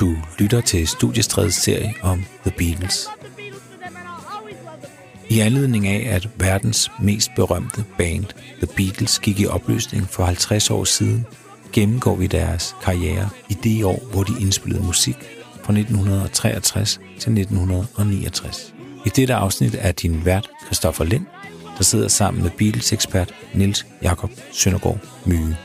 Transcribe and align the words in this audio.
Du 0.00 0.16
lytter 0.38 0.60
til 0.60 0.88
Studiestredets 0.88 1.56
serie 1.56 1.94
om 2.02 2.24
The 2.46 2.52
Beatles. 2.58 3.08
I 5.28 5.40
anledning 5.40 5.86
af, 5.86 6.14
at 6.14 6.28
verdens 6.36 6.90
mest 7.02 7.30
berømte 7.36 7.84
band, 7.98 8.24
The 8.62 8.66
Beatles, 8.76 9.18
gik 9.18 9.40
i 9.40 9.46
opløsning 9.46 10.08
for 10.08 10.24
50 10.24 10.70
år 10.70 10.84
siden, 10.84 11.26
gennemgår 11.72 12.14
vi 12.14 12.26
deres 12.26 12.76
karriere 12.82 13.28
i 13.48 13.54
det 13.54 13.84
år, 13.84 14.02
hvor 14.12 14.22
de 14.22 14.32
indspillede 14.40 14.82
musik 14.82 15.16
fra 15.64 15.72
1963 15.72 17.00
til 17.18 17.38
1969. 17.38 18.74
I 19.06 19.08
dette 19.08 19.34
afsnit 19.34 19.76
er 19.78 19.92
din 19.92 20.24
vært 20.24 20.50
Christoffer 20.64 21.04
Lind, 21.04 21.26
der 21.78 21.84
sidder 21.84 22.08
sammen 22.08 22.42
med 22.42 22.50
Beatles-ekspert 22.50 23.34
Nils 23.54 23.86
Jakob 24.02 24.30
Søndergaard 24.52 24.98
Myge. 25.26 25.56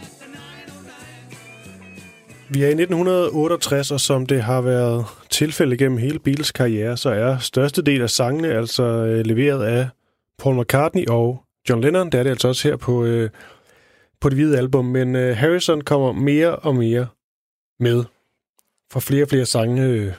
Vi 2.54 2.64
er 2.64 2.68
i 2.68 2.72
1968, 2.72 3.92
og 3.92 4.00
som 4.00 4.26
det 4.26 4.44
har 4.44 4.62
været 4.62 5.06
tilfælde 5.30 5.78
gennem 5.78 5.98
hele 5.98 6.20
Beatles 6.20 6.52
karriere, 6.52 6.98
så 6.98 7.10
er 7.10 7.38
største 7.38 7.82
del 7.82 8.02
af 8.02 8.10
sangene 8.10 8.48
altså 8.48 8.84
øh, 8.84 9.26
leveret 9.26 9.66
af 9.66 9.90
Paul 10.40 10.62
McCartney 10.62 11.06
og 11.08 11.44
John 11.70 11.82
Lennon. 11.82 12.10
Det 12.10 12.20
er 12.20 12.24
det 12.24 12.30
altså 12.30 12.48
også 12.48 12.68
her 12.68 12.76
på, 12.76 13.04
øh, 13.04 13.30
på 14.22 14.30
det 14.30 14.38
hvide 14.38 14.58
album, 14.58 14.86
men 14.86 15.16
øh, 15.16 15.38
Harrison 15.38 15.82
kommer 15.82 16.12
mere 16.12 16.56
og 16.56 16.76
mere 16.76 17.08
med. 17.80 18.04
For 18.92 19.00
flere 19.00 19.24
og 19.24 19.30
flere 19.30 19.46
sange 19.46 19.84
øh, 19.84 20.14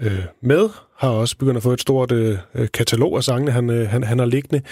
øh, 0.00 0.24
med, 0.40 0.68
har 0.96 1.10
også 1.10 1.38
begyndt 1.38 1.56
at 1.56 1.62
få 1.62 1.72
et 1.72 1.80
stort 1.80 2.12
øh, 2.12 2.38
øh 2.54 2.68
katalog 2.74 3.16
af 3.16 3.24
sangene, 3.24 3.50
han, 3.50 3.70
øh, 3.70 3.88
han, 3.88 4.04
han 4.04 4.18
har 4.18 4.26
liggende. 4.26 4.62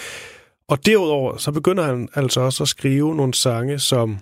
Og 0.68 0.86
derudover, 0.86 1.36
så 1.36 1.52
begynder 1.52 1.82
han 1.82 2.08
altså 2.14 2.40
også 2.40 2.64
at 2.64 2.68
skrive 2.68 3.16
nogle 3.16 3.34
sange, 3.34 3.78
som 3.78 4.18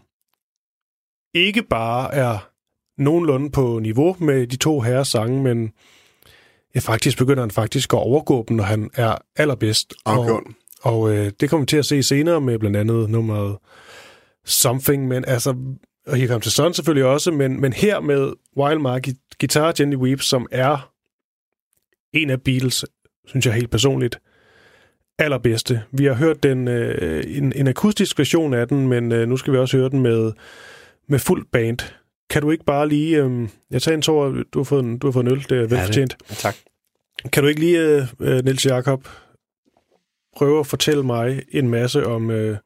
ikke 1.34 1.62
bare 1.62 2.14
er 2.14 2.53
nogenlunde 2.98 3.50
på 3.50 3.78
niveau 3.78 4.16
med 4.18 4.46
de 4.46 4.56
to 4.56 4.80
herres 4.80 5.08
sange, 5.08 5.42
men 5.42 5.72
ja, 6.74 6.80
faktisk 6.80 7.18
begynder 7.18 7.42
han 7.42 7.50
faktisk 7.50 7.92
at 7.92 7.98
overgå 7.98 8.44
dem, 8.48 8.56
når 8.56 8.64
han 8.64 8.90
er 8.94 9.14
allerbedst. 9.36 9.94
Okay. 10.04 10.30
Og, 10.30 10.42
og 10.82 11.14
øh, 11.14 11.32
det 11.40 11.50
kommer 11.50 11.62
vi 11.62 11.66
til 11.66 11.76
at 11.76 11.86
se 11.86 12.02
senere 12.02 12.40
med 12.40 12.58
blandt 12.58 12.76
andet 12.76 13.10
nummeret 13.10 13.56
Something, 14.44 15.08
men 15.08 15.24
altså, 15.24 15.54
og 16.06 16.16
Here 16.16 16.28
Comes 16.28 16.44
the 16.44 16.50
Sun 16.50 16.74
selvfølgelig 16.74 17.04
også, 17.04 17.30
men, 17.30 17.60
men 17.60 17.72
her 17.72 18.00
med 18.00 18.32
Wild 18.56 18.78
Mark 18.78 19.08
Guitar 19.40 19.74
Jenny 19.80 19.96
Weeps, 19.96 20.26
som 20.26 20.46
er 20.50 20.90
en 22.12 22.30
af 22.30 22.42
Beatles, 22.42 22.84
synes 23.26 23.46
jeg 23.46 23.54
helt 23.54 23.70
personligt, 23.70 24.18
allerbedste. 25.18 25.82
Vi 25.92 26.04
har 26.04 26.14
hørt 26.14 26.42
den, 26.42 26.68
øh, 26.68 27.24
en, 27.36 27.52
en 27.56 27.68
akustisk 27.68 28.18
version 28.18 28.54
af 28.54 28.68
den, 28.68 28.88
men 28.88 29.12
øh, 29.12 29.28
nu 29.28 29.36
skal 29.36 29.52
vi 29.52 29.58
også 29.58 29.76
høre 29.76 29.90
den 29.90 30.00
med, 30.00 30.32
med 31.08 31.18
fuld 31.18 31.46
band. 31.52 31.78
Kan 32.30 32.42
du 32.42 32.50
ikke 32.50 32.64
bare 32.64 32.88
lige... 32.88 33.16
Øh, 33.16 33.48
jeg 33.70 33.82
tager 33.82 33.96
en 33.96 34.02
tår, 34.02 34.28
du 34.52 34.58
har 34.58 34.64
fået 34.64 34.84
en, 34.84 34.98
du 34.98 35.06
har 35.06 35.12
fået 35.12 35.24
en 35.24 35.32
øl, 35.32 35.46
det 35.48 35.58
er 35.58 35.66
velfortjent. 35.66 36.16
Ja, 36.30 36.34
tak. 36.34 36.56
Kan 37.32 37.42
du 37.42 37.48
ikke 37.48 37.60
lige, 37.60 37.78
øh, 37.78 38.06
øh, 38.20 38.44
Niels 38.44 38.66
Jakob, 38.66 39.08
prøve 40.36 40.60
at 40.60 40.66
fortælle 40.66 41.02
mig 41.02 41.42
en 41.50 41.68
masse 41.68 42.06
om, 42.06 42.30
øh, 42.30 42.56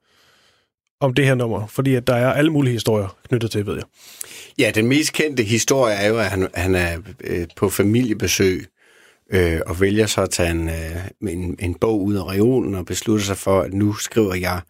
om 1.01 1.15
det 1.15 1.25
her 1.25 1.35
nummer? 1.35 1.67
Fordi 1.67 1.95
at 1.95 2.07
der 2.07 2.15
er 2.15 2.33
alle 2.33 2.51
mulige 2.51 2.73
historier 2.73 3.17
knyttet 3.29 3.51
til, 3.51 3.67
ved 3.67 3.75
jeg. 3.75 3.85
Ja, 4.59 4.71
den 4.75 4.87
mest 4.87 5.13
kendte 5.13 5.43
historie 5.43 5.95
er 5.95 6.09
jo, 6.09 6.19
at 6.19 6.27
han, 6.27 6.49
han 6.55 6.75
er 6.75 6.99
øh, 7.25 7.47
på 7.57 7.69
familiebesøg 7.69 8.67
øh, 9.33 9.61
og 9.67 9.81
vælger 9.81 10.07
så 10.07 10.23
at 10.23 10.31
tage 10.31 10.51
en, 10.51 10.69
øh, 10.69 11.33
en, 11.33 11.57
en 11.59 11.75
bog 11.75 12.05
ud 12.05 12.15
af 12.15 12.29
reolen 12.29 12.75
og 12.75 12.87
beslutter 12.87 13.25
sig 13.25 13.37
for, 13.37 13.61
at 13.61 13.73
nu 13.73 13.95
skriver 13.95 14.35
jeg 14.35 14.61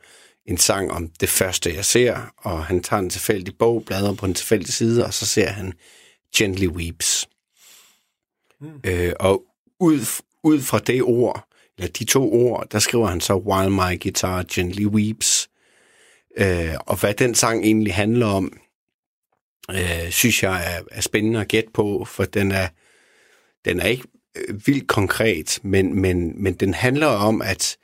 en 0.48 0.56
sang 0.56 0.90
om 0.90 1.08
det 1.08 1.28
første, 1.28 1.74
jeg 1.74 1.84
ser, 1.84 2.32
og 2.36 2.64
han 2.64 2.82
tager 2.82 3.00
en 3.00 3.10
tilfældig 3.10 3.58
bog, 3.58 3.84
bladrer 3.86 4.14
på 4.14 4.26
en 4.26 4.34
tilfældig 4.34 4.72
side, 4.72 5.04
og 5.04 5.14
så 5.14 5.26
ser 5.26 5.48
han 5.48 5.72
Gently 6.36 6.66
Weeps. 6.66 7.28
Mm. 8.60 8.80
Øh, 8.84 9.12
og 9.20 9.42
ud, 9.80 10.22
ud 10.42 10.60
fra 10.60 10.78
det 10.78 11.02
ord, 11.02 11.48
eller 11.78 11.90
de 11.90 12.04
to 12.04 12.32
ord, 12.32 12.66
der 12.70 12.78
skriver 12.78 13.06
han 13.06 13.20
så 13.20 13.34
While 13.34 13.70
My 13.70 14.02
Guitar 14.02 14.44
Gently 14.54 14.86
Weeps. 14.86 15.48
Øh, 16.36 16.74
og 16.80 17.00
hvad 17.00 17.14
den 17.14 17.34
sang 17.34 17.64
egentlig 17.64 17.94
handler 17.94 18.26
om, 18.26 18.52
øh, 19.70 20.10
synes 20.10 20.42
jeg 20.42 20.76
er, 20.76 20.82
er 20.90 21.00
spændende 21.00 21.40
at 21.40 21.48
gætte 21.48 21.70
på, 21.74 22.04
for 22.04 22.24
den 22.24 22.52
er, 22.52 22.68
den 23.64 23.80
er 23.80 23.86
ikke 23.86 24.04
øh, 24.36 24.66
vildt 24.66 24.88
konkret, 24.88 25.58
men, 25.62 26.00
men, 26.00 26.42
men 26.42 26.54
den 26.54 26.74
handler 26.74 27.06
om, 27.06 27.42
at 27.42 27.76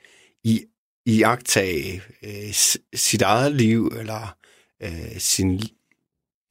i 0.43 0.65
iagtage 1.05 2.01
øh, 2.23 2.53
sit 2.95 3.21
eget 3.21 3.55
liv, 3.55 3.91
eller 3.99 4.35
øh, 4.83 5.17
sin 5.19 5.61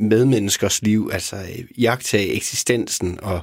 medmenneskers 0.01 0.83
liv, 0.83 1.11
altså 1.13 1.37
øh, 1.37 1.65
iagtage 1.77 2.33
eksistensen, 2.33 3.21
og, 3.21 3.41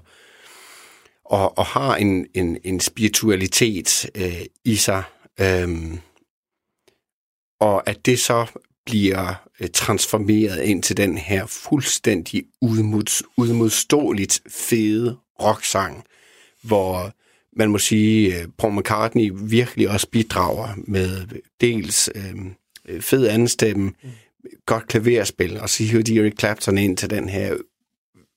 og, 1.26 1.58
og 1.58 1.66
har 1.66 1.96
en, 1.96 2.28
en, 2.34 2.58
en 2.64 2.80
spiritualitet 2.80 4.10
øh, 4.16 4.46
i 4.66 4.76
sig, 4.76 5.04
øh, 5.40 5.98
og 7.60 7.90
at 7.90 8.06
det 8.06 8.20
så 8.20 8.46
bliver 8.86 9.34
øh, 9.60 9.70
transformeret 9.74 10.64
ind 10.64 10.84
til 10.84 10.98
den 10.98 11.18
her 11.18 11.46
fuldstændig 11.46 12.44
udmods, 12.62 13.24
udmodståeligt 13.38 14.42
fede 14.50 15.18
rocksang, 15.42 16.04
hvor 16.62 17.14
man 17.56 17.70
må 17.70 17.78
sige, 17.78 18.36
at 18.36 18.50
Paul 18.58 18.80
McCartney 18.80 19.32
virkelig 19.36 19.90
også 19.90 20.08
bidrager 20.10 20.70
med 20.78 21.28
dels 21.62 22.10
øh, 22.16 23.02
fed 23.02 23.28
andenstemme, 23.28 23.92
mm. 24.04 24.10
godt 24.66 24.88
klaverspil, 24.88 25.60
og 25.60 25.70
så 25.70 25.84
hiver 25.84 26.04
de 26.04 26.20
Eric 26.20 26.40
Clapton 26.40 26.78
ind 26.78 26.98
til 26.98 27.10
den 27.10 27.30
her 27.30 27.56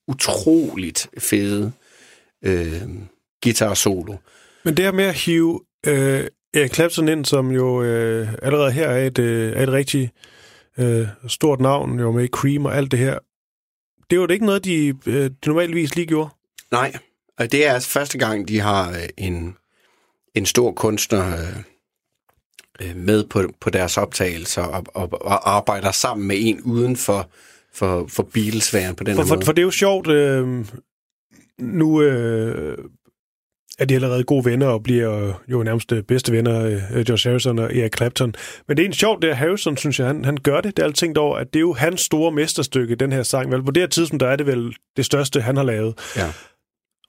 utroligt 0.09 1.09
fede 1.19 1.73
øh, 2.45 2.83
guitar 3.43 3.75
solo. 3.75 4.17
Men 4.65 4.77
det 4.77 4.85
her 4.85 4.93
med 4.93 5.05
at 5.05 5.15
hive 5.15 5.61
øh, 5.87 6.27
Eric 6.55 6.75
Clapton 6.75 7.09
ind, 7.09 7.25
som 7.25 7.51
jo 7.51 7.83
øh, 7.83 8.29
allerede 8.43 8.73
her 8.73 8.89
er 8.89 9.07
et, 9.07 9.19
øh, 9.19 9.53
er 9.57 9.63
et 9.63 9.73
rigtig 9.73 10.11
øh, 10.79 11.07
stort 11.29 11.61
navn, 11.61 12.01
jo 12.01 12.13
med 12.13 12.29
Cream 12.29 12.65
og 12.65 12.77
alt 12.77 12.91
det 12.91 12.99
her, 12.99 13.19
det 14.11 14.21
var 14.21 14.27
det 14.27 14.35
ikke 14.35 14.47
noget, 14.47 14.65
de, 14.65 14.95
øh, 15.07 15.31
de 15.31 15.35
normalvis 15.47 15.97
lige 15.97 16.07
gjorde? 16.07 16.31
Nej, 16.71 16.93
og 17.39 17.53
det 17.53 17.67
er 17.67 17.73
altså 17.73 17.89
første 17.89 18.19
gang, 18.19 18.49
de 18.49 18.61
har 18.61 18.91
øh, 18.91 19.09
en, 19.17 19.57
en 20.35 20.47
stor 20.47 20.73
kunstner 20.73 21.27
øh, 21.27 21.57
øh, 22.81 22.97
med 22.97 23.25
på, 23.25 23.43
på 23.61 23.71
deres 23.71 23.99
optagelser 23.99 24.63
og, 24.63 24.85
og, 24.95 25.23
og 25.23 25.57
arbejder 25.57 25.91
sammen 25.91 26.27
med 26.27 26.37
en 26.39 26.61
uden 26.61 26.97
for, 26.97 27.31
for, 27.75 28.07
for 28.09 28.23
beatles 28.23 28.71
på 28.71 29.05
den 29.05 29.17
for, 29.17 29.23
for, 29.23 29.35
måde. 29.35 29.45
For 29.45 29.53
det 29.53 29.63
er 29.63 29.67
jo 29.67 29.71
sjovt, 29.71 30.07
øh, 30.07 30.67
nu 31.59 32.03
øh, 32.03 32.79
er 33.79 33.85
de 33.85 33.95
allerede 33.95 34.25
gode 34.25 34.45
venner 34.45 34.67
og 34.67 34.83
bliver 34.83 35.33
jo 35.49 35.63
nærmest 35.63 35.93
bedste 36.09 36.33
venner, 36.33 36.65
øh, 36.65 37.05
George 37.05 37.31
Harrison 37.31 37.59
og 37.59 37.77
Eric 37.77 37.97
Clapton. 37.97 38.35
Men 38.69 38.77
det 38.77 38.83
er 38.83 38.87
en 38.87 38.93
sjovt, 38.93 39.23
det 39.23 39.31
er 39.31 39.35
Harrison, 39.35 39.77
synes 39.77 39.99
jeg, 39.99 40.07
han, 40.07 40.25
han 40.25 40.37
gør 40.37 40.61
det. 40.61 40.77
Det 40.77 40.83
er 40.83 40.87
alt 40.87 40.97
tænkt 40.97 41.19
over, 41.19 41.37
at 41.39 41.47
det 41.53 41.59
er 41.59 41.61
jo 41.61 41.73
hans 41.73 42.01
store 42.01 42.33
mesterstykke, 42.33 42.95
den 42.95 43.13
her 43.13 43.23
sang. 43.23 43.53
Vel, 43.53 43.63
på 43.63 43.71
det 43.71 43.83
her 43.83 43.89
tidspunkt, 43.89 44.21
der 44.21 44.29
er 44.29 44.37
det 44.37 44.47
vel 44.47 44.77
det 44.97 45.05
største, 45.05 45.41
han 45.41 45.57
har 45.57 45.65
lavet. 45.65 45.95
Ja. 46.17 46.33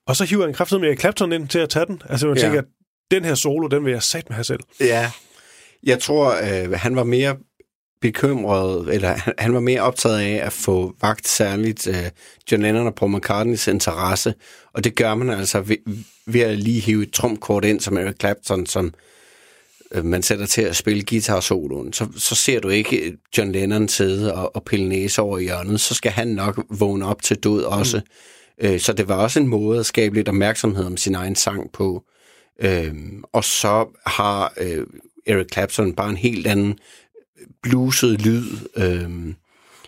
Og 0.08 0.16
så 0.16 0.26
hiver 0.26 0.46
han 0.46 0.54
kraftigt 0.54 0.82
med 0.82 0.98
Clapton 0.98 1.34
ind 1.34 1.48
til 1.48 1.60
at 1.60 1.70
tage 1.70 1.86
den. 1.86 2.02
Altså, 2.10 2.28
man 2.28 2.38
ja. 2.38 2.42
tænker, 2.42 2.60
at 2.60 2.66
den 3.12 3.26
her 3.26 3.36
solo, 3.36 3.68
den 3.68 3.86
vil 3.86 3.92
jeg 3.92 4.04
sat 4.04 4.30
med 4.30 4.36
have 4.36 4.44
selv. 4.44 4.60
Ja, 4.80 5.12
jeg 5.84 6.00
tror, 6.00 6.36
øh, 6.44 6.72
han 6.72 6.96
var 6.96 7.04
mere 7.04 7.38
bekymret, 8.02 8.94
eller 8.94 9.20
han, 9.44 9.54
var 9.54 9.60
mere 9.60 9.82
optaget 9.82 10.20
af 10.20 10.46
at 10.46 10.54
få 10.54 10.96
vagt 11.02 11.28
særligt 11.28 11.88
øh, 11.88 12.10
John 12.52 12.64
Lennon 12.64 12.88
og 12.88 12.96
Paul 12.96 13.16
McCartneys 13.18 13.68
interesse, 13.68 14.34
og 14.74 14.84
det 14.84 14.96
gør 14.96 15.16
man 15.16 15.30
altså 15.30 15.62
ved, 15.62 15.78
ved 16.26 16.42
at 16.42 16.60
lige 16.60 16.80
hive 16.80 17.04
et 17.04 17.12
trumkort 17.12 17.66
ind 17.66 17.80
som 17.80 17.98
Eric 17.98 18.16
Clapton, 18.20 18.66
som 18.66 18.94
øh, 19.92 20.06
man 20.06 20.24
sætter 20.24 20.46
til 20.46 20.62
at 20.62 20.76
spille 20.76 21.04
guitar-soloen, 21.10 21.94
så, 21.94 22.08
så 22.18 22.36
ser 22.36 22.60
du 22.60 22.70
ikke 22.70 23.18
John 23.38 23.52
Lennon 23.52 23.88
sidde 23.88 24.34
og, 24.34 24.56
og 24.56 24.64
pille 24.64 24.90
næse 24.90 25.22
over 25.22 25.40
hjørnet, 25.40 25.82
så 25.82 25.94
skal 25.94 26.12
han 26.12 26.28
nok 26.28 26.66
vågne 26.70 27.06
op 27.06 27.22
til 27.22 27.38
død 27.38 27.64
også. 27.64 27.98
Mm. 27.98 28.04
Øh, 28.62 28.80
så 28.80 28.94
det 28.94 29.08
var 29.08 29.16
også 29.16 29.40
en 29.40 29.48
måde 29.48 29.80
at 29.80 29.86
skabe 29.86 30.16
lidt 30.16 30.30
opmærksomhed 30.30 30.86
om 30.86 30.98
sin 30.98 31.16
egen 31.16 31.36
sang 31.36 31.72
på. 31.72 32.04
Øh, 32.62 32.94
og 33.34 33.44
så 33.44 34.00
har 34.06 34.54
øh, 34.58 34.88
Eric 35.26 35.48
Clapton 35.54 35.94
bare 35.94 36.10
en 36.10 36.18
helt 36.18 36.48
anden 36.48 36.80
bluset 37.64 38.22
lyd, 38.22 38.46
øh, 38.78 39.34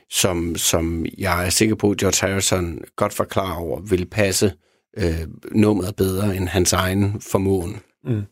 som, 0.10 0.56
som 0.56 1.06
jeg 1.18 1.46
er 1.46 1.50
sikker 1.50 1.76
på, 1.76 1.92
at 1.92 1.98
George 1.98 2.28
Harrison 2.28 2.80
godt 2.96 3.14
forklarer 3.14 3.56
over, 3.56 3.80
vil 3.80 4.06
passe 4.06 4.54
øh, 4.98 5.28
nummeret 5.52 5.96
bedre 5.96 6.36
end 6.36 6.48
hans 6.48 6.74
egen 6.74 7.22
formåen. 7.22 7.80
Mm. 8.04 8.24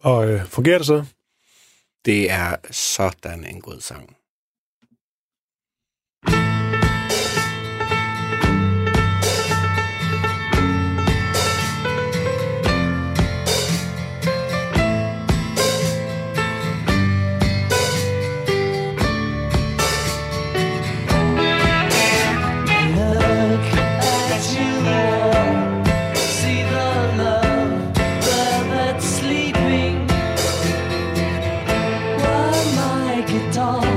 Og 0.00 0.30
øh, 0.30 0.46
fungerer 0.46 0.78
det 0.78 0.86
så? 0.86 1.04
Det 2.04 2.30
er 2.30 2.56
sådan 2.70 3.44
en 3.44 3.60
god 3.60 3.80
sang. 3.80 4.16
tall. 33.52 33.93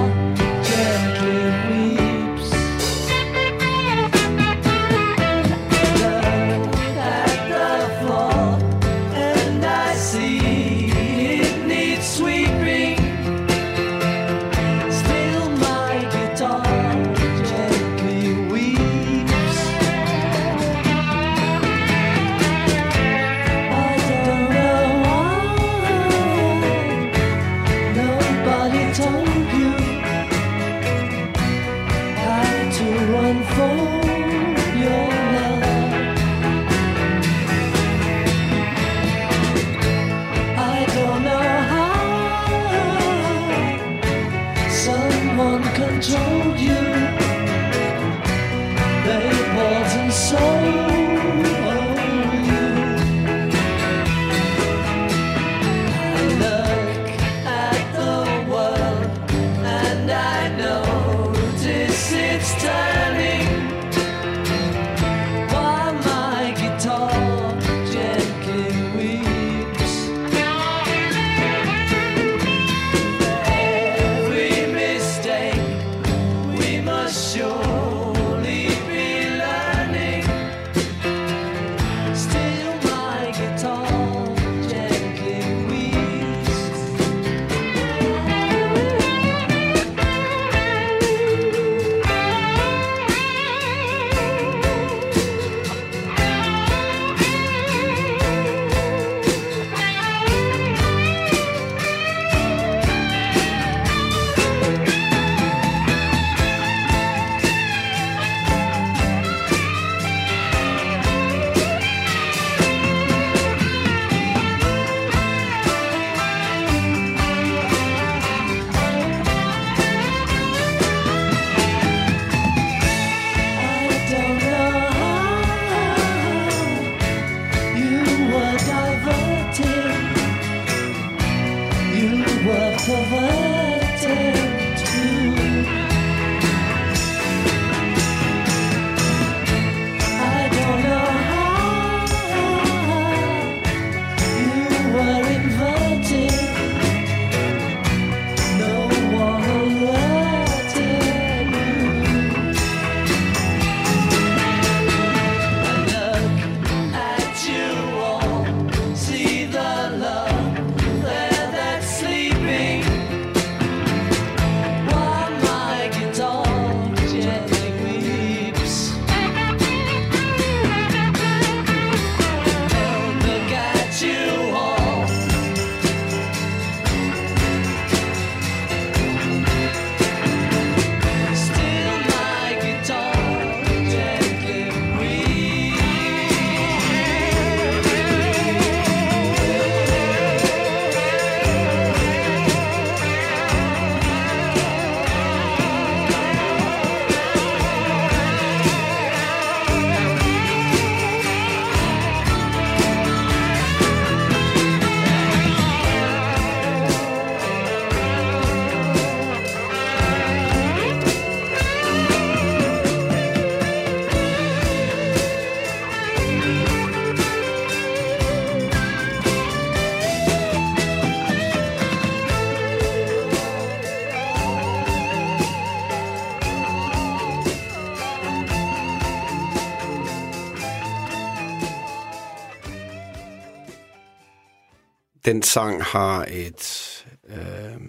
Den 235.28 235.44
sang 235.44 235.84
har 235.84 236.26
et, 236.32 237.06
øh, 237.30 237.82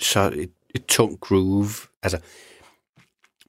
så 0.00 0.32
et, 0.36 0.50
et 0.74 0.84
tungt 0.86 1.20
groove. 1.20 1.70
Altså, 2.02 2.18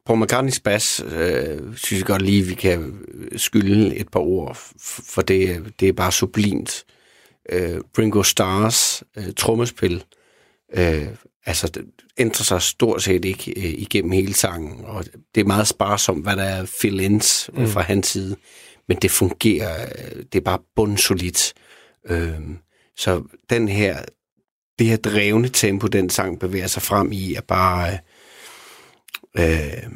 Paul 0.06 0.20
McCartneys 0.20 0.60
bas, 0.60 1.04
øh, 1.06 1.76
synes 1.76 2.00
jeg 2.00 2.06
godt 2.06 2.22
lige, 2.22 2.44
vi 2.44 2.54
kan 2.54 3.00
skylde 3.36 3.96
et 3.96 4.10
par 4.10 4.20
ord, 4.20 4.58
for 4.80 5.22
det, 5.22 5.74
det 5.80 5.90
er 5.90 5.94
bare 5.94 6.12
sublimt. 6.12 6.86
Øh, 7.50 7.82
Ringo 7.98 8.24
Stars 8.24 9.04
øh, 9.18 9.34
trommespil, 9.38 10.04
øh, 10.74 11.08
altså 11.46 11.68
det 11.68 11.86
ændrer 12.18 12.44
sig 12.44 12.62
stort 12.62 13.04
set 13.04 13.26
ikke 13.26 13.52
øh, 13.58 13.74
igennem 13.78 14.12
hele 14.12 14.34
sangen, 14.34 14.86
og 14.86 15.06
det 15.36 15.42
er 15.42 15.46
meget 15.46 15.68
sparsomt, 15.68 16.24
hvad 16.24 16.36
der 16.36 16.44
er 16.44 16.66
fill-ins 16.66 17.50
mm. 17.54 17.68
fra 17.68 17.82
hans 17.82 18.08
side, 18.08 18.36
men 18.88 18.98
det 18.98 19.12
fungerer, 19.12 19.82
øh, 19.82 20.24
det 20.34 20.40
er 20.40 20.44
bare 20.44 20.60
bundsolidt. 20.76 21.54
Øh, 22.10 22.40
så 22.98 23.24
den 23.50 23.68
her, 23.68 24.04
det 24.80 24.88
her 24.88 24.98
drevne 24.98 25.50
tempo, 25.50 25.88
den 25.88 26.10
sang 26.10 26.40
bevæger 26.40 26.68
sig 26.68 26.82
frem 26.82 27.12
i, 27.12 27.34
er 27.34 27.42
bare... 27.42 28.00
Øh, 29.38 29.90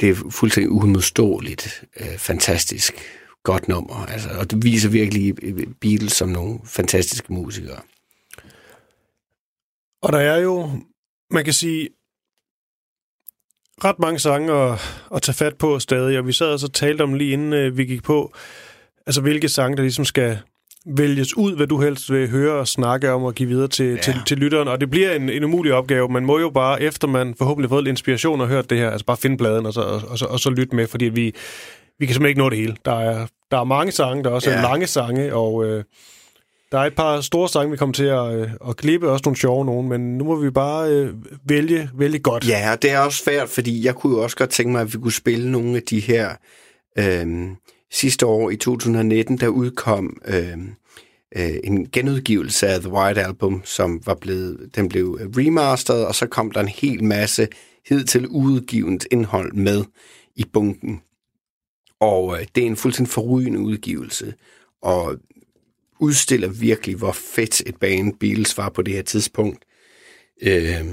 det 0.00 0.08
er 0.08 0.14
fuldstændig 0.30 0.70
uimodståeligt, 0.70 1.84
øh, 2.00 2.18
fantastisk, 2.18 2.94
godt 3.42 3.68
nummer. 3.68 4.06
Altså, 4.06 4.28
og 4.38 4.50
det 4.50 4.64
viser 4.64 4.88
virkelig 4.88 5.34
øh, 5.42 5.66
Beatles 5.80 6.12
som 6.12 6.28
nogle 6.28 6.58
fantastiske 6.64 7.32
musikere. 7.32 7.80
Og 10.02 10.12
der 10.12 10.18
er 10.18 10.36
jo, 10.36 10.70
man 11.30 11.44
kan 11.44 11.52
sige, 11.52 11.88
ret 13.84 13.98
mange 13.98 14.18
sange 14.18 14.52
at, 14.52 14.80
at 15.14 15.22
tage 15.22 15.36
fat 15.36 15.58
på 15.58 15.78
stadig, 15.78 16.18
og 16.18 16.26
vi 16.26 16.32
sad 16.32 16.50
altså 16.50 16.66
og 16.66 16.72
så 16.72 16.78
talte 16.80 17.02
om 17.02 17.14
lige 17.14 17.32
inden 17.32 17.52
øh, 17.52 17.76
vi 17.76 17.84
gik 17.84 18.02
på, 18.02 18.32
altså 19.06 19.20
hvilke 19.20 19.48
sange, 19.48 19.76
der 19.76 19.82
ligesom 19.82 20.04
skal 20.04 20.38
vælges 20.86 21.36
ud, 21.36 21.56
hvad 21.56 21.66
du 21.66 21.80
helst 21.80 22.12
vil 22.12 22.30
høre 22.30 22.52
og 22.52 22.68
snakke 22.68 23.12
om 23.12 23.24
og 23.24 23.34
give 23.34 23.48
videre 23.48 23.68
til, 23.68 23.86
ja. 23.86 23.96
til, 23.96 24.14
til 24.26 24.38
lytteren. 24.38 24.68
Og 24.68 24.80
det 24.80 24.90
bliver 24.90 25.12
en, 25.12 25.30
en 25.30 25.44
umulig 25.44 25.72
opgave. 25.72 26.08
Man 26.08 26.24
må 26.24 26.38
jo 26.38 26.50
bare, 26.50 26.82
efter 26.82 27.08
man 27.08 27.34
forhåbentlig 27.38 27.68
har 27.68 27.74
fået 27.74 27.84
lidt 27.84 27.92
inspiration 27.92 28.40
og 28.40 28.48
hørt 28.48 28.70
det 28.70 28.78
her, 28.78 28.90
altså 28.90 29.06
bare 29.06 29.16
finde 29.16 29.36
bladen 29.36 29.66
og 29.66 29.72
så, 29.72 29.80
og, 29.80 30.02
og, 30.08 30.18
så, 30.18 30.24
og 30.24 30.40
så 30.40 30.50
lytte 30.50 30.76
med, 30.76 30.86
fordi 30.86 31.04
vi, 31.04 31.34
vi 31.98 32.06
kan 32.06 32.14
simpelthen 32.14 32.26
ikke 32.26 32.40
nå 32.40 32.50
det 32.50 32.58
hele. 32.58 32.76
Der 32.84 32.94
er, 32.94 33.26
der 33.50 33.60
er 33.60 33.64
mange 33.64 33.92
sange, 33.92 34.24
der 34.24 34.30
er 34.30 34.34
også 34.34 34.50
ja. 34.50 34.62
lange 34.62 34.86
sange, 34.86 35.34
og 35.34 35.64
øh, 35.64 35.84
der 36.72 36.78
er 36.78 36.84
et 36.84 36.94
par 36.94 37.20
store 37.20 37.48
sange, 37.48 37.70
vi 37.70 37.76
kommer 37.76 37.92
til 37.92 38.04
at, 38.04 38.34
øh, 38.34 38.50
at 38.68 38.76
klippe, 38.76 39.10
også 39.10 39.22
nogle 39.24 39.36
sjove 39.36 39.64
nogen, 39.64 39.88
men 39.88 40.18
nu 40.18 40.24
må 40.24 40.36
vi 40.36 40.50
bare 40.50 40.90
øh, 40.90 41.14
vælge, 41.44 41.90
vælge 41.94 42.18
godt. 42.18 42.48
Ja, 42.48 42.72
og 42.72 42.82
det 42.82 42.90
er 42.90 42.98
også 42.98 43.24
svært, 43.24 43.48
fordi 43.48 43.86
jeg 43.86 43.94
kunne 43.94 44.16
jo 44.16 44.22
også 44.22 44.36
godt 44.36 44.50
tænke 44.50 44.72
mig, 44.72 44.80
at 44.80 44.92
vi 44.94 44.98
kunne 44.98 45.12
spille 45.12 45.52
nogle 45.52 45.76
af 45.76 45.82
de 45.82 46.00
her... 46.00 46.30
Øh, 46.98 47.26
sidste 47.92 48.26
år 48.26 48.50
i 48.50 48.56
2019, 48.56 49.38
der 49.38 49.48
udkom 49.48 50.22
øh, 50.26 50.58
øh, 51.36 51.56
en 51.64 51.90
genudgivelse 51.90 52.66
af 52.66 52.80
The 52.80 52.90
White 52.90 53.22
Album, 53.22 53.62
som 53.64 54.06
var 54.06 54.14
blevet, 54.14 54.70
den 54.76 54.88
blev 54.88 55.18
remasteret, 55.36 56.06
og 56.06 56.14
så 56.14 56.26
kom 56.26 56.50
der 56.50 56.60
en 56.60 56.68
hel 56.68 57.04
masse 57.04 57.48
hidtil 57.88 58.26
udgivet 58.26 59.06
indhold 59.10 59.52
med 59.52 59.84
i 60.36 60.44
bunken. 60.52 61.00
Og 62.00 62.40
øh, 62.40 62.46
det 62.54 62.62
er 62.62 62.66
en 62.66 62.76
fuldstændig 62.76 63.12
forrygende 63.12 63.60
udgivelse, 63.60 64.34
og 64.82 65.16
udstiller 66.00 66.48
virkelig, 66.48 66.96
hvor 66.96 67.12
fedt 67.12 67.60
et 67.66 67.76
band 67.76 68.14
Beatles 68.20 68.58
var 68.58 68.68
på 68.68 68.82
det 68.82 68.94
her 68.94 69.02
tidspunkt. 69.02 69.64
Øh, 70.42 70.84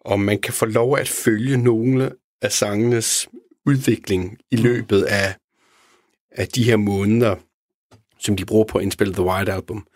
og 0.00 0.20
man 0.20 0.38
kan 0.38 0.52
få 0.52 0.66
lov 0.66 0.98
at 0.98 1.08
følge 1.08 1.56
nogle 1.56 2.12
af 2.42 2.52
sangenes 2.52 3.28
udvikling 3.66 4.38
i 4.50 4.56
løbet 4.56 5.02
af 5.02 5.34
af 6.38 6.48
de 6.48 6.64
her 6.64 6.76
måneder, 6.76 7.36
som 8.18 8.36
de 8.36 8.44
bruger 8.44 8.64
på 8.64 8.78
at 8.78 8.84
indspille 8.84 9.14
The 9.14 9.22
White 9.22 9.52
Album. 9.52 9.86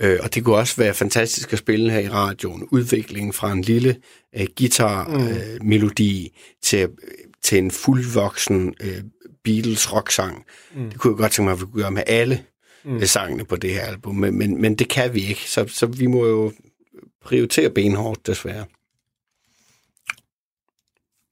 Øh, 0.00 0.18
og 0.22 0.34
det 0.34 0.44
kunne 0.44 0.56
også 0.56 0.76
være 0.76 0.94
fantastisk 0.94 1.52
at 1.52 1.58
spille 1.58 1.92
her 1.92 2.00
i 2.00 2.08
radioen. 2.08 2.68
Udviklingen 2.70 3.32
fra 3.32 3.52
en 3.52 3.62
lille 3.62 3.96
øh, 4.36 4.46
guitar-melodi 4.58 6.32
mm. 6.32 6.38
øh, 6.38 6.54
til, 6.62 6.88
til 7.42 7.58
en 7.58 7.70
fuldvoksen 7.70 8.74
øh, 8.80 9.02
Beatles 9.44 9.92
rocksang. 9.92 10.44
Mm. 10.74 10.90
Det 10.90 10.98
kunne 10.98 11.12
jeg 11.12 11.18
godt 11.18 11.32
tænke 11.32 11.46
mig, 11.46 11.52
at 11.52 11.60
vi 11.60 11.64
kunne 11.64 11.82
gøre 11.82 11.90
med 11.90 12.02
alle 12.06 12.44
mm. 12.84 12.96
Øh, 12.96 13.06
sangene 13.06 13.44
på 13.44 13.56
det 13.56 13.72
her 13.72 13.80
album, 13.80 14.14
men, 14.14 14.38
men, 14.38 14.60
men 14.60 14.74
det 14.74 14.88
kan 14.88 15.14
vi 15.14 15.20
ikke, 15.20 15.50
så, 15.50 15.64
så 15.68 15.86
vi 15.86 16.06
må 16.06 16.26
jo 16.26 16.52
prioritere 17.24 17.70
benhårdt, 17.70 18.26
desværre. 18.26 18.64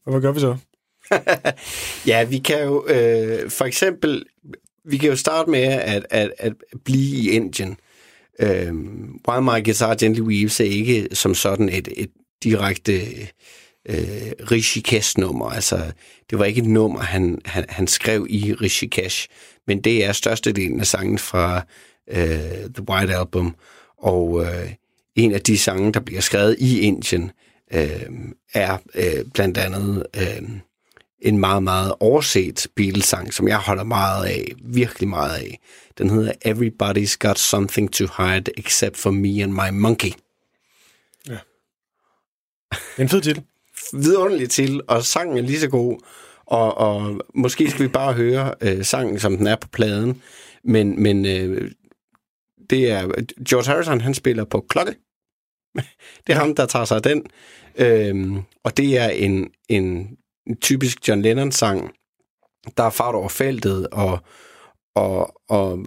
Og 0.07 0.13
hvad 0.13 0.21
gør 0.21 0.33
vi 0.33 0.41
så? 0.41 0.57
ja, 2.07 2.25
vi 2.25 2.39
kan 2.39 2.63
jo 2.65 2.87
øh, 2.87 3.51
for 3.51 3.65
eksempel, 3.65 4.25
vi 4.85 4.97
kan 4.97 5.09
jo 5.09 5.17
starte 5.17 5.51
med 5.51 5.63
at, 5.63 6.07
at, 6.11 6.33
at 6.39 6.53
blive 6.85 7.17
i 7.17 7.31
Indien. 7.31 7.77
Øh, 8.41 8.75
While 9.29 9.43
My 9.43 9.65
Guitar 9.65 9.95
Gently 9.95 10.21
Weaves 10.21 10.61
er 10.61 10.65
ikke 10.65 11.09
som 11.13 11.35
sådan 11.35 11.69
et, 11.69 11.89
et 11.97 12.11
direkte 12.43 13.01
øh, 13.89 14.33
Rishikesh-nummer. 14.51 15.51
Altså, 15.51 15.93
det 16.31 16.39
var 16.39 16.45
ikke 16.45 16.61
et 16.61 16.69
nummer, 16.69 17.01
han, 17.01 17.39
han, 17.45 17.65
han 17.69 17.87
skrev 17.87 18.27
i 18.31 18.55
Rishikesh, 18.55 19.29
men 19.67 19.81
det 19.81 20.05
er 20.05 20.13
størstedelen 20.13 20.81
af 20.81 20.87
sangen 20.87 21.19
fra 21.19 21.67
øh, 22.11 22.71
The 22.75 22.89
White 22.91 23.17
Album. 23.17 23.55
Og 23.99 24.45
øh, 24.45 24.73
en 25.17 25.35
af 25.35 25.41
de 25.41 25.59
sange, 25.59 25.93
der 25.93 26.01
bliver 26.01 26.21
skrevet 26.21 26.57
i 26.59 26.81
Indien, 26.81 27.31
øh, 27.75 28.01
er 28.55 28.79
øh, 28.95 29.25
blandt 29.35 29.59
andet... 29.59 30.07
Øh, 30.17 30.49
en 31.21 31.39
meget, 31.39 31.63
meget 31.63 31.95
overset 32.01 32.67
Beatles-sang, 32.77 33.35
som 33.35 33.49
jeg 33.49 33.59
holder 33.59 33.85
meget 33.85 34.27
af, 34.27 34.53
virkelig 34.63 35.09
meget 35.09 35.39
af. 35.39 35.61
Den 35.99 36.11
hedder 36.11 36.33
Everybody's 36.47 37.17
Got 37.19 37.39
Something 37.39 37.93
to 37.93 38.05
Hide 38.17 38.59
Except 38.59 38.97
for 38.97 39.11
Me 39.11 39.43
and 39.43 39.53
My 39.53 39.81
Monkey. 39.81 40.13
Ja. 41.29 41.39
En 42.99 43.09
fed 43.09 43.21
til. 43.21 43.43
Vidunderlig 44.03 44.51
til, 44.51 44.81
og 44.89 45.05
sangen 45.05 45.39
er 45.39 45.43
lige 45.43 45.61
så 45.61 45.69
god. 45.69 45.99
Og, 46.47 46.79
og 46.79 47.21
måske 47.35 47.71
skal 47.71 47.83
vi 47.83 47.89
bare 47.89 48.13
høre 48.13 48.55
øh, 48.61 48.85
sangen, 48.85 49.19
som 49.19 49.37
den 49.37 49.47
er 49.47 49.57
på 49.57 49.69
pladen. 49.69 50.23
Men, 50.65 51.03
men 51.03 51.27
øh, 51.27 51.71
det 52.71 52.91
er 52.91 53.09
George 53.49 53.71
Harrison, 53.71 54.01
han 54.01 54.15
spiller 54.15 54.45
på 54.45 54.67
klokke. 54.69 54.95
det 56.27 56.33
er 56.33 56.35
ham, 56.35 56.55
der 56.55 56.67
tager 56.67 56.85
sig 56.85 56.97
af 56.97 57.03
den. 57.03 57.27
Øhm, 57.77 58.43
og 58.65 58.77
det 58.77 58.99
er 58.99 59.09
en, 59.09 59.51
en 59.69 60.17
en 60.49 60.57
typisk 60.57 61.09
John 61.09 61.23
Lennon-sang, 61.23 61.91
der 62.77 62.83
er 62.83 62.91
fart 62.91 63.15
over 63.15 63.29
feltet, 63.29 63.87
og, 63.87 64.19
og, 64.95 65.35
og 65.49 65.87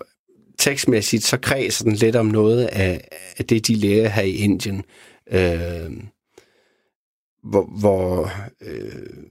tekstmæssigt, 0.60 1.24
så 1.24 1.38
kredser 1.38 1.84
den 1.84 1.94
lidt 1.94 2.16
om 2.16 2.26
noget 2.26 2.66
af, 2.66 3.08
af 3.38 3.46
det, 3.46 3.68
de 3.68 3.76
lærer 3.76 4.10
her 4.10 4.22
i 4.22 4.36
Indien. 4.36 4.84
Øh, 5.32 5.92
hvor, 7.44 7.80
hvor 7.80 8.32
øh, 8.62 9.24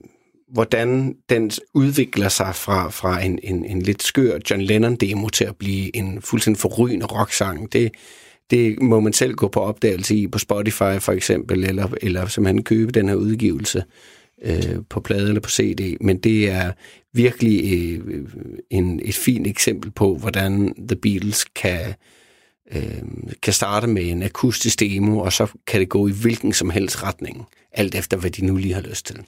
hvordan 0.53 1.15
den 1.29 1.51
udvikler 1.73 2.29
sig 2.29 2.55
fra, 2.55 2.89
fra 2.89 3.23
en, 3.23 3.39
en, 3.43 3.65
en 3.65 3.81
lidt 3.81 4.03
skør 4.03 4.39
John 4.49 4.61
Lennon-demo 4.61 5.29
til 5.29 5.45
at 5.45 5.55
blive 5.55 5.95
en 5.95 6.21
fuldstændig 6.21 6.61
forrygende 6.61 7.05
rocksang. 7.05 7.73
Det, 7.73 7.91
det 8.49 8.81
må 8.81 8.99
man 8.99 9.13
selv 9.13 9.33
gå 9.33 9.47
på 9.47 9.59
opdagelse 9.59 10.15
i 10.15 10.27
på 10.27 10.39
Spotify 10.39 10.99
for 10.99 11.11
eksempel, 11.11 11.63
eller, 11.63 11.87
eller 12.01 12.25
simpelthen 12.25 12.63
købe 12.63 12.91
den 12.91 13.09
her 13.09 13.15
udgivelse 13.15 13.79
øh, 13.79 14.20
Øh, 14.45 14.77
på 14.89 14.99
plade 14.99 15.27
eller 15.27 15.41
på 15.41 15.49
CD, 15.49 15.97
men 16.01 16.17
det 16.17 16.49
er 16.49 16.71
virkelig 17.13 17.73
øh, 17.73 18.25
en, 18.69 18.99
et 19.03 19.15
fint 19.15 19.47
eksempel 19.47 19.91
på, 19.91 20.15
hvordan 20.15 20.73
The 20.87 20.95
Beatles 20.95 21.45
kan, 21.45 21.93
øh, 22.71 23.01
kan 23.41 23.53
starte 23.53 23.87
med 23.87 24.03
en 24.03 24.23
akustisk 24.23 24.79
demo, 24.79 25.19
og 25.19 25.33
så 25.33 25.47
kan 25.67 25.79
det 25.79 25.89
gå 25.89 26.07
i 26.07 26.11
hvilken 26.21 26.53
som 26.53 26.69
helst 26.69 27.03
retning, 27.03 27.45
alt 27.71 27.95
efter 27.95 28.17
hvad 28.17 28.31
de 28.31 28.45
nu 28.45 28.55
lige 28.55 28.73
har 28.73 28.81
lyst 28.81 29.05
til. 29.05 29.19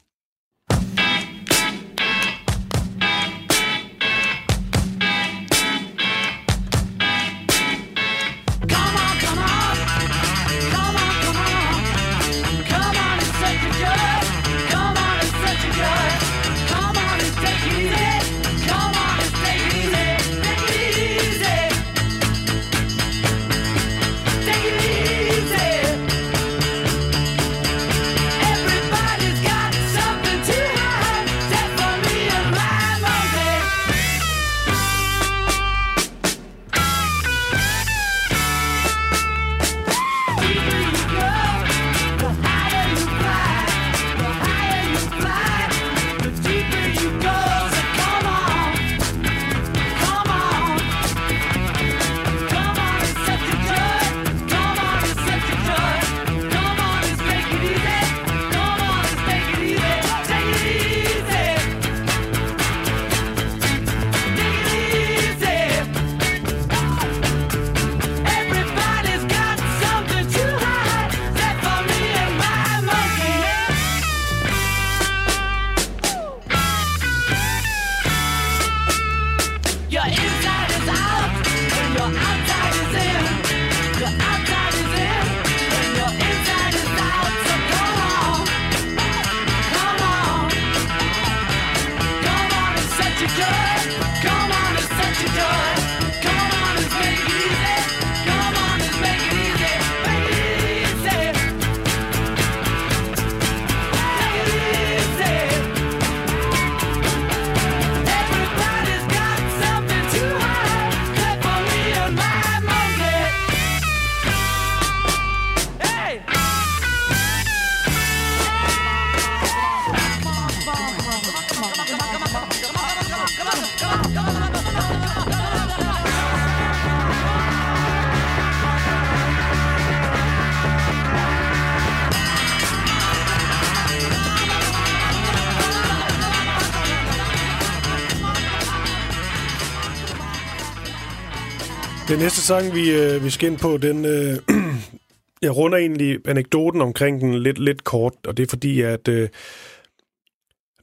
Den 142.13 142.22
næste 142.22 142.41
sang, 142.41 142.75
vi, 142.75 142.91
øh, 142.91 143.24
vi 143.24 143.29
skal 143.29 143.51
ind 143.51 143.58
på, 143.58 143.77
den... 143.77 144.05
Øh, 144.05 144.38
jeg 145.41 145.55
runder 145.55 145.77
egentlig 145.77 146.17
anekdoten 146.25 146.82
omkring 146.82 147.22
den 147.22 147.39
lidt, 147.39 147.60
lidt 147.60 147.84
kort, 147.84 148.13
og 148.27 148.38
det 148.38 148.43
er 148.43 148.48
fordi, 148.50 148.82
at... 148.82 149.08
Øh, 149.08 149.29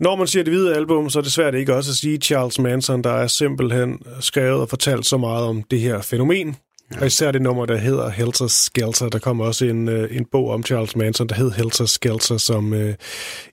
når 0.01 0.17
man 0.17 0.27
siger 0.27 0.45
det 0.45 0.53
hvide 0.53 0.75
album, 0.75 1.11
så 1.11 1.19
er 1.19 1.23
det 1.23 1.33
svært 1.33 1.55
ikke 1.55 1.75
også 1.75 1.91
at 1.91 1.97
sige 1.97 2.19
Charles 2.19 2.59
Manson, 2.59 3.05
der 3.05 3.11
er 3.11 3.27
simpelthen 3.27 3.99
skrevet 4.21 4.61
og 4.61 4.69
fortalt 4.69 5.07
så 5.07 5.17
meget 5.17 5.45
om 5.45 5.63
det 5.63 5.81
her 5.81 6.03
fænomen. 6.03 6.57
Ja. 6.95 7.01
Og 7.01 7.07
især 7.07 7.31
det 7.31 7.43
nummer, 7.43 7.67
der 7.67 7.77
hedder 7.77 8.11
Helter 8.11 8.47
Skelter. 8.47 9.09
Der 9.09 9.19
kommer 9.19 9.45
også 9.45 9.65
en, 9.65 9.89
øh, 9.89 10.17
en 10.17 10.25
bog 10.33 10.51
om 10.51 10.63
Charles 10.63 10.97
Manson, 10.97 11.29
der 11.29 11.35
hed 11.35 11.51
Helter 11.51 11.87
Skelter, 11.87 12.37
som 12.37 12.75
øh, 12.75 12.95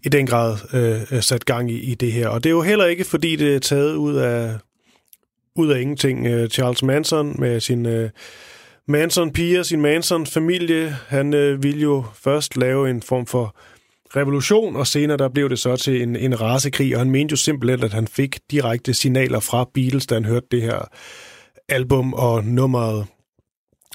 i 0.04 0.10
den 0.10 0.28
grad 0.28 0.58
øh, 0.74 1.22
sat 1.22 1.46
gang 1.46 1.72
i, 1.72 1.80
i 1.80 1.96
det 1.96 2.12
her. 2.12 2.28
Og 2.28 2.44
det 2.44 2.50
er 2.50 2.54
jo 2.54 2.62
heller 2.62 2.86
ikke, 2.86 3.04
fordi 3.04 3.36
det 3.36 3.56
er 3.56 3.60
taget 3.60 3.96
ud 3.96 4.16
af, 4.16 4.56
ud 5.58 5.70
af 5.70 5.82
ingenting. 5.82 6.28
Øh, 6.28 6.50
Charles 6.50 6.84
Manson 6.84 7.36
med 7.40 7.60
sin 7.60 7.86
øh, 7.86 8.10
Manson-piger, 8.88 9.64
sin 9.64 9.82
Manson-familie, 9.82 10.98
han 11.08 11.34
øh, 11.34 11.64
ville 11.64 11.82
jo 11.82 12.04
først 12.24 12.58
lave 12.58 12.90
en 12.90 13.02
form 13.02 13.26
for 13.26 13.56
revolution, 14.16 14.76
og 14.76 14.88
senere 14.88 15.18
der 15.18 15.30
blev 15.30 15.50
det 15.50 15.60
så 15.60 15.76
til 15.76 16.02
en, 16.02 16.16
en 16.16 16.42
rasekrig, 16.42 16.96
og 16.96 17.02
han 17.02 17.12
mente 17.12 17.32
jo 17.32 17.38
simpelthen, 17.38 17.84
at 17.84 17.94
han 17.94 18.08
fik 18.08 18.40
direkte 18.52 18.94
signaler 18.94 19.40
fra 19.40 19.70
Beatles, 19.74 20.08
da 20.08 20.16
han 20.16 20.26
hørte 20.26 20.48
det 20.52 20.62
her 20.62 20.90
album, 21.70 22.14
og 22.14 22.44
nummeret 22.44 23.06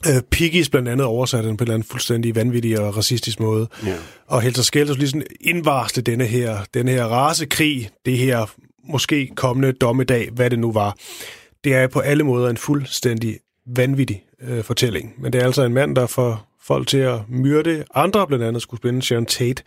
øh, 0.06 0.22
Piggies 0.30 0.70
blandt 0.70 0.88
andet 0.88 1.06
oversatte 1.06 1.48
den 1.48 1.56
på 1.56 1.62
en 1.62 1.66
eller 1.66 1.74
anden 1.74 1.88
fuldstændig 1.88 2.36
vanvittig 2.36 2.80
og 2.80 2.96
racistisk 2.96 3.40
måde. 3.40 3.68
Ja. 3.86 3.96
Og 4.26 4.42
Helter 4.42 4.62
Skelter 4.62 4.94
ligesom 4.94 5.22
indvarsle 5.40 6.02
denne 6.02 6.24
her, 6.24 6.58
denne 6.74 6.90
her 6.90 7.04
rasekrig, 7.04 7.88
det 8.06 8.18
her 8.18 8.46
måske 8.84 9.30
kommende 9.36 9.72
dommedag, 9.72 10.28
hvad 10.32 10.50
det 10.50 10.58
nu 10.58 10.72
var 10.72 10.96
det 11.64 11.74
er 11.74 11.86
på 11.86 12.00
alle 12.00 12.24
måder 12.24 12.50
en 12.50 12.56
fuldstændig 12.56 13.38
vanvittig 13.66 14.24
øh, 14.42 14.64
fortælling. 14.64 15.14
Men 15.18 15.32
det 15.32 15.40
er 15.40 15.44
altså 15.44 15.62
en 15.62 15.74
mand, 15.74 15.96
der 15.96 16.06
får 16.06 16.48
folk 16.62 16.88
til 16.88 16.98
at 16.98 17.18
myrde 17.28 17.84
andre, 17.94 18.26
blandt 18.26 18.44
andet 18.44 18.62
skulle 18.62 18.78
spænde 18.78 19.02
Sharon 19.02 19.26
Tate, 19.26 19.62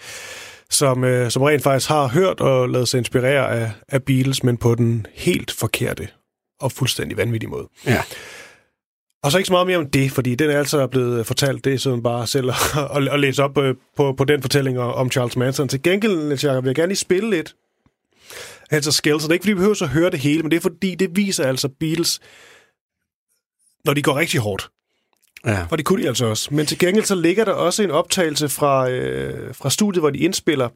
som, 0.69 1.03
øh, 1.03 1.31
som 1.31 1.41
rent 1.41 1.63
faktisk 1.63 1.89
har 1.89 2.07
hørt 2.07 2.39
og 2.39 2.69
lavet 2.69 2.87
sig 2.87 2.97
inspirere 2.97 3.51
af, 3.51 3.71
af 3.89 4.03
Beatles, 4.03 4.43
men 4.43 4.57
på 4.57 4.75
den 4.75 5.07
helt 5.13 5.51
forkerte 5.51 6.07
og 6.59 6.71
fuldstændig 6.71 7.17
vanvittige 7.17 7.49
måde. 7.49 7.67
Ja. 7.85 8.03
Og 9.23 9.31
så 9.31 9.37
ikke 9.37 9.47
så 9.47 9.53
meget 9.53 9.67
mere 9.67 9.77
om 9.77 9.89
det, 9.89 10.11
fordi 10.11 10.35
den 10.35 10.49
er 10.49 10.57
altså 10.57 10.87
blevet 10.87 11.27
fortalt, 11.27 11.65
det 11.65 11.73
er 11.73 11.77
sådan 11.77 12.03
bare 12.03 12.27
selv 12.27 12.49
at, 12.49 13.07
at, 13.13 13.19
læse 13.19 13.43
op 13.43 13.57
øh, 13.57 13.75
på, 13.97 14.13
på 14.13 14.23
den 14.23 14.41
fortælling 14.41 14.79
om 14.79 15.11
Charles 15.11 15.37
Manson. 15.37 15.67
Til 15.67 15.81
gengæld, 15.81 16.39
Jacob, 16.43 16.63
vil 16.63 16.69
jeg 16.69 16.75
gerne 16.75 16.87
lige 16.87 16.97
spille 16.97 17.29
lidt 17.29 17.55
altså 18.71 18.91
skills. 18.91 19.21
Så 19.21 19.27
det 19.27 19.31
er 19.31 19.33
ikke, 19.33 19.43
fordi 19.43 19.53
vi 19.53 19.57
behøver 19.57 19.83
at 19.83 19.89
høre 19.89 20.11
det 20.11 20.19
hele, 20.19 20.41
men 20.41 20.51
det 20.51 20.57
er, 20.57 20.61
fordi 20.61 20.95
det 20.95 21.15
viser 21.15 21.47
altså 21.47 21.69
Beatles, 21.79 22.19
når 23.85 23.93
de 23.93 24.01
går 24.01 24.15
rigtig 24.15 24.39
hårdt. 24.39 24.69
Ja. 25.45 25.65
Og 25.71 25.77
det 25.77 25.85
kunne 25.85 26.03
de 26.03 26.07
altså 26.07 26.25
også. 26.25 26.53
Men 26.53 26.65
til 26.65 26.79
gengæld 26.79 27.05
så 27.05 27.15
ligger 27.15 27.45
der 27.45 27.51
også 27.51 27.83
en 27.83 27.91
optagelse 27.91 28.49
fra, 28.49 28.89
øh, 28.89 29.55
fra 29.55 29.69
studiet, 29.69 30.01
hvor 30.01 30.09
de 30.09 30.19
indspiller 30.19 30.69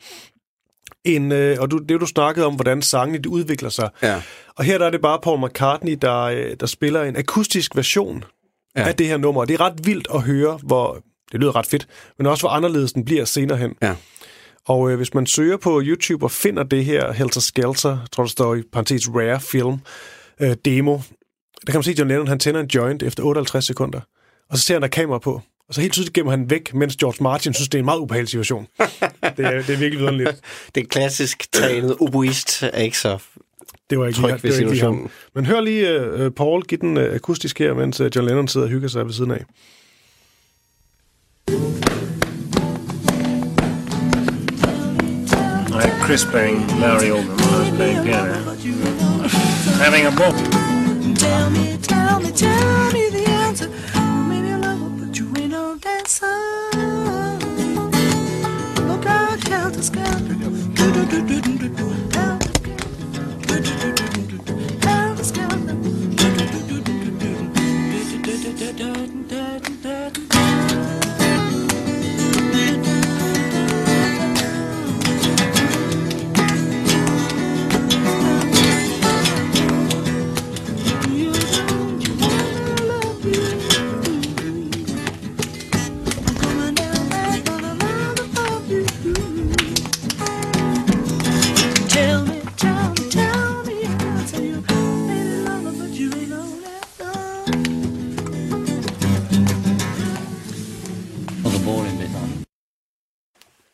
en, 1.06 1.32
øh, 1.32 1.58
og 1.60 1.71
du, 1.71 1.78
det 1.78 2.02
du 2.02 2.06
snakkede 2.06 2.45
om, 2.45 2.56
hvordan 2.56 2.82
sangene 2.82 3.17
de 3.17 3.30
udvikler 3.30 3.69
sig. 3.69 3.89
Ja. 4.04 4.21
Og 4.56 4.63
her 4.63 4.78
der 4.78 4.86
er 4.86 4.89
det 4.89 5.02
bare 5.02 5.19
Paul 5.23 5.45
McCartney, 5.45 5.97
der, 6.02 6.19
øh, 6.19 6.56
der 6.60 6.65
spiller 6.65 7.04
en 7.04 7.15
akustisk 7.15 7.75
version 7.75 8.23
ja. 8.78 8.88
af 8.88 8.95
det 8.95 9.08
her 9.08 9.17
nummer. 9.17 9.41
Og 9.41 9.47
det 9.47 9.54
er 9.54 9.62
ret 9.62 9.86
vildt 9.86 10.08
at 10.13 10.21
høre, 10.21 10.60
hvor 10.63 11.04
det 11.32 11.39
lyder 11.39 11.56
ret 11.56 11.65
fedt, 11.65 11.88
men 12.17 12.28
også 12.28 12.41
hvor 12.41 12.49
anderledes 12.49 12.93
den 12.93 13.06
bliver 13.06 13.25
senere 13.25 13.58
hen. 13.58 13.75
Ja. 13.82 13.95
Og 14.69 14.91
øh, 14.91 14.97
hvis 14.97 15.13
man 15.13 15.25
søger 15.25 15.58
på 15.58 15.82
YouTube 15.84 16.25
og 16.25 16.32
finder 16.32 16.63
det 16.63 16.86
her 16.86 17.12
Helter 17.12 17.41
Skelter, 17.41 17.97
tror 18.12 18.23
der 18.23 18.29
står 18.29 18.55
i 18.55 18.62
parentes 18.73 19.10
rare 19.10 19.41
film, 19.41 19.77
øh, 20.41 20.55
demo, 20.65 20.97
der 21.67 21.71
kan 21.71 21.75
man 21.75 21.84
se, 21.84 21.91
at 21.91 21.99
John 21.99 22.10
Lennon 22.10 22.27
han 22.27 22.39
tænder 22.39 22.60
en 22.60 22.67
joint 22.75 23.03
efter 23.03 23.23
58 23.23 23.65
sekunder. 23.65 23.99
Og 24.49 24.58
så 24.58 24.63
ser 24.63 24.75
han 24.75 24.82
der 24.82 24.88
kamera 24.88 25.19
på. 25.19 25.41
Og 25.67 25.73
så 25.75 25.82
helt 25.82 25.93
tydeligt 25.93 26.13
gemmer 26.13 26.32
han 26.32 26.49
væk, 26.49 26.73
mens 26.73 26.95
George 26.95 27.23
Martin 27.23 27.53
synes, 27.53 27.69
det 27.69 27.77
er 27.77 27.79
en 27.79 27.86
meget 27.86 27.99
ubehagelig 27.99 28.29
situation. 28.29 28.67
det, 29.38 29.45
er, 29.45 29.51
det 29.51 29.69
er 29.69 29.77
virkelig 29.77 29.99
vidunderligt. 29.99 30.41
det 30.75 30.84
er 30.84 30.88
klassisk 30.88 31.51
trænet 31.51 31.95
oboist, 31.99 32.63
er 32.63 32.82
ikke 32.82 32.97
så 32.97 33.19
det 33.89 33.99
var 33.99 34.08
ikke 34.08 34.19
tryg 34.19 34.43
ved 34.43 34.51
situationen. 34.51 35.10
Men 35.36 35.45
hør 35.45 35.62
lige 35.62 36.13
uh, 36.25 36.32
Paul 36.32 36.63
give 36.63 36.79
den 36.82 36.97
uh, 36.97 37.03
akustisk 37.03 37.60
her, 37.60 37.73
mens 37.73 38.01
uh, 38.01 38.08
John 38.15 38.27
Lennon 38.27 38.47
sidder 38.47 38.67
og 38.67 38.71
hygger 38.71 38.88
sig 38.88 39.05
ved 39.05 39.13
siden 39.13 39.32
af. 39.32 39.45
Chris 46.10 46.26
playing 46.26 46.65
Larry 46.80 47.12
Oldham 47.12 47.38
when 47.38 47.54
I 47.54 47.60
was 47.60 47.69
playing 47.69 48.04
piano. 48.04 48.34
Having 49.78 50.08
a 50.08 50.12
ball. 50.12 50.34
Tell 51.13 51.52
me, 51.52 51.78
tell 51.84 52.19
me, 52.19 52.32
tell 52.32 52.91
me 52.91 53.10
the 53.10 53.30
answer. 53.30 53.69
You 55.13 55.78
dancer. 55.78 56.26
Look 58.88 59.06
out, 59.06 59.48
helter 59.48 59.84
skelter. 59.84 60.34
Do 60.74 60.91
do 60.91 61.06
do 61.06 61.22
do 61.22 61.41
do 61.41 61.69
do. 61.69 61.86
Helter 64.82 65.24
skelter. 65.24 65.76
Do 66.17 66.26
do 66.34 66.45
do 66.50 66.69
do 66.69 66.82
do 66.82 67.02
do 67.02 67.19
do 67.19 67.54
do 68.02 68.26
do 68.26 68.54
do 68.54 68.74
do 68.74 68.93
do 68.93 69.24
do. 69.26 69.29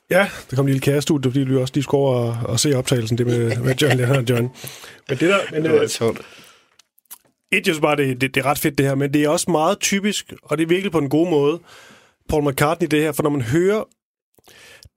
Ja, 0.09 0.29
der 0.49 0.55
kom 0.55 0.65
en 0.65 0.69
lille 0.69 0.81
kærestudie, 0.81 1.31
fordi 1.31 1.39
vi 1.43 1.55
også 1.55 1.73
lige 1.73 1.83
skulle 1.83 2.01
over 2.01 2.15
og, 2.15 2.49
og 2.49 2.59
se 2.59 2.77
optagelsen, 2.77 3.17
det 3.17 3.27
med, 3.27 3.57
med 3.57 3.75
John 3.75 3.97
Lennon 3.97 4.15
og 4.15 4.29
John. 4.29 4.51
Men 5.09 5.17
det 5.17 5.29
der... 5.29 5.39
Men, 5.51 5.63
det 5.63 5.71
var 5.71 5.81
øh, 5.81 5.87
sjovt. 5.87 6.21
Et, 7.51 7.67
jeg 7.67 7.75
bare, 7.81 7.95
det, 7.95 8.21
det, 8.21 8.35
det 8.35 8.41
er 8.41 8.45
ret 8.45 8.59
fedt 8.59 8.77
det 8.77 8.85
her, 8.85 8.95
men 8.95 9.13
det 9.13 9.23
er 9.23 9.29
også 9.29 9.51
meget 9.51 9.79
typisk, 9.79 10.33
og 10.43 10.57
det 10.57 10.63
er 10.63 10.67
virkelig 10.67 10.91
på 10.91 10.97
en 10.97 11.09
god 11.09 11.29
måde, 11.29 11.59
Paul 12.29 12.49
McCartney 12.49 12.87
det 12.91 13.01
her, 13.01 13.11
for 13.11 13.23
når 13.23 13.29
man 13.29 13.41
hører 13.41 13.83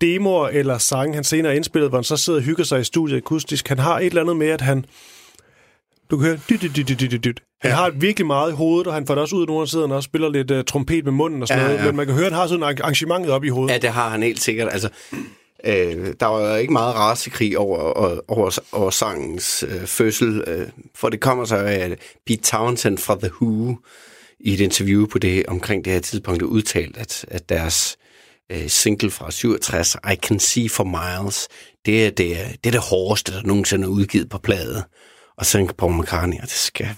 demoer 0.01 0.49
eller 0.49 0.79
sange, 0.79 1.15
han 1.15 1.25
senere 1.25 1.57
indspillet, 1.57 1.91
hvor 1.91 1.99
han 1.99 2.05
så 2.05 2.17
sidder 2.17 2.39
og 2.39 2.45
hygger 2.45 2.65
sig 2.65 2.81
i 2.81 2.85
studiet 2.85 3.17
akustisk, 3.17 3.69
han 3.69 3.79
har 3.79 3.99
et 3.99 4.07
eller 4.07 4.21
andet 4.21 4.37
med, 4.37 4.49
at 4.49 4.61
han 4.61 4.85
du 6.11 6.17
kan 6.17 6.27
høre 6.27 6.39
dyt, 6.51 6.63
dyt, 6.63 6.89
dyt, 6.89 7.01
dyt, 7.01 7.25
dyt. 7.25 7.43
Han 7.61 7.71
ja. 7.71 7.77
har 7.77 7.91
virkelig 7.91 8.27
meget 8.27 8.53
i 8.53 8.55
hovedet, 8.55 8.87
og 8.87 8.95
han 8.95 9.07
får 9.07 9.15
det 9.15 9.23
også 9.23 9.37
ud, 9.37 9.47
når 9.47 9.59
han 9.59 9.67
sidder 9.67 9.89
og 9.89 10.03
spiller 10.03 10.29
lidt 10.29 10.51
uh, 10.51 10.65
trompet 10.67 11.05
med 11.05 11.13
munden 11.13 11.43
og 11.43 11.49
sådan 11.49 11.63
ja, 11.63 11.69
noget. 11.69 11.81
Ja. 11.81 11.87
Men 11.87 11.97
man 11.97 12.07
kan 12.07 12.15
høre, 12.15 12.27
at 12.27 12.33
han 12.33 12.41
har 12.41 12.47
sådan 12.47 12.63
en 12.63 12.79
arrangementet 12.83 13.33
op 13.33 13.45
i 13.45 13.49
hovedet. 13.49 13.73
Ja, 13.73 13.79
det 13.79 13.91
har 13.91 14.09
han 14.09 14.23
helt 14.23 14.41
sikkert. 14.41 14.69
Altså, 14.73 14.89
øh, 15.65 16.15
der 16.21 16.27
var 16.27 16.57
ikke 16.57 16.73
meget 16.73 16.95
rasekrig 16.95 17.59
over, 17.59 17.79
over, 18.29 18.59
over 18.73 18.91
sangens 18.91 19.65
øh, 19.69 19.87
fødsel, 19.87 20.45
øh, 20.47 20.69
for 20.95 21.09
det 21.09 21.21
kommer 21.21 21.45
så 21.45 21.57
af 21.57 21.97
Pete 22.27 22.43
Townsend 22.43 22.99
fra 22.99 23.19
The 23.23 23.31
Who 23.43 23.77
i 24.41 24.55
et 24.55 24.61
interview 24.61 25.07
på 25.07 25.19
det 25.19 25.47
omkring 25.47 25.85
det 25.85 25.93
her 25.93 26.01
tidspunkt 26.01 26.43
udtalt, 26.43 26.97
at, 26.97 27.25
at 27.29 27.49
deres 27.49 27.97
øh, 28.53 28.69
single 28.69 29.11
fra 29.11 29.31
67, 29.31 29.97
I 30.13 30.15
Can 30.15 30.41
See 30.41 30.69
For 30.69 30.85
Miles, 30.85 31.49
det 31.87 32.07
er 32.07 32.11
det, 32.11 32.37
det 32.65 32.67
er 32.67 32.71
det 32.71 32.81
hårdeste, 32.81 33.33
der 33.33 33.43
nogensinde 33.43 33.85
er 33.85 33.89
udgivet 33.89 34.29
på 34.29 34.39
plade. 34.39 34.85
Og 35.39 35.47
så 35.47 35.53
tænker 35.53 35.75
Paul 35.75 36.01
McCartney, 36.01 36.37
og 36.37 36.43
det 36.43 36.51
skal 36.51 36.89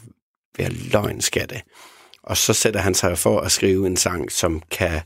være 0.59 0.71
løgn, 0.71 1.21
skal 1.21 1.49
det. 1.49 1.61
Og 2.23 2.37
så 2.37 2.53
sætter 2.53 2.81
han 2.81 2.95
sig 2.95 3.19
for 3.19 3.41
at 3.41 3.53
skrive 3.53 3.87
en 3.87 3.97
sang, 3.97 4.33
som 4.33 4.63
kan 4.71 5.01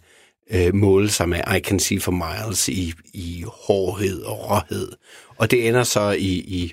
øh, 0.51 0.75
måle 0.75 1.11
sig 1.11 1.29
med 1.29 1.41
I 1.57 1.61
Can 1.61 1.79
See 1.79 2.01
For 2.01 2.13
Miles 2.13 2.69
i, 2.69 2.93
i 3.15 3.45
hårdhed 3.67 4.23
og 4.23 4.51
råhed. 4.51 4.93
Og 5.37 5.51
det 5.51 5.69
ender 5.69 5.83
så 5.83 6.11
i, 6.11 6.33
i, 6.33 6.73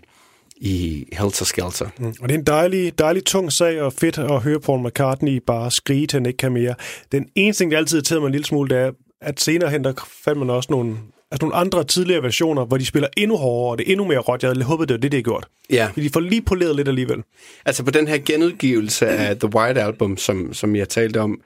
i 0.58 1.06
Helter 1.14 1.46
Skelter. 1.46 1.90
Mm. 2.00 2.14
Og 2.22 2.30
det 2.30 2.36
er 2.36 2.40
en 2.40 2.46
dejlig, 2.46 3.00
dejlig 3.00 3.26
tung 3.26 3.52
sag, 3.52 3.82
og 3.82 3.94
fedt 3.94 4.18
at 4.18 4.42
høre 4.42 4.60
Paul 4.60 4.88
McCartney 4.88 5.42
bare 5.48 5.72
skrige 5.72 6.08
til, 6.08 6.18
han 6.18 6.26
ikke 6.26 6.38
kan 6.38 6.52
mere. 6.52 6.76
Den 7.12 7.26
eneste 7.36 7.64
ting, 7.64 7.72
der 7.72 7.78
altid 7.78 7.98
irriterer 7.98 8.20
mig 8.20 8.28
en 8.28 8.32
lille 8.32 8.46
smule, 8.46 8.76
det 8.76 8.78
er, 8.78 8.92
at 9.22 9.40
senere 9.40 9.70
hen, 9.70 9.84
der 9.84 9.94
fandt 10.24 10.40
man 10.40 10.50
også 10.50 10.68
nogle, 10.72 10.98
altså 11.32 11.46
nogle 11.46 11.56
andre 11.56 11.84
tidligere 11.84 12.24
versioner, 12.24 12.66
hvor 12.66 12.78
de 12.78 12.86
spiller 12.86 13.10
endnu 13.18 13.38
hårdere, 13.38 13.72
og 13.72 13.78
det 13.78 13.88
er 13.88 13.92
endnu 13.92 14.06
mere 14.06 14.20
råt. 14.20 14.44
Jeg 14.44 14.50
havde 14.50 14.64
håbet, 14.64 14.90
det 14.90 14.94
var 14.96 15.00
det, 15.00 15.12
det 15.12 15.18
er 15.18 15.22
gjort. 15.22 15.48
Ja. 15.70 15.90
Men 15.96 16.06
de 16.06 16.10
får 16.10 16.20
lige 16.20 16.42
poleret 16.42 16.76
lidt 16.76 16.88
alligevel. 16.88 17.24
Altså 17.66 17.84
på 17.84 17.92
den 17.92 18.08
her 18.08 18.18
genudgivelse 18.26 19.08
af 19.08 19.40
The 19.40 19.56
White 19.56 19.82
Album, 19.82 20.18
som, 20.18 20.54
som 20.54 20.76
jeg 20.76 20.90
talte 20.90 21.20
om, 21.22 21.42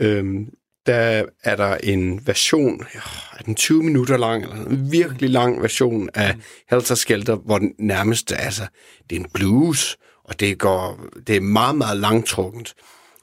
øhm, 0.00 0.46
der 0.86 1.24
er 1.44 1.56
der 1.56 1.74
en 1.74 2.26
version, 2.26 2.86
er 3.38 3.42
den 3.42 3.54
20 3.54 3.82
minutter 3.82 4.16
lang, 4.16 4.42
eller 4.42 4.56
en 4.56 4.92
virkelig 4.92 5.30
lang 5.30 5.62
version 5.62 6.08
af 6.14 6.36
Helter 6.70 6.94
Skelter, 6.94 7.34
hvor 7.34 7.58
den 7.58 7.72
nærmest, 7.78 8.32
altså, 8.32 8.62
det 9.10 9.16
er 9.16 9.20
en 9.20 9.30
blues, 9.34 9.96
og 10.24 10.40
det 10.40 10.58
går, 10.58 11.00
det 11.26 11.36
er 11.36 11.40
meget, 11.40 11.76
meget 11.76 11.96
langtrukkent. 11.96 12.74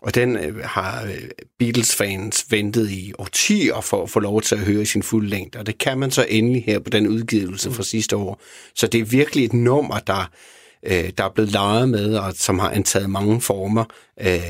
Og 0.03 0.15
den 0.15 0.37
øh, 0.37 0.63
har 0.63 1.03
øh, 1.03 1.29
Beatles-fans 1.59 2.45
ventet 2.49 2.91
i 2.91 3.13
årtier 3.19 3.81
for 3.81 4.03
at 4.03 4.09
få 4.09 4.19
lov 4.19 4.41
til 4.41 4.55
at 4.55 4.61
høre 4.61 4.81
i 4.81 4.85
sin 4.85 5.03
fulde 5.03 5.29
længde. 5.29 5.59
Og 5.59 5.65
det 5.65 5.77
kan 5.77 5.97
man 5.97 6.11
så 6.11 6.25
endelig 6.29 6.63
her 6.65 6.79
på 6.79 6.89
den 6.89 7.07
udgivelse 7.07 7.71
fra 7.71 7.83
sidste 7.83 8.15
år. 8.15 8.41
Så 8.75 8.87
det 8.87 9.01
er 9.01 9.05
virkelig 9.05 9.45
et 9.45 9.53
nummer, 9.53 9.99
der, 9.99 10.29
øh, 10.85 11.09
der 11.17 11.23
er 11.23 11.29
blevet 11.29 11.51
leget 11.51 11.89
med, 11.89 12.15
og 12.15 12.33
som 12.33 12.59
har 12.59 12.69
antaget 12.69 13.09
mange 13.09 13.41
former. 13.41 13.85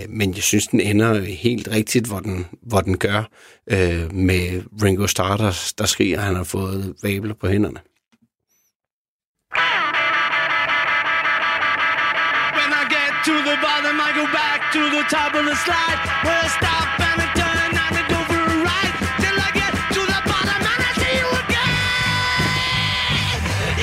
Men 0.09 0.33
jeg 0.33 0.43
synes, 0.43 0.67
den 0.67 0.79
ender 0.79 1.21
helt 1.21 1.67
rigtigt, 1.67 2.07
hvor 2.07 2.19
den, 2.19 2.45
hvor 2.61 2.81
den 2.81 2.97
gør, 2.97 3.23
med 4.11 4.63
Ringo 4.83 5.07
Starr, 5.07 5.37
der, 5.37 5.73
der 5.77 5.85
skriger, 5.85 6.17
at 6.17 6.23
han 6.23 6.35
har 6.35 6.43
fået 6.43 6.93
vabler 7.03 7.33
på 7.33 7.47
hænderne. 7.47 7.79
To 14.73 14.79
the 14.89 15.03
top 15.03 15.36
of 15.36 15.45
the 15.45 15.55
slide. 15.55 15.99
I 16.25 16.47
stop 16.57 16.99
and 16.99 17.21
I 17.21 17.27
turn 17.38 17.57
and 17.62 17.77
I 17.77 18.01
go 18.09 18.17
for 18.25 18.41
a 18.41 18.57
ride. 18.65 18.95
Till 19.21 19.38
I 19.38 19.49
get 19.53 19.69
to 19.69 20.01
the 20.01 20.19
bottom 20.25 20.62
and 20.73 20.81
I 20.89 20.91
see 20.97 21.13
you 21.21 21.29
again. 21.45 23.38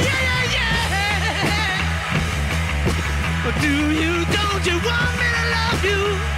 Yeah, 0.07 0.21
yeah, 0.27 0.57
yeah. 0.57 2.11
But 3.45 3.55
do 3.63 3.75
you, 4.03 4.27
don't 4.35 4.65
you 4.67 4.77
want 4.83 5.13
me 5.21 5.29
to 5.39 5.45
love 5.55 5.85
you? 5.85 6.30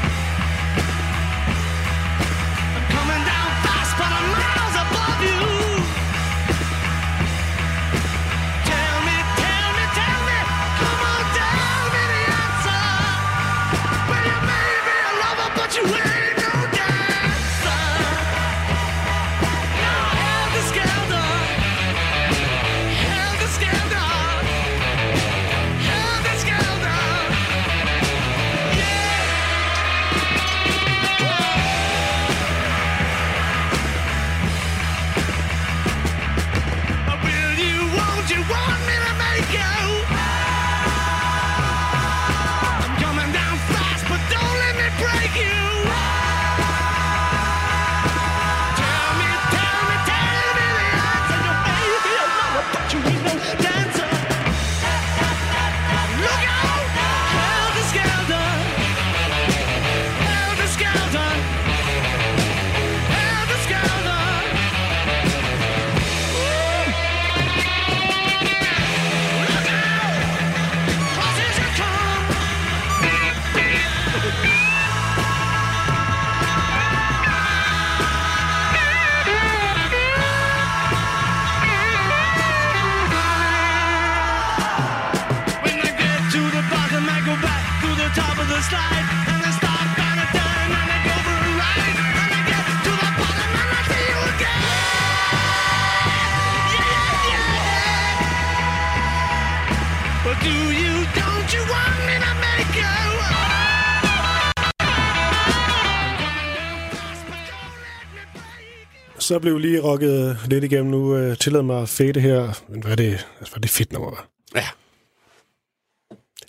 Så 109.32 109.38
blev 109.38 109.58
lige 109.58 109.80
rocket 109.82 110.38
lidt 110.46 110.64
igennem 110.64 110.90
nu. 110.90 111.16
Øh, 111.16 111.36
tillad 111.36 111.62
mig 111.62 111.82
at 111.82 111.88
fade 111.88 112.20
her. 112.20 112.62
Men 112.68 112.82
hvad 112.82 112.92
er 112.92 112.96
det, 112.96 113.10
altså, 113.12 113.26
hvad 113.38 113.56
er 113.56 113.60
det 113.60 113.70
fedt 113.70 113.92
nummer, 113.92 114.10
var? 114.10 114.28
Ja. 114.54 114.66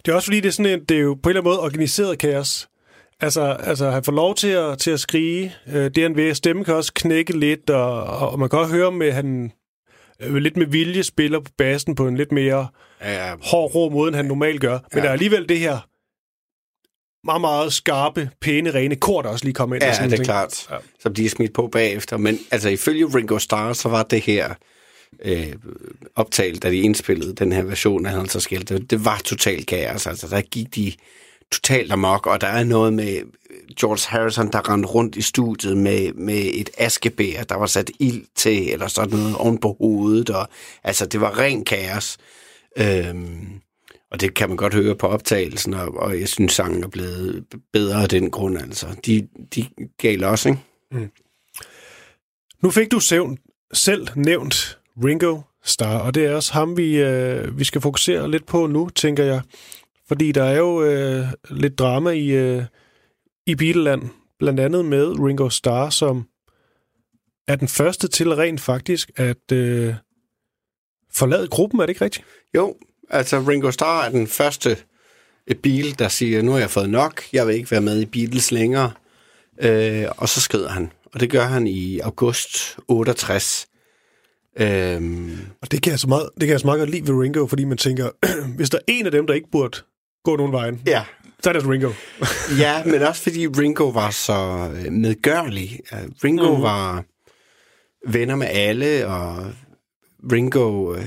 Det 0.05 0.11
er 0.11 0.15
også 0.15 0.25
fordi, 0.25 0.39
det 0.39 0.47
er, 0.47 0.51
sådan 0.51 0.71
en, 0.71 0.85
det 0.85 0.97
er 0.97 1.01
jo 1.01 1.13
på 1.23 1.29
en 1.29 1.31
eller 1.31 1.41
anden 1.41 1.49
måde 1.51 1.59
organiseret 1.59 2.19
kaos. 2.19 2.67
Altså, 3.19 3.41
altså 3.59 3.89
han 3.89 4.03
får 4.03 4.11
lov 4.11 4.35
til 4.35 4.47
at, 4.47 4.77
til 4.79 4.91
at 4.91 4.99
skrige. 4.99 5.55
Øh, 5.67 5.91
det 5.95 6.03
han 6.03 6.15
vil. 6.15 6.35
Stemmen 6.35 6.65
kan 6.65 6.73
også 6.73 6.91
knække 6.95 7.39
lidt, 7.39 7.69
og, 7.69 8.03
og 8.03 8.39
man 8.39 8.49
kan 8.49 8.59
også 8.59 8.73
høre, 8.75 8.91
med 8.91 9.11
han 9.11 9.51
øh, 10.21 10.35
lidt 10.35 10.57
med 10.57 10.65
vilje 10.65 11.03
spiller 11.03 11.39
på 11.39 11.51
bassen 11.57 11.95
på 11.95 12.07
en 12.07 12.17
lidt 12.17 12.31
mere 12.31 12.67
Ja, 13.01 13.33
hård, 13.43 13.75
rå 13.75 13.89
måde, 13.89 14.07
end 14.07 14.15
han 14.15 14.25
normalt 14.25 14.61
gør. 14.61 14.71
Men 14.71 14.81
Ja. 14.95 14.99
der 14.99 15.07
er 15.07 15.11
alligevel 15.13 15.49
det 15.49 15.59
her 15.59 15.87
meget, 17.23 17.41
meget 17.41 17.73
skarpe, 17.73 18.29
pæne, 18.41 18.73
rene 18.73 18.95
kor, 18.95 19.21
der 19.21 19.29
også 19.29 19.45
lige 19.45 19.53
kommer 19.53 19.75
ind. 19.75 19.83
og 19.83 19.89
Ja, 19.89 19.93
sådan 19.95 20.09
det 20.09 20.13
er 20.13 20.17
ting. 20.17 20.25
klart. 20.25 20.67
Ja. 20.71 20.75
Som 20.99 21.13
de 21.13 21.25
er 21.25 21.29
smidt 21.29 21.53
på 21.53 21.67
bagefter. 21.67 22.17
Men 22.17 22.39
altså, 22.51 22.69
ifølge 22.69 23.05
Ringo 23.05 23.39
Starr, 23.39 23.73
så 23.73 23.89
var 23.89 24.03
det 24.03 24.21
her 24.21 24.53
øh, 25.25 25.53
optaget, 26.15 26.63
da 26.63 26.69
de 26.69 26.77
indspillede 26.77 27.33
den 27.35 27.51
her 27.51 27.61
version 27.63 28.05
af 28.05 28.11
Helter 28.17 28.39
Skelter, 28.39 28.77
det, 28.77 28.89
det 28.91 29.05
var 29.05 29.21
totalt 29.25 29.67
kaos. 29.67 30.07
Altså, 30.07 30.27
der 30.27 30.41
gik 30.41 30.75
de 30.75 30.93
totalt 31.51 31.91
amok, 31.91 32.27
og 32.27 32.41
der 32.41 32.47
er 32.47 32.63
noget 32.63 32.93
med 32.93 33.17
George 33.79 34.09
Harrison, 34.09 34.51
der 34.51 34.69
rendte 34.69 34.89
rundt 34.89 35.15
i 35.15 35.21
studiet 35.21 35.77
med, 35.77 36.13
med 36.13 36.51
et 36.53 36.69
askebær, 36.77 37.43
der 37.43 37.55
var 37.55 37.65
sat 37.65 37.91
ild 37.99 38.25
til, 38.35 38.73
eller 38.73 38.87
sådan 38.87 39.17
noget 39.19 39.35
oven 39.35 39.57
på 39.57 39.75
hovedet. 39.79 40.29
Og, 40.29 40.47
altså, 40.83 41.05
det 41.05 41.21
var 41.21 41.39
ren 41.39 41.65
kaos. 41.65 42.17
Øhm, 42.77 43.47
og 44.13 44.21
det 44.21 44.33
kan 44.33 44.49
man 44.49 44.57
godt 44.57 44.73
høre 44.73 44.95
på 44.95 45.07
optagelsen, 45.07 45.73
og, 45.73 45.97
og 45.97 46.19
jeg 46.19 46.27
synes, 46.27 46.53
sangen 46.53 46.83
er 46.83 46.87
blevet 46.87 47.45
bedre 47.73 48.01
af 48.01 48.09
den 48.09 48.31
grund. 48.31 48.57
Altså. 48.57 48.87
De, 49.05 49.27
de 49.55 49.65
gav 49.97 50.17
los, 50.17 50.45
ikke? 50.45 50.59
Nu 52.61 52.69
fik 52.69 52.91
du 52.91 52.99
søvn, 52.99 53.37
selv 53.73 54.07
nævnt 54.15 54.79
Ringo 55.03 55.41
Starr, 55.63 55.99
og 55.99 56.15
det 56.15 56.25
er 56.25 56.35
også 56.35 56.53
ham, 56.53 56.77
vi, 56.77 56.97
øh, 56.97 57.59
vi 57.59 57.63
skal 57.63 57.81
fokusere 57.81 58.31
lidt 58.31 58.45
på 58.45 58.67
nu, 58.67 58.89
tænker 58.89 59.23
jeg. 59.23 59.41
Fordi 60.07 60.31
der 60.31 60.43
er 60.43 60.57
jo 60.57 60.83
øh, 60.83 61.25
lidt 61.49 61.79
drama 61.79 62.09
i, 62.09 62.27
øh, 62.27 62.63
i 63.45 63.55
Beatleland, 63.55 64.01
blandt 64.39 64.59
andet 64.59 64.85
med 64.85 65.19
Ringo 65.19 65.49
Starr, 65.49 65.89
som 65.89 66.27
er 67.47 67.55
den 67.55 67.67
første 67.67 68.07
til 68.07 68.35
rent 68.35 68.61
faktisk 68.61 69.11
at 69.15 69.51
øh, 69.51 69.95
forlade 71.13 71.47
gruppen, 71.47 71.79
er 71.79 71.85
det 71.85 71.89
ikke 71.89 72.05
rigtigt? 72.05 72.25
Jo, 72.55 72.75
altså 73.09 73.39
Ringo 73.39 73.71
Starr 73.71 74.05
er 74.05 74.09
den 74.09 74.27
første 74.27 74.77
bil, 75.63 75.99
der 75.99 76.07
siger, 76.07 76.41
nu 76.41 76.51
har 76.51 76.59
jeg 76.59 76.69
fået 76.69 76.89
nok, 76.89 77.23
jeg 77.33 77.47
vil 77.47 77.55
ikke 77.55 77.71
være 77.71 77.81
med 77.81 78.01
i 78.01 78.05
Beatles 78.05 78.51
længere. 78.51 78.91
Øh, 79.61 80.05
og 80.17 80.29
så 80.29 80.41
skrider 80.41 80.69
han, 80.69 80.91
og 81.13 81.19
det 81.19 81.29
gør 81.29 81.43
han 81.43 81.67
i 81.67 81.99
august 81.99 82.77
68. 82.87 83.67
Øhm, 84.59 85.37
Og 85.61 85.71
det 85.71 85.81
kan 85.81 85.91
jeg 85.91 85.99
så 85.99 86.07
meget, 86.07 86.29
det 86.33 86.41
kan 86.41 86.49
jeg 86.49 86.59
så 86.59 86.67
meget 86.67 86.79
godt 86.79 86.89
lide 86.89 87.07
ved 87.07 87.21
Ringo, 87.21 87.47
fordi 87.47 87.63
man 87.63 87.77
tænker, 87.77 88.09
hvis 88.57 88.69
der 88.69 88.77
er 88.77 88.81
en 88.87 89.05
af 89.05 89.11
dem, 89.11 89.27
der 89.27 89.33
ikke 89.33 89.51
burde 89.51 89.77
gå 90.23 90.35
nogen 90.35 90.51
vejen, 90.51 90.81
ja. 90.85 91.03
så 91.43 91.49
er 91.49 91.53
det 91.53 91.67
Ringo. 91.67 91.91
ja, 92.63 92.83
men 92.83 93.01
også 93.01 93.21
fordi 93.21 93.47
Ringo 93.47 93.87
var 93.87 94.09
så 94.09 94.69
øh, 94.75 94.91
medgørlig. 94.91 95.79
Øh, 95.93 95.99
Ringo 96.23 96.55
mm. 96.55 96.61
var 96.61 97.03
venner 98.07 98.35
med 98.35 98.47
alle, 98.49 99.07
og 99.07 99.45
Ringo 100.31 100.95
øh, 100.95 101.05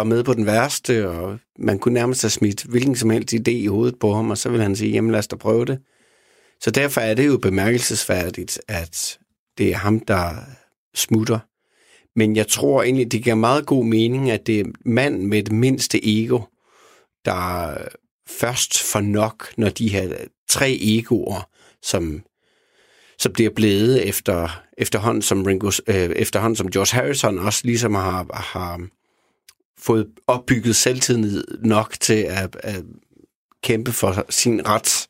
var 0.00 0.04
med 0.04 0.24
på 0.24 0.34
den 0.34 0.46
værste, 0.46 1.08
og 1.08 1.38
man 1.58 1.78
kunne 1.78 1.94
nærmest 1.94 2.22
have 2.22 2.30
smidt 2.30 2.62
hvilken 2.62 2.96
som 2.96 3.10
helst 3.10 3.34
idé 3.34 3.50
i 3.50 3.66
hovedet 3.66 3.98
på 3.98 4.14
ham, 4.14 4.30
og 4.30 4.38
så 4.38 4.48
ville 4.48 4.62
han 4.62 4.76
sige, 4.76 4.92
jamen 4.92 5.10
lad 5.10 5.18
os 5.18 5.28
da 5.28 5.36
prøve 5.36 5.64
det. 5.64 5.78
Så 6.60 6.70
derfor 6.70 7.00
er 7.00 7.14
det 7.14 7.26
jo 7.26 7.38
bemærkelsesværdigt, 7.38 8.60
at 8.68 9.18
det 9.58 9.70
er 9.70 9.76
ham, 9.76 10.00
der 10.00 10.34
smutter. 10.94 11.38
Men 12.16 12.36
jeg 12.36 12.48
tror 12.48 12.82
egentlig, 12.82 13.12
det 13.12 13.22
giver 13.22 13.34
meget 13.34 13.66
god 13.66 13.84
mening, 13.84 14.30
at 14.30 14.46
det 14.46 14.60
er 14.60 14.64
mand 14.84 15.22
med 15.22 15.42
det 15.42 15.52
mindste 15.52 16.00
ego, 16.02 16.40
der 17.24 17.74
først 18.28 18.82
får 18.82 19.00
nok, 19.00 19.52
når 19.56 19.68
de 19.68 19.88
her 19.88 20.16
tre 20.48 20.78
egoer, 20.80 21.48
som, 21.82 22.22
som 23.18 23.32
bliver 23.32 23.50
blevet 23.50 24.08
efter, 24.08 24.62
efterhånden, 24.78 25.22
som 25.22 25.42
Ringo, 25.42 25.70
øh, 25.86 25.94
efterhånden 25.94 26.56
som 26.56 26.70
George 26.70 26.96
Harrison 26.96 27.38
også 27.38 27.60
ligesom 27.64 27.94
har, 27.94 28.26
har 28.34 28.80
fået 29.82 30.06
opbygget 30.26 30.76
selvtillid 30.76 31.44
nok 31.62 31.96
til 32.00 32.22
at, 32.28 32.56
at 32.62 32.84
kæmpe 33.62 33.92
for 33.92 34.26
sin 34.30 34.68
ret 34.68 35.08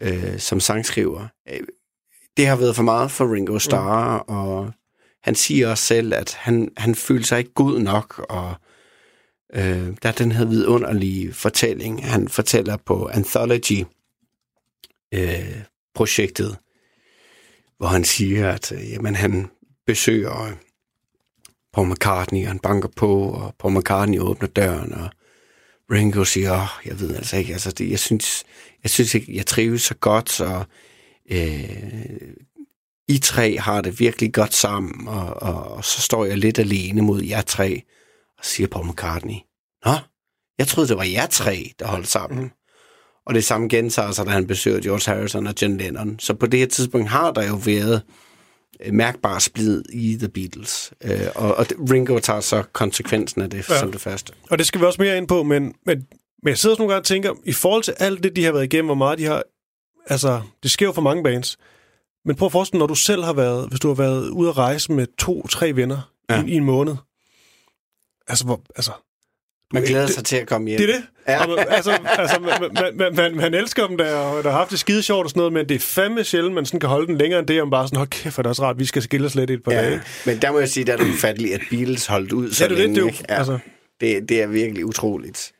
øh, 0.00 0.38
som 0.38 0.60
sangskriver. 0.60 1.28
Det 2.36 2.46
har 2.46 2.56
været 2.56 2.76
for 2.76 2.82
meget 2.82 3.10
for 3.10 3.34
Ringo 3.34 3.58
Starr, 3.58 4.24
mm. 4.28 4.34
og 4.34 4.72
han 5.22 5.34
siger 5.34 5.68
også 5.68 5.84
selv, 5.84 6.14
at 6.14 6.34
han, 6.34 6.68
han 6.76 6.94
føler 6.94 7.24
sig 7.24 7.38
ikke 7.38 7.54
god 7.54 7.78
nok, 7.78 8.26
og 8.28 8.54
øh, 9.54 9.88
der 10.02 10.08
er 10.08 10.12
den 10.12 10.32
her 10.32 10.44
vidunderlige 10.44 11.32
fortælling, 11.32 12.06
han 12.06 12.28
fortæller 12.28 12.76
på 12.76 13.08
Anthology 13.12 13.84
øh, 15.14 15.62
projektet, 15.94 16.56
hvor 17.78 17.86
han 17.86 18.04
siger, 18.04 18.50
at 18.52 18.72
øh, 18.72 18.90
jamen, 18.90 19.14
han 19.14 19.50
besøger 19.86 20.52
Paul 21.74 21.90
McCartney, 21.90 22.42
og 22.42 22.48
han 22.48 22.58
banker 22.58 22.88
på, 22.96 23.28
og 23.30 23.54
Paul 23.58 23.78
McCartney 23.78 24.18
åbner 24.18 24.48
døren, 24.48 24.94
og 24.94 25.08
Ringo 25.90 26.24
siger, 26.24 26.52
oh, 26.52 26.86
jeg 26.86 27.00
ved 27.00 27.16
altså 27.16 27.36
ikke, 27.36 27.52
altså 27.52 27.70
det, 27.70 27.90
jeg 27.90 27.98
synes, 27.98 28.44
jeg 28.82 28.90
synes 28.90 29.14
ikke, 29.14 29.36
jeg 29.36 29.46
trives 29.46 29.82
så 29.82 29.94
godt, 29.94 30.40
og 30.40 30.66
øh, 31.30 32.04
I 33.08 33.18
tre 33.18 33.58
har 33.58 33.80
det 33.80 34.00
virkelig 34.00 34.34
godt 34.34 34.54
sammen, 34.54 35.08
og, 35.08 35.42
og, 35.42 35.64
og 35.64 35.84
så 35.84 36.00
står 36.00 36.24
jeg 36.24 36.38
lidt 36.38 36.58
alene 36.58 37.02
mod 37.02 37.22
jer 37.22 37.42
tre, 37.42 37.82
og 38.38 38.44
siger 38.44 38.66
Paul 38.68 38.86
McCartney, 38.86 39.36
Nå, 39.84 39.92
jeg 40.58 40.66
troede, 40.68 40.88
det 40.88 40.96
var 40.96 41.04
jer 41.04 41.26
tre, 41.26 41.72
der 41.78 41.86
holdt 41.86 42.08
sammen. 42.08 42.42
Mm. 42.42 42.50
Og 43.26 43.34
det 43.34 43.44
samme 43.44 43.68
gentager 43.68 44.10
sig, 44.10 44.26
da 44.26 44.30
han 44.30 44.46
besøger 44.46 44.80
George 44.80 45.14
Harrison 45.14 45.46
og 45.46 45.54
John 45.62 45.76
Lennon. 45.76 46.18
Så 46.18 46.34
på 46.34 46.46
det 46.46 46.60
her 46.60 46.66
tidspunkt 46.66 47.08
har 47.08 47.30
der 47.30 47.48
jo 47.48 47.54
været 47.54 48.02
mærkbar 48.92 49.38
splid 49.38 49.82
i 49.92 50.16
The 50.18 50.28
Beatles. 50.28 50.92
Øh, 51.04 51.20
og, 51.34 51.54
og 51.54 51.66
Ringo 51.90 52.18
tager 52.18 52.40
så 52.40 52.62
konsekvensen 52.72 53.42
af 53.42 53.50
det 53.50 53.70
Ja. 53.70 53.78
som 53.78 53.92
det 53.92 54.00
første. 54.00 54.32
Og 54.50 54.58
det 54.58 54.66
skal 54.66 54.80
vi 54.80 54.86
også 54.86 55.02
mere 55.02 55.16
ind 55.18 55.28
på, 55.28 55.42
men, 55.42 55.62
men, 55.86 56.06
men 56.42 56.48
jeg 56.48 56.58
sidder 56.58 56.74
sådan 56.74 56.82
nogle 56.82 56.92
gange 56.94 57.00
og 57.00 57.06
tænker, 57.06 57.34
i 57.44 57.52
forhold 57.52 57.82
til 57.82 57.94
alt 57.98 58.22
det, 58.22 58.36
de 58.36 58.44
har 58.44 58.52
været 58.52 58.64
igennem, 58.64 58.86
hvor 58.86 58.94
meget 58.94 59.18
de 59.18 59.24
har... 59.24 59.42
Altså, 60.06 60.42
det 60.62 60.70
sker 60.70 60.86
jo 60.86 60.92
for 60.92 61.02
mange 61.02 61.22
bands. 61.22 61.58
Men 62.24 62.36
prøv 62.36 62.46
at 62.46 62.52
forestille 62.52 62.78
når 62.78 62.86
du 62.86 62.94
selv 62.94 63.22
har 63.24 63.32
været, 63.32 63.68
hvis 63.68 63.80
du 63.80 63.88
har 63.88 63.94
været 63.94 64.28
ude 64.28 64.48
at 64.48 64.58
rejse 64.58 64.92
med 64.92 65.06
to-tre 65.18 65.76
venner. 65.76 66.10
Ja. 66.30 66.44
i, 66.44 66.50
i 66.50 66.54
en 66.54 66.64
måned. 66.64 66.94
Altså, 68.28 68.44
hvor, 68.44 68.60
altså, 68.76 68.92
Man 69.74 69.82
glæder 69.82 70.06
det- 70.06 70.14
sig 70.14 70.24
til 70.24 70.36
at 70.36 70.46
komme 70.46 70.68
hjem. 70.68 70.78
det 70.80 70.90
er 70.90 70.92
det. 70.94 71.02
Ja. 71.28 71.42
Og, 71.44 71.48
man- 71.56 71.66
altså, 71.68 71.98
altså 72.18 72.38
man, 72.40 72.96
man, 72.96 73.14
man, 73.16 73.36
man, 73.36 73.54
elsker 73.54 73.86
dem 73.86 73.96
der, 73.96 74.14
og 74.14 74.44
der 74.44 74.50
har 74.50 74.58
haft 74.58 74.70
det 74.70 74.78
skide 74.78 75.02
sjovt 75.02 75.24
og 75.24 75.30
sådan 75.30 75.38
noget, 75.40 75.52
men 75.52 75.68
det 75.68 75.74
er 75.74 75.78
fandme 75.78 76.24
sjældent, 76.24 76.54
man 76.54 76.66
sådan 76.66 76.80
kan 76.80 76.88
holde 76.88 77.06
den 77.06 77.18
længere 77.18 77.38
end 77.40 77.48
det, 77.48 77.56
man 77.56 77.70
bare 77.70 77.86
sådan, 77.86 77.96
hold 77.96 78.08
kæft, 78.08 78.34
hvor 78.34 78.40
er 78.40 78.42
det 78.42 78.48
også 78.50 78.62
rart, 78.62 78.78
vi 78.78 78.84
skal 78.84 79.02
skille 79.02 79.26
os 79.26 79.34
lidt 79.34 79.50
i 79.50 79.52
et 79.52 79.62
par 79.64 79.72
ja. 79.72 79.82
Dage. 79.82 80.00
men 80.26 80.42
der 80.42 80.52
må 80.52 80.58
jeg 80.58 80.68
sige, 80.68 80.84
der 80.84 80.92
er 80.92 80.96
det 80.96 81.08
ufatteligt, 81.08 81.54
at 81.54 81.60
Beatles 81.70 82.06
holdt 82.06 82.32
ud 82.32 82.50
så 82.52 82.64
Ja, 82.64 82.68
det 82.68 82.72
er 82.74 82.76
det, 82.76 82.84
længe. 82.84 82.94
det 82.94 83.00
jo- 83.02 83.06
ikke? 83.06 83.24
ja, 83.28 83.34
altså- 83.38 83.58
det, 84.00 84.28
det 84.28 84.42
er 84.42 84.46
virkelig 84.46 84.84
utroligt. 84.86 85.52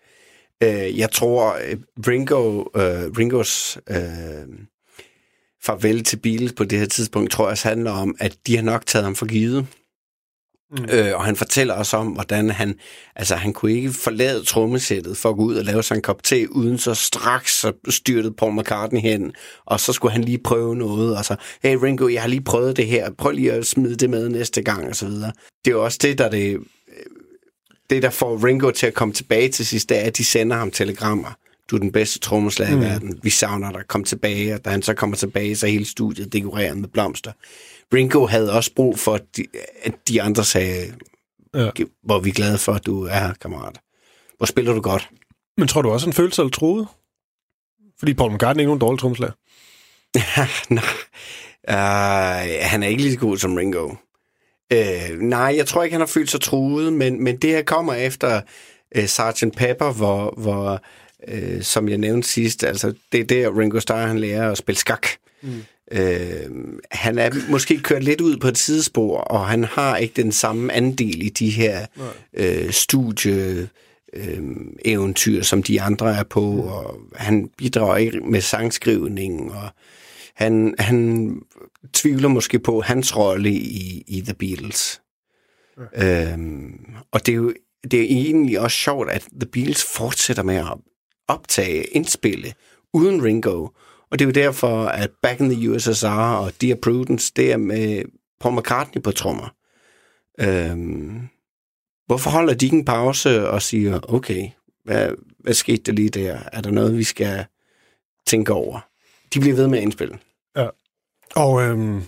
Øh, 0.62 0.98
jeg 0.98 1.10
tror, 1.10 1.56
øh, 1.68 1.76
Ringo, 2.08 2.58
øh, 2.76 3.10
Ringos 3.18 3.78
øh, 3.90 3.96
farvel 5.64 6.04
til 6.04 6.16
Beatles 6.16 6.52
på 6.52 6.64
det 6.64 6.78
her 6.78 6.86
tidspunkt, 6.86 7.30
tror 7.32 7.44
jeg 7.44 7.50
også 7.50 7.68
handler 7.68 7.90
om, 7.90 8.14
at 8.20 8.36
de 8.46 8.56
har 8.56 8.62
nok 8.62 8.86
taget 8.86 9.04
ham 9.04 9.14
for 9.16 9.26
givet. 9.26 9.66
Mm. 10.78 10.84
Øh, 10.90 11.16
og 11.16 11.24
han 11.24 11.36
fortæller 11.36 11.74
os 11.74 11.94
om, 11.94 12.06
hvordan 12.06 12.50
han, 12.50 12.74
altså 13.16 13.34
han 13.34 13.52
kunne 13.52 13.72
ikke 13.72 13.92
forlade 13.92 14.44
trommesættet 14.44 15.16
for 15.16 15.28
at 15.28 15.36
gå 15.36 15.42
ud 15.42 15.56
og 15.56 15.64
lave 15.64 15.82
sig 15.82 15.94
en 15.94 16.02
kop 16.02 16.22
te, 16.22 16.52
uden 16.52 16.78
så 16.78 16.94
straks 16.94 17.60
så 17.60 17.72
styrtede 17.88 18.34
Paul 18.34 18.60
McCartney 18.60 19.00
hen, 19.00 19.32
og 19.64 19.80
så 19.80 19.92
skulle 19.92 20.12
han 20.12 20.24
lige 20.24 20.38
prøve 20.38 20.76
noget, 20.76 21.16
og 21.16 21.24
så, 21.24 21.36
hey 21.62 21.76
Ringo, 21.82 22.08
jeg 22.08 22.20
har 22.20 22.28
lige 22.28 22.44
prøvet 22.44 22.76
det 22.76 22.86
her, 22.86 23.10
prøv 23.18 23.32
lige 23.32 23.52
at 23.52 23.66
smide 23.66 23.96
det 23.96 24.10
med 24.10 24.28
næste 24.28 24.62
gang, 24.62 24.88
og 24.88 24.96
så 24.96 25.06
videre. 25.06 25.32
Det 25.64 25.70
er 25.70 25.74
jo 25.74 25.84
også 25.84 25.98
det, 26.02 26.18
der 26.18 26.30
det, 26.30 26.52
øh, 26.54 27.04
det, 27.90 28.02
der 28.02 28.10
får 28.10 28.44
Ringo 28.46 28.70
til 28.70 28.86
at 28.86 28.94
komme 28.94 29.14
tilbage 29.14 29.48
til 29.48 29.66
sidst, 29.66 29.88
det 29.88 29.98
er, 29.98 30.02
at 30.02 30.16
de 30.16 30.24
sender 30.24 30.56
ham 30.56 30.70
telegrammer. 30.70 31.36
Du 31.70 31.76
er 31.76 31.80
den 31.80 31.92
bedste 31.92 32.18
trommeslager 32.18 32.76
mm. 32.76 32.82
i 32.82 32.84
verden. 32.84 33.20
Vi 33.22 33.30
savner 33.30 33.72
dig. 33.72 33.82
Kom 33.88 34.04
tilbage. 34.04 34.54
Og 34.54 34.64
da 34.64 34.70
han 34.70 34.82
så 34.82 34.94
kommer 34.94 35.16
tilbage, 35.16 35.56
så 35.56 35.66
hele 35.66 35.84
studiet 35.84 36.32
dekoreret 36.32 36.76
med 36.78 36.88
blomster. 36.88 37.32
Ringo 37.94 38.26
havde 38.26 38.52
også 38.52 38.70
brug 38.76 38.98
for, 38.98 39.14
at 39.14 39.22
de, 39.36 39.46
at 39.82 39.94
de 40.08 40.22
andre 40.22 40.44
sagde, 40.44 40.94
Ja. 41.54 41.70
hvor 42.02 42.18
vi 42.18 42.30
er 42.30 42.34
glade 42.34 42.58
for, 42.58 42.72
at 42.72 42.86
du 42.86 43.04
er 43.04 43.18
her, 43.18 43.34
kammerat. 43.40 43.80
Hvor 44.36 44.46
spiller 44.46 44.72
du 44.72 44.80
godt? 44.80 45.10
Men 45.56 45.68
tror 45.68 45.82
du 45.82 45.90
også, 45.90 46.06
han 46.06 46.12
følte 46.12 46.36
sig 46.36 46.52
troet? 46.52 46.88
Fordi 47.98 48.14
Paul 48.14 48.32
McCartney 48.32 48.60
er 48.60 48.62
ikke 48.62 48.68
nogen 48.68 48.80
dårlig 48.80 49.00
trommeslager. 49.00 49.32
nej, 50.74 50.84
uh, 51.68 52.70
han 52.70 52.82
er 52.82 52.86
ikke 52.86 53.02
lige 53.02 53.12
så 53.12 53.18
god 53.18 53.36
som 53.36 53.54
Ringo. 53.54 53.90
Uh, 54.74 55.18
nej, 55.20 55.54
jeg 55.56 55.66
tror 55.66 55.82
ikke, 55.82 55.94
han 55.94 56.00
har 56.00 56.06
følt 56.06 56.30
sig 56.30 56.40
truet, 56.40 56.92
men, 56.92 57.24
men 57.24 57.36
det 57.36 57.50
her 57.50 57.62
kommer 57.62 57.94
efter 57.94 58.40
uh, 58.98 59.04
Sgt. 59.04 59.56
Pepper, 59.56 59.92
hvor, 59.92 60.34
hvor 60.36 60.82
uh, 61.32 61.62
som 61.62 61.88
jeg 61.88 61.98
nævnte 61.98 62.28
sidst, 62.28 62.64
altså 62.64 62.94
det 63.12 63.20
er 63.20 63.24
der, 63.24 63.58
Ringo 63.58 63.80
Starr 63.80 64.06
han 64.06 64.18
lærer 64.18 64.50
at 64.50 64.58
spille 64.58 64.78
skak. 64.78 65.06
Mm. 65.42 65.64
Uh, 65.92 66.78
han 66.90 67.18
er 67.18 67.30
måske 67.50 67.78
kørt 67.78 68.04
lidt 68.04 68.20
ud 68.20 68.36
på 68.36 68.48
et 68.48 68.58
sidespor, 68.58 69.18
og 69.18 69.48
han 69.48 69.64
har 69.64 69.96
ikke 69.96 70.22
den 70.22 70.32
samme 70.32 70.72
andel 70.72 71.22
i 71.22 71.28
de 71.28 71.50
her 71.50 71.86
uh, 72.40 72.70
studie 72.70 73.68
øh, 74.14 74.42
eventyr, 74.84 75.42
som 75.42 75.62
de 75.62 75.82
andre 75.82 76.16
er 76.16 76.22
på, 76.22 76.42
og 76.56 76.96
han 77.14 77.50
bidrager 77.58 77.96
ikke 77.96 78.20
med 78.20 78.40
sangskrivning, 78.40 79.52
og 79.52 79.68
han, 80.34 80.74
han 80.78 81.30
tvivler 81.92 82.28
måske 82.28 82.58
på 82.58 82.80
hans 82.80 83.16
rolle 83.16 83.50
i, 83.50 84.04
i 84.06 84.20
The 84.20 84.34
Beatles. 84.34 85.00
Ja. 85.96 86.32
Øhm, 86.32 86.80
og 87.10 87.26
det 87.26 87.32
er 87.32 87.36
jo 87.36 87.54
det 87.90 88.00
er 88.00 88.04
egentlig 88.04 88.60
også 88.60 88.76
sjovt, 88.76 89.10
at 89.10 89.28
The 89.40 89.48
Beatles 89.52 89.84
fortsætter 89.96 90.42
med 90.42 90.56
at 90.56 90.74
optage, 91.28 91.84
indspille, 91.84 92.52
uden 92.92 93.24
Ringo. 93.24 93.68
Og 94.10 94.18
det 94.18 94.20
er 94.20 94.26
jo 94.26 94.32
derfor, 94.32 94.84
at 94.84 95.10
Back 95.22 95.40
in 95.40 95.50
the 95.50 95.70
USSR 95.70 96.08
og 96.08 96.52
Dear 96.60 96.76
Prudence, 96.82 97.32
det 97.36 97.52
er 97.52 97.56
med 97.56 98.02
Paul 98.40 98.58
McCartney 98.58 99.02
på 99.02 99.12
trommer. 99.12 99.54
Øhm, 100.40 101.28
hvorfor 102.06 102.30
holder 102.30 102.54
de 102.54 102.66
ikke 102.66 102.76
en 102.76 102.84
pause 102.84 103.48
og 103.48 103.62
siger, 103.62 104.00
okay, 104.12 104.48
hvad, 104.84 105.10
hvad 105.38 105.54
skete 105.54 105.82
der 105.82 105.92
lige 105.92 106.08
der? 106.08 106.38
Er 106.52 106.60
der 106.60 106.70
noget, 106.70 106.98
vi 106.98 107.04
skal 107.04 107.44
tænke 108.26 108.52
over? 108.52 108.80
De 109.34 109.40
bliver 109.40 109.56
ved 109.56 109.68
med 109.68 109.78
at 109.78 109.82
indspille. 109.82 110.18
Ja. 110.56 110.68
Og 111.36 111.62
øhm, 111.62 112.02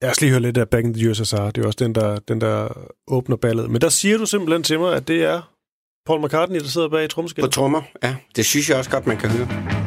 jeg 0.00 0.14
skal 0.14 0.24
lige 0.24 0.30
høre 0.30 0.42
lidt 0.42 0.56
af 0.56 0.68
Back 0.68 0.84
in 0.84 0.94
the 0.94 1.10
USSR. 1.10 1.50
Det 1.50 1.62
er 1.62 1.66
også 1.66 1.84
den 1.84 1.94
der, 1.94 2.18
den, 2.18 2.40
der 2.40 2.68
åbner 3.06 3.36
ballet. 3.36 3.70
Men 3.70 3.80
der 3.80 3.88
siger 3.88 4.18
du 4.18 4.26
simpelthen 4.26 4.62
til 4.62 4.78
mig, 4.78 4.96
at 4.96 5.08
det 5.08 5.24
er 5.24 5.53
Paul 6.06 6.20
McCartney, 6.20 6.60
der 6.60 6.66
sidder 6.66 6.88
bag 6.88 7.10
På 7.42 7.46
trommer, 7.50 7.82
ja. 8.02 8.16
Det 8.36 8.46
synes 8.46 8.68
jeg 8.70 8.78
også 8.78 8.90
godt, 8.90 9.06
man 9.06 9.16
kan 9.16 9.30
høre. 9.30 9.83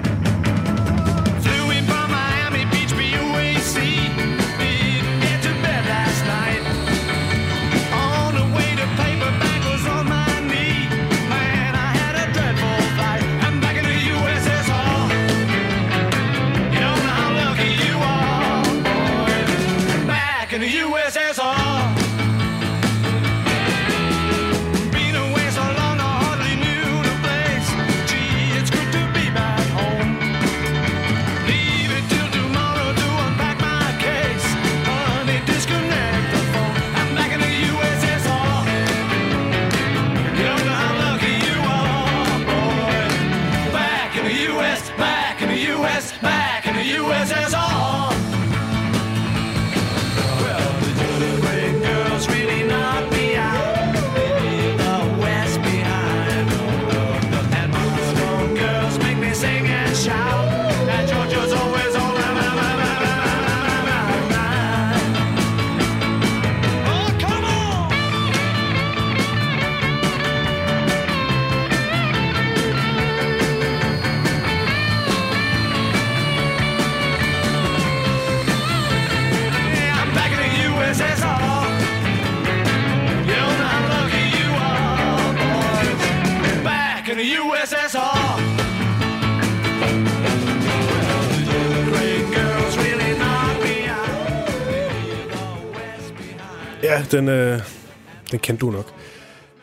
Den, 97.12 97.30
øh, 97.30 97.62
den 98.32 98.40
kendte 98.40 98.66
du 98.66 98.72
nok. 98.72 98.94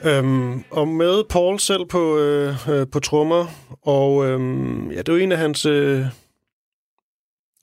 Øhm, 0.05 0.65
og 0.71 0.89
med 0.89 1.25
Paul 1.29 1.61
selv 1.61 1.85
på, 1.87 2.19
øh, 2.19 2.69
øh, 2.69 2.87
på 2.93 3.01
trommer, 3.01 3.47
og 3.83 4.27
øhm, 4.27 4.91
ja, 4.91 4.99
det 4.99 5.09
er 5.09 5.13
jo 5.13 5.19
en 5.19 5.33
af 5.33 5.39
hans... 5.39 5.67
Øh, 5.67 5.99
ja, 5.99 6.07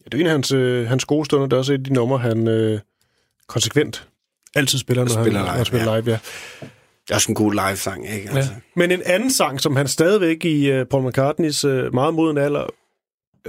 det 0.05 0.13
er 0.13 0.19
en 0.19 0.25
af 0.25 0.31
hans, 0.31 0.51
øh, 0.51 0.87
hans 0.87 1.05
gode 1.05 1.25
stunder. 1.25 1.47
Det 1.47 1.53
er 1.53 1.57
også 1.57 1.73
et 1.73 1.77
af 1.77 1.83
de 1.83 1.93
numre, 1.93 2.17
han 2.17 2.47
øh, 2.47 2.79
konsekvent 3.47 4.07
altid 4.55 4.79
spiller, 4.79 5.03
når 5.03 5.09
Spiller 5.09 5.39
han, 5.39 5.47
live, 5.47 5.55
han 5.55 5.65
spiller 5.65 5.93
ja. 5.93 5.99
live. 5.99 6.11
Ja. 6.11 6.19
Det 7.01 7.11
er 7.11 7.15
også 7.15 7.31
en 7.31 7.35
god 7.35 7.53
live-sang, 7.53 8.09
ikke? 8.13 8.29
Ja. 8.31 8.37
Altså. 8.37 8.51
Men 8.75 8.91
en 8.91 9.01
anden 9.05 9.31
sang, 9.31 9.61
som 9.61 9.75
han 9.75 9.87
stadigvæk 9.87 10.45
i 10.45 10.79
uh, 10.79 10.87
Paul 10.87 11.07
McCartneys 11.07 11.65
uh, 11.65 11.93
meget 11.93 12.13
moden 12.13 12.37
alder 12.37 12.65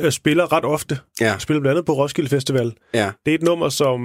uh, 0.05 0.11
spiller 0.11 0.53
ret 0.53 0.65
ofte, 0.65 0.99
Ja, 1.21 1.39
spiller 1.39 1.61
blandt 1.61 1.77
andet 1.77 1.87
på 1.87 1.93
Roskilde 1.93 2.31
Festival, 2.31 2.73
ja. 2.95 3.11
det 3.27 3.31
er 3.31 3.35
et 3.35 3.43
nummer, 3.43 3.69
som 3.69 4.01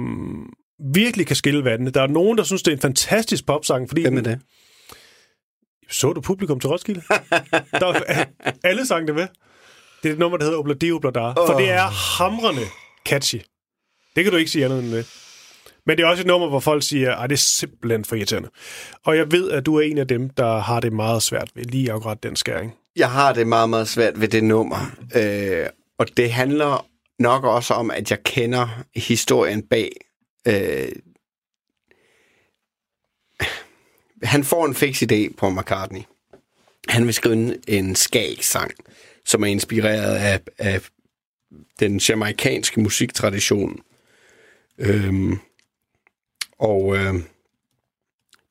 virkelig 0.94 1.26
kan 1.26 1.36
skille 1.36 1.64
vandene. 1.64 1.90
Der 1.90 2.02
er 2.02 2.06
nogen, 2.06 2.38
der 2.38 2.44
synes, 2.44 2.62
det 2.62 2.72
er 2.72 2.76
en 2.76 2.80
fantastisk 2.80 3.46
popsang, 3.46 3.88
fordi... 3.88 4.02
Hvem 4.02 4.16
er 4.16 4.20
det? 4.20 4.40
Så 5.90 6.12
du 6.12 6.20
publikum 6.20 6.60
til 6.60 6.70
Roskilde? 6.70 7.02
der 7.72 7.84
var, 7.84 8.26
alle 8.68 8.86
sang 8.86 9.06
det 9.06 9.14
med. 9.14 9.26
Det 10.02 10.08
er 10.08 10.12
et 10.12 10.18
nummer, 10.18 10.38
der 10.38 10.44
hedder 10.44 10.58
Obladi 10.58 10.92
Obladar. 10.92 11.34
Oh. 11.36 11.46
For 11.46 11.58
det 11.58 11.70
er 11.70 11.86
hamrende 12.18 12.62
catchy. 13.06 13.40
Det 14.16 14.24
kan 14.24 14.32
du 14.32 14.38
ikke 14.38 14.50
sige 14.50 14.64
andet 14.64 14.78
end 14.84 14.92
det. 14.92 15.06
Men 15.86 15.96
det 15.96 16.04
er 16.04 16.08
også 16.08 16.20
et 16.20 16.26
nummer, 16.26 16.48
hvor 16.48 16.60
folk 16.60 16.82
siger, 16.82 17.14
at 17.16 17.30
det 17.30 17.36
er 17.36 17.40
simpelthen 17.40 18.04
for 18.04 18.16
irriterende. 18.16 18.48
Og 19.04 19.16
jeg 19.16 19.32
ved, 19.32 19.50
at 19.50 19.66
du 19.66 19.76
er 19.76 19.80
en 19.80 19.98
af 19.98 20.08
dem, 20.08 20.30
der 20.30 20.58
har 20.58 20.80
det 20.80 20.92
meget 20.92 21.22
svært 21.22 21.48
ved 21.54 21.64
lige 21.64 21.92
akkurat 21.92 22.22
den 22.22 22.36
skæring. 22.36 22.74
Jeg 22.96 23.10
har 23.10 23.32
det 23.32 23.46
meget, 23.46 23.70
meget 23.70 23.88
svært 23.88 24.20
ved 24.20 24.28
det 24.28 24.44
nummer. 24.44 24.96
Øh, 25.16 25.66
og 25.98 26.06
det 26.16 26.32
handler 26.32 26.86
nok 27.18 27.44
også 27.44 27.74
om, 27.74 27.90
at 27.90 28.10
jeg 28.10 28.18
kender 28.24 28.68
historien 28.96 29.62
bag. 29.62 29.90
Øh, 30.48 30.92
han 34.22 34.44
får 34.44 34.66
en 34.66 34.74
fix 34.74 35.02
idé 35.02 35.34
på 35.36 35.50
McCartney. 35.50 36.02
Han 36.88 37.06
vil 37.06 37.14
skrive 37.14 37.34
en, 37.34 37.62
en 37.68 37.96
skag-sang, 37.96 38.70
som 39.24 39.42
er 39.42 39.46
inspireret 39.46 40.16
af, 40.16 40.40
af 40.58 40.82
den 41.80 41.98
jamaikanske 41.98 42.80
musiktradition. 42.80 43.80
Øhm, 44.78 45.38
og 46.58 46.96
øh, 46.96 47.14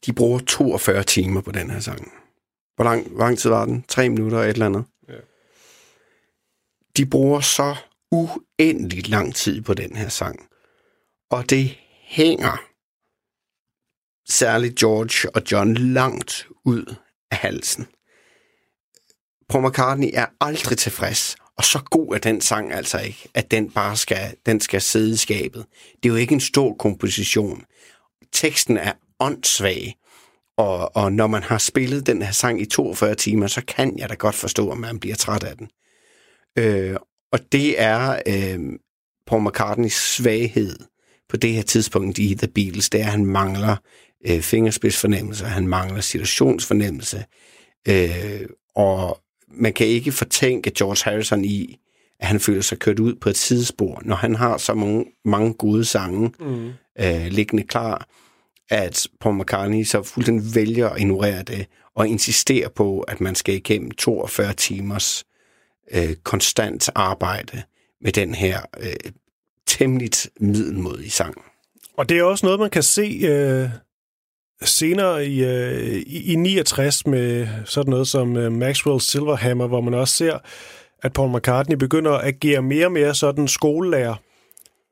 de 0.05 0.13
bruger 0.13 0.39
42 0.39 1.03
timer 1.03 1.41
på 1.41 1.51
den 1.51 1.69
her 1.69 1.79
sang. 1.79 2.11
Hvor 2.75 2.83
lang, 2.83 3.07
hvor 3.07 3.19
lang 3.19 3.37
tid 3.39 3.49
var 3.49 3.65
den? 3.65 3.85
Tre 3.87 4.09
minutter 4.09 4.37
og 4.37 4.43
et 4.43 4.49
eller 4.49 4.65
andet? 4.65 4.85
Ja. 5.09 5.13
De 6.97 7.05
bruger 7.05 7.39
så 7.39 7.75
uendeligt 8.11 9.07
lang 9.07 9.35
tid 9.35 9.61
på 9.61 9.73
den 9.73 9.95
her 9.95 10.09
sang. 10.09 10.49
Og 11.29 11.49
det 11.49 11.77
hænger 12.07 12.57
særligt 14.29 14.75
George 14.75 15.29
og 15.35 15.41
John 15.51 15.73
langt 15.73 16.47
ud 16.65 16.95
af 17.31 17.37
halsen. 17.37 17.87
Paul 19.49 19.67
McCartney 19.67 20.09
er 20.13 20.25
aldrig 20.41 20.77
tilfreds, 20.77 21.35
og 21.57 21.63
så 21.63 21.79
god 21.91 22.15
er 22.15 22.19
den 22.19 22.41
sang 22.41 22.73
altså 22.73 22.99
ikke, 22.99 23.29
at 23.33 23.51
den 23.51 23.71
bare 23.71 23.97
skal, 23.97 24.35
den 24.45 24.61
skal 24.61 24.81
sidde 24.81 25.13
i 25.13 25.17
skabet. 25.17 25.65
Det 26.03 26.09
er 26.09 26.13
jo 26.13 26.15
ikke 26.15 26.33
en 26.33 26.39
stor 26.39 26.73
komposition. 26.73 27.63
Teksten 28.31 28.77
er 28.77 28.93
åndssvag, 29.19 29.97
og, 30.57 30.95
og 30.95 31.13
når 31.13 31.27
man 31.27 31.43
har 31.43 31.57
spillet 31.57 32.07
den 32.07 32.21
her 32.21 32.31
sang 32.31 32.61
i 32.61 32.65
42 32.65 33.15
timer, 33.15 33.47
så 33.47 33.61
kan 33.65 33.99
jeg 33.99 34.09
da 34.09 34.15
godt 34.15 34.35
forstå, 34.35 34.71
at 34.71 34.77
man 34.77 34.99
bliver 34.99 35.15
træt 35.15 35.43
af 35.43 35.57
den. 35.57 35.69
Øh, 36.57 36.97
og 37.31 37.51
det 37.51 37.81
er 37.81 38.21
øh, 38.27 38.59
Paul 39.27 39.47
McCartneys 39.47 40.15
svaghed 40.15 40.77
på 41.29 41.37
det 41.37 41.53
her 41.53 41.61
tidspunkt 41.61 42.17
i 42.19 42.35
The 42.35 42.47
Beatles, 42.47 42.89
det 42.89 43.01
er, 43.01 43.05
at 43.05 43.11
han 43.11 43.25
mangler 43.25 43.75
øh, 44.27 44.41
fingerspidsfornemmelse, 44.41 45.45
han 45.45 45.67
mangler 45.67 46.01
situationsfornemmelse, 46.01 47.25
øh, 47.87 48.41
og 48.75 49.21
man 49.47 49.73
kan 49.73 49.87
ikke 49.87 50.11
fortænke 50.11 50.71
George 50.77 51.11
Harrison 51.11 51.45
i, 51.45 51.79
at 52.19 52.27
han 52.27 52.39
føler 52.39 52.61
sig 52.61 52.79
kørt 52.79 52.99
ud 52.99 53.15
på 53.15 53.29
et 53.29 53.37
sidespor, 53.37 54.01
når 54.05 54.15
han 54.15 54.35
har 54.35 54.57
så 54.57 54.73
mange, 54.73 55.05
mange 55.25 55.53
gode 55.53 55.85
sange 55.85 56.31
Mm. 56.39 56.67
øh, 56.99 57.27
liggende 57.27 57.63
klar, 57.63 58.07
at 58.69 59.07
Paul 59.21 59.35
McCartney 59.39 59.83
så 59.83 60.03
fuldstændig 60.03 60.55
vælger 60.55 60.89
at 60.89 60.99
ignorere 61.01 61.43
det, 61.43 61.67
og 61.95 62.07
insistere 62.07 62.69
på, 62.69 62.99
at 62.99 63.21
man 63.21 63.35
skal 63.35 63.55
igennem 63.55 63.91
42 63.91 64.53
timers 64.53 65.25
øh, 65.91 66.15
konstant 66.23 66.89
arbejde 66.95 67.63
med 68.01 68.11
den 68.11 68.35
her 68.35 68.61
øh, 68.79 69.11
temmeligt 69.67 70.29
middelmodige 70.39 71.11
sang. 71.11 71.35
Og 71.97 72.09
det 72.09 72.17
er 72.17 72.23
også 72.23 72.45
noget, 72.45 72.59
man 72.59 72.69
kan 72.69 72.83
se 72.83 73.19
øh, 73.23 73.69
senere 74.61 75.25
i, 75.25 75.43
øh, 75.43 75.83
i, 75.83 76.31
i 76.31 76.35
69 76.35 77.07
med 77.07 77.47
sådan 77.65 77.89
noget 77.89 78.07
som 78.07 78.37
øh, 78.37 78.51
Maxwell 78.51 79.01
Silverhammer, 79.01 79.67
hvor 79.67 79.81
man 79.81 79.93
også 79.93 80.13
ser, 80.13 80.37
at 81.03 81.13
Paul 81.13 81.37
McCartney 81.37 81.75
begynder 81.75 82.11
at 82.11 82.27
agere 82.27 82.61
mere 82.61 82.85
og 82.85 82.91
mere 82.91 83.15
sådan 83.15 83.47
skolelærer 83.47 84.15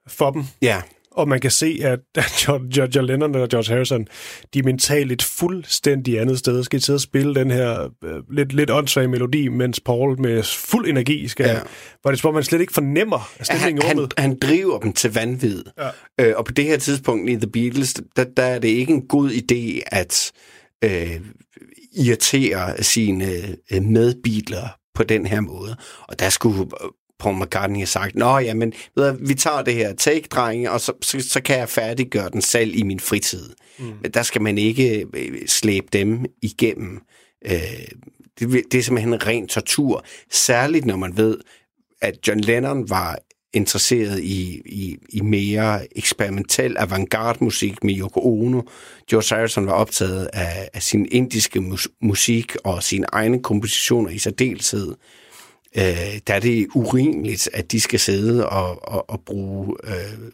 for 0.08 0.32
dem. 0.32 0.44
Ja, 0.62 0.82
Og 1.15 1.28
man 1.28 1.39
kan 1.39 1.51
se, 1.51 1.80
at 1.84 1.99
John 2.95 3.06
Lennon 3.06 3.36
og 3.36 3.49
George 3.49 3.73
Harrison, 3.73 4.08
de 4.54 4.60
er 4.60 4.63
mentalt 4.63 5.12
et 5.12 5.23
fuldstændig 5.23 6.19
andet 6.19 6.39
sted. 6.39 6.63
Skal 6.63 6.82
sidde 6.82 6.97
og 6.97 7.01
spille 7.01 7.36
den 7.36 7.51
her 7.51 7.89
øh, 8.04 8.21
lidt, 8.32 8.54
lidt 8.54 8.69
åndssvage 8.69 9.08
melodi, 9.08 9.47
mens 9.47 9.80
Paul 9.80 10.21
med 10.21 10.43
fuld 10.43 10.88
energi 10.88 11.28
skal... 11.28 11.45
Ja. 11.45 11.60
Hvor 12.01 12.12
det 12.12 12.25
om 12.25 12.34
man 12.34 12.43
slet 12.43 12.62
ikke 12.62 12.73
fornemmer 12.73 13.32
han, 13.38 13.45
stemningen 13.45 13.84
han, 13.84 13.97
rummet. 13.97 14.13
han 14.17 14.38
driver 14.39 14.80
dem 14.80 14.93
til 14.93 15.13
vanvid. 15.13 15.63
Ja. 15.78 15.89
Øh, 16.25 16.34
og 16.38 16.45
på 16.45 16.51
det 16.51 16.65
her 16.65 16.78
tidspunkt 16.78 17.30
i 17.30 17.36
The 17.36 17.47
Beatles, 17.47 17.93
der, 18.15 18.23
der 18.38 18.43
er 18.43 18.60
det 18.60 18.67
ikke 18.67 18.93
en 18.93 19.08
god 19.08 19.30
idé 19.30 19.82
at 19.91 20.32
øh, 20.84 21.21
irritere 21.95 22.84
sine 22.84 23.28
øh, 23.71 23.84
medbeatler 23.84 24.67
på 24.95 25.04
den 25.04 25.25
her 25.25 25.41
måde. 25.41 25.75
Og 26.08 26.19
der 26.19 26.30
skulle 26.30 26.67
Paul 27.19 27.36
McCartney 27.36 27.78
have 27.78 27.88
sagt, 27.88 28.15
Nå, 28.15 28.38
jamen, 28.38 28.73
ved 28.95 29.12
du, 29.12 29.17
vi 29.21 29.34
tager 29.34 29.62
det 29.62 29.73
her 29.73 29.93
take, 29.93 30.28
drenge, 30.32 30.71
og 30.71 30.82
så, 30.82 30.93
så, 31.01 31.19
så 31.30 31.41
kan 31.41 31.60
jeg 31.60 31.69
færdiggøre 31.69 32.30
den 32.30 32.41
selv 32.41 32.75
i 32.75 32.84
min 32.84 32.99
fritid. 32.99 33.49
Mm. 33.80 33.93
Men 34.01 34.12
der 34.12 34.23
skal 34.23 34.41
man 34.41 34.58
ikke 34.58 35.06
øh, 35.13 35.47
slæbe 35.47 35.88
dem 35.93 36.25
igennem. 36.41 37.01
Øh, 37.45 37.51
det, 38.39 38.65
det 38.71 38.78
er 38.78 38.84
simpelthen 38.84 39.13
en 39.13 39.28
ren 39.28 39.47
tortur. 39.47 40.06
Særligt 40.32 40.86
når 40.86 40.95
man 40.95 41.17
ved, 41.17 41.38
at 42.01 42.28
John 42.28 42.39
Lennon 42.39 42.89
var 42.89 43.19
interesseret 43.54 44.19
i, 44.19 44.62
i, 44.65 44.97
i 45.10 45.21
mere 45.21 45.97
eksperimentel 45.97 46.78
avantgarde 46.78 47.43
musik 47.43 47.84
med 47.84 47.99
Yoko 47.99 48.19
Ono. 48.19 48.62
George 49.10 49.36
Harrison 49.36 49.67
var 49.67 49.73
optaget 49.73 50.30
af, 50.34 50.69
af 50.73 50.83
sin 50.83 51.08
indiske 51.12 51.62
mus, 51.62 51.87
musik 52.02 52.56
og 52.63 52.83
sine 52.83 53.06
egne 53.12 53.44
kompositioner 53.44 54.10
i 54.10 54.17
særdeleshed. 54.17 54.90
Øh, 54.90 54.96
der 55.76 56.34
er 56.34 56.40
det 56.40 56.67
urimeligt, 56.76 57.50
at 57.54 57.71
de 57.71 57.82
skal 57.82 58.00
sidde 58.00 58.50
og, 58.50 58.88
og, 58.88 59.10
og 59.10 59.21
bruge 59.26 59.76
øh, 59.84 60.32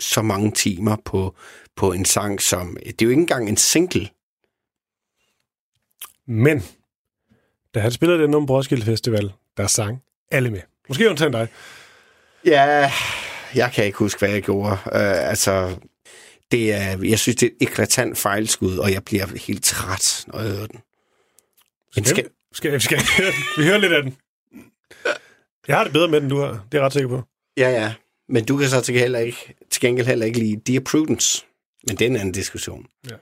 så 0.00 0.22
mange 0.22 0.50
timer 0.50 0.96
på, 1.04 1.36
på 1.76 1.92
en 1.92 2.04
sang, 2.04 2.42
som... 2.42 2.76
Det 2.86 3.02
er 3.02 3.06
jo 3.06 3.10
ikke 3.10 3.20
engang 3.20 3.48
en 3.48 3.56
single. 3.56 4.08
Men, 6.26 6.62
da 7.74 7.80
han 7.80 7.92
spillede 7.92 8.22
den 8.22 8.30
nummer 8.30 8.46
på 8.46 8.56
Roskilde 8.56 8.84
Festival, 8.84 9.32
der 9.56 9.66
sang 9.66 10.02
alle 10.30 10.50
med. 10.50 10.60
Måske 10.88 11.10
undtagen 11.10 11.32
dig. 11.32 11.48
Ja, 12.44 12.92
jeg 13.54 13.72
kan 13.72 13.84
ikke 13.84 13.98
huske, 13.98 14.18
hvad 14.18 14.30
jeg 14.30 14.42
gjorde. 14.42 14.72
Uh, 14.72 15.28
altså, 15.28 15.76
det 16.50 16.72
er, 16.72 17.04
jeg 17.04 17.18
synes, 17.18 17.36
det 17.36 17.46
er 17.46 17.50
et 17.60 17.68
eklatant 17.68 18.18
fejlskud, 18.18 18.78
og 18.78 18.92
jeg 18.92 19.04
bliver 19.04 19.26
helt 19.46 19.64
træt, 19.64 20.24
når 20.26 20.40
jeg 20.40 20.50
hører 20.50 20.66
den. 20.66 20.80
Men 21.96 22.04
skal, 22.04 22.28
Skal, 22.52 22.80
skal, 22.80 23.00
skal 23.00 23.26
vi 23.58 23.62
hører 23.64 23.78
lidt 23.78 23.92
af 23.92 24.02
den? 24.02 24.16
Jeg 25.68 25.76
har 25.76 25.84
det 25.84 25.92
bedre 25.92 26.08
med 26.08 26.20
den, 26.20 26.30
du 26.30 26.38
har. 26.38 26.48
Det 26.48 26.54
er 26.54 26.78
jeg 26.78 26.82
ret 26.82 26.92
sikker 26.92 27.08
på. 27.08 27.22
ja, 27.56 27.70
ja. 27.70 27.94
Men 28.30 28.44
du 28.44 28.56
kan 28.56 28.68
så 28.68 28.80
til, 28.80 28.98
heller 28.98 29.18
ikke, 29.18 29.54
til 29.70 29.80
gengæld 29.80 30.06
heller 30.06 30.26
ikke 30.26 30.38
lide 30.38 30.72
Dear 30.72 30.80
Prudence. 30.80 31.44
Men 31.86 31.96
det 31.96 32.12
er 32.12 32.20
en 32.20 32.32
diskussion. 32.32 32.86
Ja. 33.10 33.16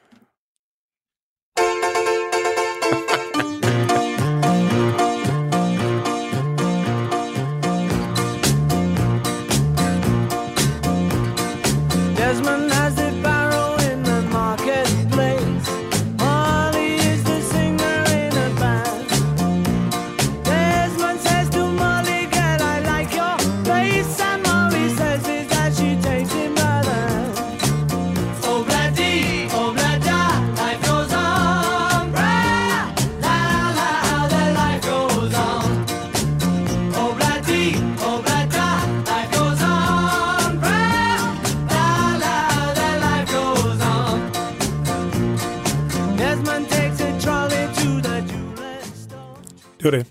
Det 49.87 49.93
var 49.93 49.99
det. 49.99 50.07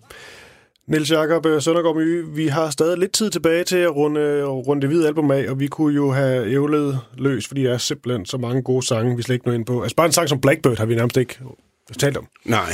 Niels 0.88 1.12
Jakob 1.12 1.46
øh, 1.46 1.62
Søndergaard 1.62 1.96
Myge, 1.96 2.28
vi 2.28 2.48
har 2.48 2.70
stadig 2.70 2.98
lidt 2.98 3.12
tid 3.14 3.30
tilbage 3.30 3.64
til 3.64 3.78
at 3.78 3.96
runde, 3.96 4.44
runde 4.44 4.82
det 4.82 4.90
hvide 4.90 5.08
album 5.08 5.32
af, 5.32 5.46
og 5.50 5.60
vi 5.60 5.68
kunne 5.68 5.96
jo 5.96 6.12
have 6.12 6.52
ævlet 6.52 7.00
løs, 7.18 7.48
fordi 7.48 7.64
der 7.64 7.74
er 7.74 7.78
simpelthen 7.78 8.26
så 8.26 8.38
mange 8.38 8.62
gode 8.64 8.86
sange, 8.86 9.16
vi 9.16 9.22
slet 9.22 9.36
ikke 9.36 9.48
nå 9.48 9.54
ind 9.54 9.66
på. 9.66 9.82
Altså 9.82 9.96
bare 9.96 10.06
en 10.06 10.12
sang 10.12 10.30
som 10.30 10.42
Blackbird 10.42 10.78
har 10.78 10.86
vi 10.86 10.96
nærmest 10.96 11.18
ikke 11.18 11.40
talt 12.00 12.18
om. 12.18 12.28
Nej, 12.46 12.72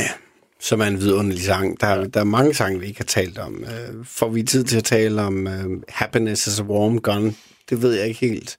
som 0.60 0.80
er 0.82 0.86
en 0.86 0.98
vidunderlig 1.00 1.44
sang. 1.44 1.82
Der, 1.82 1.88
er- 1.88 2.08
der 2.08 2.20
er 2.20 2.24
mange 2.24 2.54
sange, 2.54 2.80
vi 2.80 2.86
ikke 2.88 3.00
har 3.00 3.06
talt 3.06 3.38
om. 3.38 3.64
Øh, 3.64 4.06
får 4.06 4.30
vi 4.30 4.44
tid 4.44 4.64
til 4.64 4.78
at 4.78 4.84
tale 4.84 5.22
om 5.22 5.48
uh, 5.48 5.82
Happiness 5.90 6.48
is 6.48 6.60
a 6.60 6.64
Warm 6.64 7.00
Gun? 7.00 7.36
Det 7.70 7.82
ved 7.82 7.94
jeg 7.94 8.08
ikke 8.08 8.20
helt. 8.20 8.58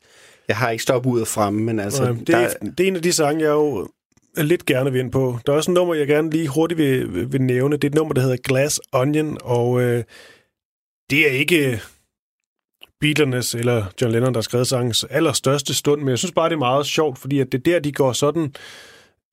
Jeg 0.48 0.56
har 0.56 0.70
ikke 0.70 0.82
stoppet 0.82 1.10
ud 1.10 1.20
af 1.20 1.26
fremme, 1.26 1.62
men 1.62 1.80
altså... 1.80 2.02
Altså, 2.02 2.18
det, 2.20 2.28
der, 2.28 2.36
er, 2.36 2.48
det 2.78 2.84
er 2.84 2.88
en 2.88 2.96
af 2.96 3.02
de 3.02 3.12
sange, 3.12 3.40
jeg 3.44 3.50
jo 3.50 3.88
lidt 4.36 4.66
gerne 4.66 4.92
vil 4.92 5.00
ind 5.00 5.12
på. 5.12 5.38
Der 5.46 5.52
er 5.52 5.56
også 5.56 5.70
et 5.70 5.74
nummer, 5.74 5.94
jeg 5.94 6.06
gerne 6.06 6.30
lige 6.30 6.48
hurtigt 6.48 6.78
vil, 6.78 7.32
vil 7.32 7.42
nævne. 7.42 7.76
Det 7.76 7.84
er 7.84 7.88
et 7.88 7.94
nummer, 7.94 8.14
der 8.14 8.20
hedder 8.20 8.36
Glass 8.36 8.80
Onion, 8.92 9.38
og 9.42 9.80
øh, 9.80 10.04
det 11.10 11.28
er 11.28 11.32
ikke 11.32 11.80
Beatles 13.00 13.54
eller 13.54 13.84
John 14.00 14.12
Lennon, 14.12 14.34
der 14.34 14.38
har 14.38 14.42
skrevet 14.42 14.66
sangens 14.66 15.04
allerstørste 15.04 15.74
stund, 15.74 16.00
men 16.00 16.08
jeg 16.08 16.18
synes 16.18 16.32
bare, 16.32 16.48
det 16.48 16.54
er 16.54 16.58
meget 16.58 16.86
sjovt, 16.86 17.18
fordi 17.18 17.40
at 17.40 17.52
det 17.52 17.58
er 17.58 17.62
der, 17.62 17.78
de 17.78 17.92
går 17.92 18.12
sådan 18.12 18.54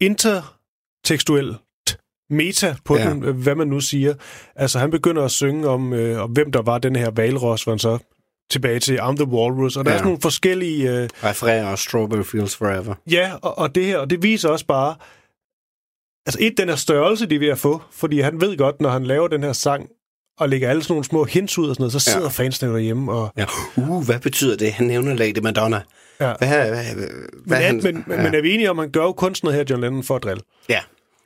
intertekstuelt 0.02 1.58
meta 2.30 2.76
på 2.86 2.98
ja. 2.98 3.10
den, 3.10 3.20
hvad 3.36 3.56
man 3.56 3.68
nu 3.68 3.80
siger. 3.80 4.14
Altså, 4.56 4.80
han 4.80 4.92
begynder 4.92 5.24
at 5.24 5.32
synge 5.32 5.68
om, 5.68 5.94
øh, 5.94 6.24
om 6.24 6.32
hvem 6.32 6.52
der 6.52 6.62
var 6.62 6.78
den 6.78 6.96
her 6.96 7.12
valros, 7.12 7.64
hvor 7.64 7.72
han 7.72 7.80
så 7.80 7.98
tilbage 8.50 8.80
til 8.80 8.98
I'm 9.00 9.16
the 9.16 9.26
Walrus, 9.28 9.78
og 9.78 9.86
der 9.86 9.92
ja. 9.92 9.94
er 9.94 9.96
Ja. 9.96 9.98
sådan 9.98 10.08
nogle 10.08 10.22
forskellige... 10.22 10.92
Øh, 11.02 11.10
refererer 11.24 11.76
Strawberry 11.76 12.24
Fields 12.24 12.56
Forever. 12.56 12.96
Ja, 13.12 13.32
og, 13.42 13.58
og 13.58 13.76
det 13.76 13.86
her, 13.86 13.98
og 13.98 14.10
det 14.10 14.24
viser 14.24 14.50
også 14.50 14.66
bare, 14.66 14.96
altså 16.26 16.38
et, 16.42 16.54
den 16.58 16.70
her 16.70 16.76
størrelse, 16.76 17.26
de 17.26 17.36
er 17.36 17.40
ved 17.40 17.48
at 17.48 17.58
få, 17.60 17.82
fordi 17.92 18.20
han 18.20 18.42
ved 18.42 18.58
godt, 18.58 18.82
når 18.82 18.90
han 18.90 19.04
laver 19.06 19.28
den 19.28 19.44
her 19.44 19.54
sang, 19.54 19.88
og 20.40 20.50
lægger 20.50 20.70
alle 20.70 20.84
sådan 20.84 20.94
nogle 20.94 21.04
små 21.06 21.24
hints 21.24 21.58
ud 21.58 21.70
og 21.70 21.76
sådan 21.76 21.82
noget, 21.82 21.92
så 21.94 22.00
sidder 22.00 22.20
Ja. 22.20 22.24
ja. 22.24 22.30
fansene 22.30 22.72
derhjemme, 22.74 23.12
og 23.12 23.34
Ja. 23.38 23.46
Uh, 23.78 24.06
hvad 24.06 24.20
betyder 24.20 24.58
det? 24.58 24.72
Han 24.74 24.88
nævner 24.88 25.14
Lady 25.16 25.40
Madonna. 25.44 25.82
Ja. 26.20 26.34
Hvad, 26.38 26.48
hvad, 26.48 26.70
hvad, 26.70 26.96
men, 26.96 27.08
hvad 27.46 27.58
er, 27.58 27.62
han, 27.66 27.82
men, 27.84 28.04
men, 28.08 28.24
men 28.24 28.36
er 28.36 28.42
vi 28.42 28.52
enige 28.54 28.70
om, 28.70 28.80
at 28.80 28.84
han 28.84 28.92
gør 28.92 29.04
jo 29.04 29.12
kun 29.14 29.36
sådan 29.36 29.48
noget 29.48 29.58
her, 29.58 29.66
John 29.70 29.82
Lennon, 29.82 30.04
for 30.04 30.16
at 30.16 30.24
drille? 30.24 30.42
Ja, 30.70 30.80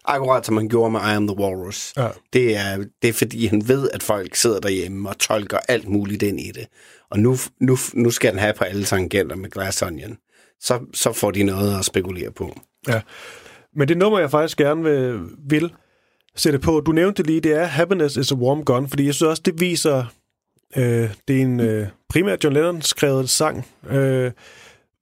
akkurat 0.05 0.45
som 0.45 0.57
han 0.57 0.69
gjorde 0.69 0.91
med 0.91 0.99
I 0.99 1.03
Am 1.03 1.28
The 1.28 1.38
Walrus. 1.38 1.93
Ja. 1.97 2.07
Det, 2.34 2.57
er, 2.57 2.78
det 3.01 3.07
er 3.09 3.13
fordi, 3.13 3.45
han 3.47 3.67
ved, 3.67 3.89
at 3.93 4.03
folk 4.03 4.36
sidder 4.36 4.59
derhjemme 4.59 5.09
og 5.09 5.17
tolker 5.19 5.57
alt 5.67 5.88
muligt 5.88 6.24
ind 6.24 6.39
i 6.39 6.51
det. 6.55 6.67
Og 7.14 7.20
nu, 7.20 7.36
nu, 7.59 7.78
nu 7.93 8.11
skal 8.11 8.30
han 8.30 8.39
have 8.39 8.53
på 8.53 8.64
alle 8.64 8.84
tangenter 8.84 9.36
med 9.36 9.49
Glass 9.49 9.82
Onion. 9.82 10.18
Så, 10.59 10.80
så 10.93 11.14
får 11.14 11.32
de 11.32 11.43
noget 11.43 11.80
at 11.80 11.86
spekulere 11.86 12.32
på. 12.32 12.59
Ja. 12.88 13.01
Men 13.76 13.88
det 13.88 13.97
nummer, 13.97 14.20
jeg 14.20 14.32
faktisk 14.32 14.57
gerne 14.57 14.84
vil, 14.84 15.20
vil 15.49 15.74
sætte 16.36 16.59
på, 16.59 16.80
du 16.86 16.91
nævnte 16.91 17.24
lige, 17.24 17.41
det 17.41 17.51
er 17.51 17.64
Happiness 17.64 18.18
is 18.18 18.32
a 18.32 18.36
Warm 18.36 18.64
Gun, 18.64 18.89
fordi 18.89 19.05
jeg 19.05 19.14
synes 19.14 19.30
også, 19.30 19.41
det 19.45 19.59
viser, 19.59 20.05
øh, 20.78 21.09
det 21.28 21.38
er 21.38 21.41
en 21.41 21.59
øh, 21.59 21.88
primært 22.09 22.43
John 22.43 22.53
Lennon 22.53 22.82
skrevet 22.82 23.30
sang, 23.30 23.68
øh, 23.89 24.32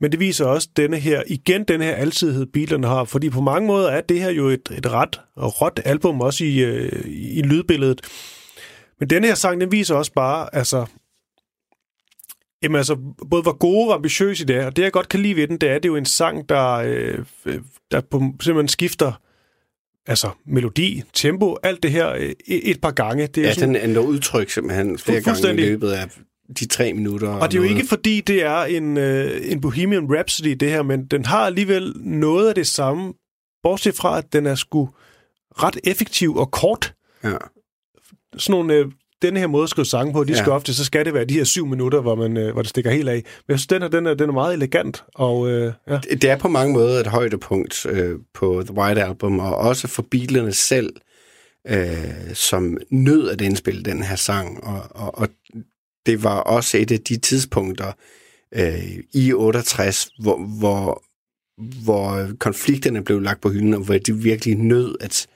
men 0.01 0.12
det 0.12 0.20
viser 0.20 0.45
også 0.45 0.70
denne 0.78 0.97
her, 0.97 1.24
igen 1.28 1.64
den 1.64 1.82
her 1.82 1.95
altidighed, 1.95 2.45
bilerne 2.45 2.88
har, 2.88 3.03
fordi 3.03 3.30
på 3.30 3.41
mange 3.41 3.68
måder 3.68 3.89
er 3.89 4.01
det 4.01 4.20
her 4.20 4.30
jo 4.30 4.47
et, 4.47 4.72
et 4.78 4.91
ret 4.91 5.22
og 5.36 5.62
råt 5.62 5.80
album, 5.86 6.22
også 6.22 6.43
i, 6.43 6.59
øh, 6.59 7.01
i 7.05 7.41
lydbilledet. 7.41 8.01
Men 8.99 9.09
denne 9.09 9.28
her 9.28 9.36
sang, 9.36 9.62
den 9.62 9.72
viser 9.72 9.95
også 9.95 10.14
bare, 10.14 10.55
altså, 10.55 10.86
Jamen 12.64 12.76
altså, 12.76 12.97
både 13.30 13.41
hvor 13.41 13.57
gode 13.57 13.89
og 13.89 13.95
ambitiøse 13.95 14.45
det 14.47 14.55
er, 14.55 14.66
og 14.66 14.76
det 14.76 14.84
jeg 14.84 14.91
godt 14.91 15.09
kan 15.09 15.20
lide 15.20 15.36
ved 15.36 15.47
den, 15.47 15.57
det 15.57 15.70
er, 15.70 15.74
det 15.74 15.86
er 15.86 15.89
jo 15.89 15.95
en 15.95 16.05
sang, 16.05 16.49
der, 16.49 16.72
øh, 16.72 17.20
øh, 17.45 17.59
der 17.91 18.01
på, 18.01 18.18
simpelthen 18.20 18.68
skifter 18.68 19.22
altså 20.07 20.30
melodi, 20.45 21.03
tempo, 21.14 21.57
alt 21.64 21.84
det 21.84 21.91
her 21.91 22.12
øh, 22.12 22.34
et, 22.47 22.82
par 22.82 22.91
gange. 22.91 23.28
Det 23.28 23.43
er 23.43 23.47
Ja, 23.47 23.53
sådan, 23.53 23.76
den 23.76 23.84
ændrer 23.89 24.03
udtryk 24.03 24.49
simpelthen 24.49 24.97
flere 24.97 25.22
gange 25.22 25.53
i 25.53 25.55
løbet 25.55 25.91
af 25.91 26.09
de 26.59 26.66
tre 26.68 26.93
minutter. 26.93 27.30
og 27.30 27.51
det 27.51 27.57
er 27.57 27.62
jo 27.62 27.68
noget. 27.68 27.78
ikke 27.78 27.89
fordi, 27.89 28.22
det 28.22 28.43
er 28.43 28.64
en, 28.64 28.97
øh, 28.97 29.51
en 29.51 29.62
Bohemian 29.62 30.16
Rhapsody, 30.16 30.49
det 30.49 30.70
her, 30.70 30.84
men 30.84 31.05
den 31.05 31.26
har 31.26 31.45
alligevel 31.45 31.93
noget 31.97 32.49
af 32.49 32.55
det 32.55 32.68
samme, 32.68 33.14
bortset 33.64 33.95
fra, 33.95 34.18
at 34.18 34.34
den 34.34 34.45
er 34.45 34.55
sgu 34.55 34.89
ret 35.51 35.78
effektiv 35.84 36.36
og 36.36 36.51
kort. 36.51 36.93
Ja. 37.24 37.30
Sådan 38.38 38.51
nogle, 38.51 38.74
øh, 38.74 38.86
denne 39.22 39.39
her 39.39 39.47
måde 39.47 39.63
at 39.63 39.69
skrive 39.69 39.86
sange 39.86 40.13
på, 40.13 40.24
de 40.24 40.32
Ja. 40.34 40.38
skal 40.38 40.51
ofte, 40.51 40.74
så 40.74 40.86
skal 40.86 41.05
det 41.05 41.13
være 41.13 41.26
de 41.26 41.34
her 41.34 41.43
syv 41.43 41.65
minutter, 41.65 42.01
hvor, 42.01 42.15
man, 42.15 42.38
øh, 42.38 42.53
hvor 42.53 42.61
det 42.61 42.69
stikker 42.69 42.91
helt 42.91 43.09
af. 43.09 43.15
Men 43.15 43.24
jeg 43.53 43.59
synes, 43.59 43.67
den 43.67 43.82
her, 43.82 43.89
den 43.89 44.05
er, 44.05 44.13
den 44.13 44.30
er 44.30 44.34
meget 44.34 44.53
elegant, 44.53 45.03
og 45.15 45.49
øh, 45.49 45.74
ja. 45.89 45.99
Det 46.11 46.24
er 46.24 46.38
på 46.38 46.47
mange 46.47 46.74
måder 46.74 46.99
et 46.99 47.07
højdepunkt 47.07 47.86
øh, 47.86 48.15
på 48.34 48.63
The 48.65 48.74
White 48.78 49.03
Album, 49.03 49.39
og 49.39 49.55
også 49.55 49.88
for 49.88 50.05
Beatlerne 50.11 50.53
selv, 50.53 50.93
øh, 51.67 52.34
som 52.34 52.78
nød 52.89 53.30
at 53.30 53.41
indspille 53.41 53.84
den 53.84 54.03
her 54.03 54.15
sang. 54.15 54.63
Og, 54.63 54.82
og, 54.91 55.17
og 55.17 55.28
det 56.05 56.24
var 56.24 56.39
også 56.39 56.78
et 56.78 56.91
af 56.91 56.99
de 56.99 57.17
tidspunkter 57.17 57.91
øh, 58.55 58.97
i 59.13 59.34
68, 59.34 60.09
hvor, 60.22 60.38
hvor, 60.59 61.03
hvor 61.84 62.28
konflikterne 62.39 63.03
blev 63.03 63.19
lagt 63.22 63.41
på 63.41 63.49
hylden, 63.49 63.74
og 63.74 63.82
hvor 63.82 63.97
de 63.97 64.17
virkelig 64.17 64.55
nød 64.55 64.95
at, 64.99 65.28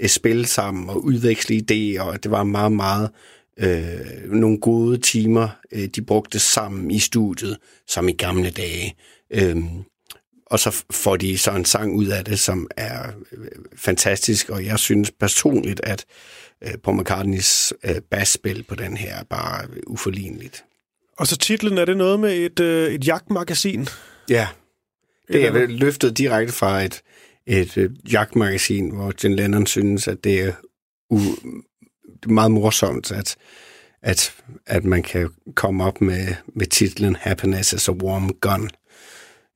at 0.00 0.10
spille 0.10 0.46
sammen 0.46 0.88
og 0.88 1.04
udveksle 1.04 1.56
idéer, 1.56 2.00
og 2.00 2.22
det 2.22 2.30
var 2.30 2.44
meget, 2.44 2.72
meget 2.72 3.10
øh, 3.58 4.30
nogle 4.32 4.60
gode 4.60 4.98
timer, 4.98 5.48
øh, 5.72 5.86
de 5.86 6.02
brugte 6.02 6.38
sammen 6.38 6.90
i 6.90 6.98
studiet, 6.98 7.56
som 7.88 8.08
i 8.08 8.12
gamle 8.12 8.50
dage. 8.50 8.94
Øhm, 9.30 9.68
og 10.46 10.60
så 10.60 10.84
får 10.90 11.16
de 11.16 11.38
så 11.38 11.50
en 11.50 11.64
sang 11.64 11.94
ud 11.94 12.06
af 12.06 12.24
det, 12.24 12.40
som 12.40 12.68
er 12.76 13.06
øh, 13.32 13.48
fantastisk, 13.76 14.48
og 14.48 14.64
jeg 14.64 14.78
synes 14.78 15.10
personligt, 15.10 15.80
at 15.84 16.04
øh, 16.64 16.74
Paul 16.84 17.00
McCartneys 17.00 17.72
øh, 17.84 18.00
basspil 18.10 18.62
på 18.62 18.74
den 18.74 18.96
her 18.96 19.14
er 19.14 19.24
bare 19.24 19.66
uforligneligt. 19.86 20.64
Og 21.18 21.26
så 21.26 21.36
titlen, 21.36 21.78
er 21.78 21.84
det 21.84 21.96
noget 21.96 22.20
med 22.20 22.36
et, 22.36 22.60
øh, 22.60 22.92
et 22.92 23.06
jagtmagasin? 23.06 23.88
Ja, 24.28 24.48
det 25.28 25.46
er 25.46 25.66
løftet 25.66 26.18
direkte 26.18 26.52
fra 26.52 26.82
et, 26.82 27.02
et, 27.46 27.76
øh, 27.78 27.90
jagtmagasin, 28.12 28.90
hvor 28.90 29.12
John 29.24 29.36
Lennon 29.36 29.66
synes, 29.66 30.08
at 30.08 30.24
det 30.24 30.40
er 30.40 30.52
u- 31.12 31.64
meget 32.26 32.50
morsomt, 32.50 33.12
at, 33.12 33.36
at, 34.02 34.34
at 34.66 34.84
man 34.84 35.02
kan 35.02 35.30
komme 35.54 35.84
op 35.84 36.00
med, 36.00 36.26
med 36.56 36.66
titlen 36.66 37.16
Happiness 37.16 37.72
is 37.72 37.88
a 37.88 37.92
Warm 37.92 38.30
Gun. 38.40 38.70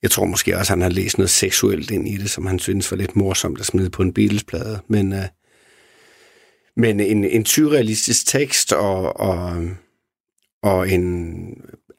Jeg 0.03 0.11
tror 0.11 0.24
måske 0.24 0.57
også, 0.57 0.72
at 0.72 0.78
han 0.78 0.82
har 0.82 0.89
læst 0.89 1.18
noget 1.18 1.30
seksuelt 1.30 1.91
ind 1.91 2.09
i 2.09 2.16
det, 2.16 2.30
som 2.30 2.47
han 2.47 2.59
synes 2.59 2.91
var 2.91 2.97
lidt 2.97 3.16
morsomt 3.16 3.61
at 3.61 3.66
smide 3.66 3.91
på 3.91 4.03
en 4.03 4.12
Beatles-plade. 4.12 4.80
Men, 4.89 5.12
øh, 5.12 5.24
men 6.76 7.01
en, 7.01 7.24
en 7.24 7.47
surrealistisk 7.47 8.26
tekst 8.26 8.72
og, 8.72 9.20
og, 9.20 9.68
og 10.62 10.91
en 10.91 11.34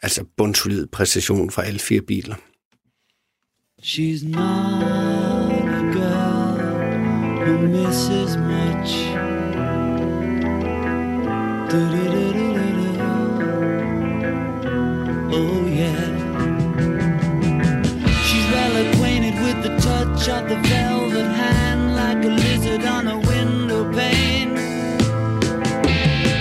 altså 0.01 0.25
bundsolid 0.37 0.87
præcision 0.87 1.51
fra 1.51 1.65
alle 1.65 1.79
fire 1.79 2.01
biler. 2.01 2.35
She's 3.81 4.25
mine. 4.25 5.48
Who 7.45 7.57
misses 7.67 8.35
much. 8.37 8.91
Oh, 15.31 15.65
yeah. 15.67 16.05
She's 18.25 18.47
well 18.51 18.75
acquainted 18.85 19.35
with 19.41 19.63
the 19.63 19.77
touch 19.79 20.27
of 20.27 20.49
the 20.49 20.57
velvet 20.67 21.31
hand, 21.43 21.95
like 21.95 22.25
a 22.25 22.29
lizard 22.29 22.83
on 22.85 23.07
a 23.07 23.17
window 23.19 23.89
pane. 23.93 24.55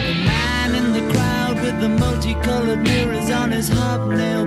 The 0.09 0.15
man 0.27 0.75
in 0.75 0.93
the 0.93 1.13
crowd 1.13 1.57
with 1.63 1.81
the 1.81 1.91
multicolored 1.91 2.83
mirrors 2.83 3.31
on 3.31 3.53
his 3.53 3.69
hobnail 3.69 4.47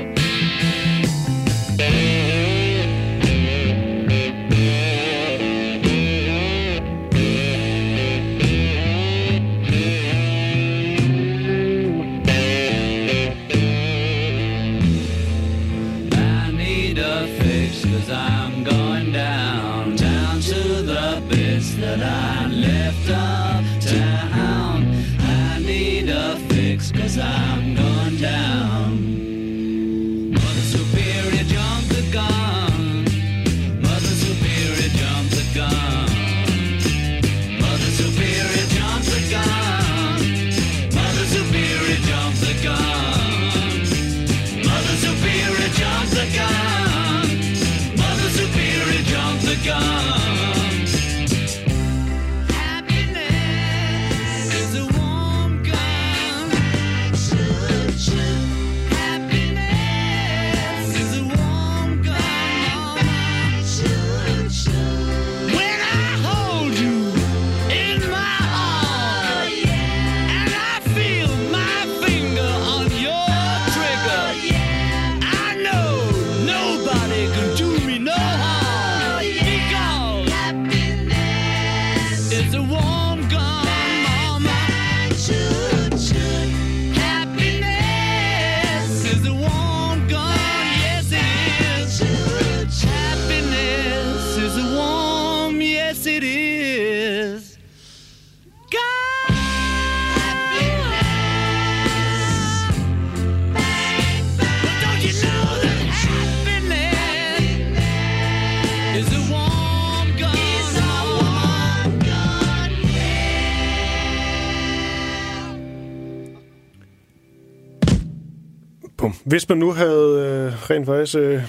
Hvis 119.31 119.49
man 119.49 119.57
nu 119.57 119.71
havde 119.71 120.51
øh, 120.53 120.69
rent 120.69 120.85
faktisk 120.85 121.15
øh, 121.17 121.41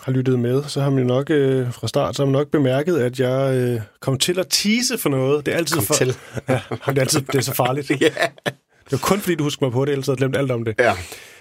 har 0.00 0.12
lyttet 0.12 0.38
med, 0.38 0.62
så 0.64 0.80
har 0.80 0.90
man 0.90 0.98
jo 0.98 1.04
nok 1.04 1.30
øh, 1.30 1.72
fra 1.72 1.88
start 1.88 2.16
så 2.16 2.22
har 2.22 2.26
man 2.26 2.32
nok 2.32 2.50
bemærket, 2.50 2.98
at 2.98 3.20
jeg 3.20 3.54
øh, 3.56 3.80
kom 4.00 4.18
til 4.18 4.38
at 4.38 4.46
tease 4.50 4.98
for 4.98 5.08
noget. 5.08 5.46
Det 5.46 5.54
er 5.54 5.58
altid 5.58 5.76
Kom 5.76 5.84
for, 5.84 5.94
til. 5.94 6.06
Ja, 6.48 6.60
det 6.86 6.96
er, 6.98 7.00
altid, 7.00 7.20
det 7.20 7.34
er 7.34 7.40
så 7.40 7.54
farligt. 7.54 7.90
Ja. 8.00 8.08
Det 8.84 8.92
er 8.92 8.98
kun 9.02 9.20
fordi, 9.20 9.34
du 9.34 9.44
husker 9.44 9.66
mig 9.66 9.72
på 9.72 9.84
det, 9.84 9.92
ellers 9.92 10.06
havde 10.06 10.14
jeg 10.16 10.18
glemt 10.18 10.36
alt 10.36 10.50
om 10.50 10.64
det. 10.64 10.74
Ja. 10.78 10.92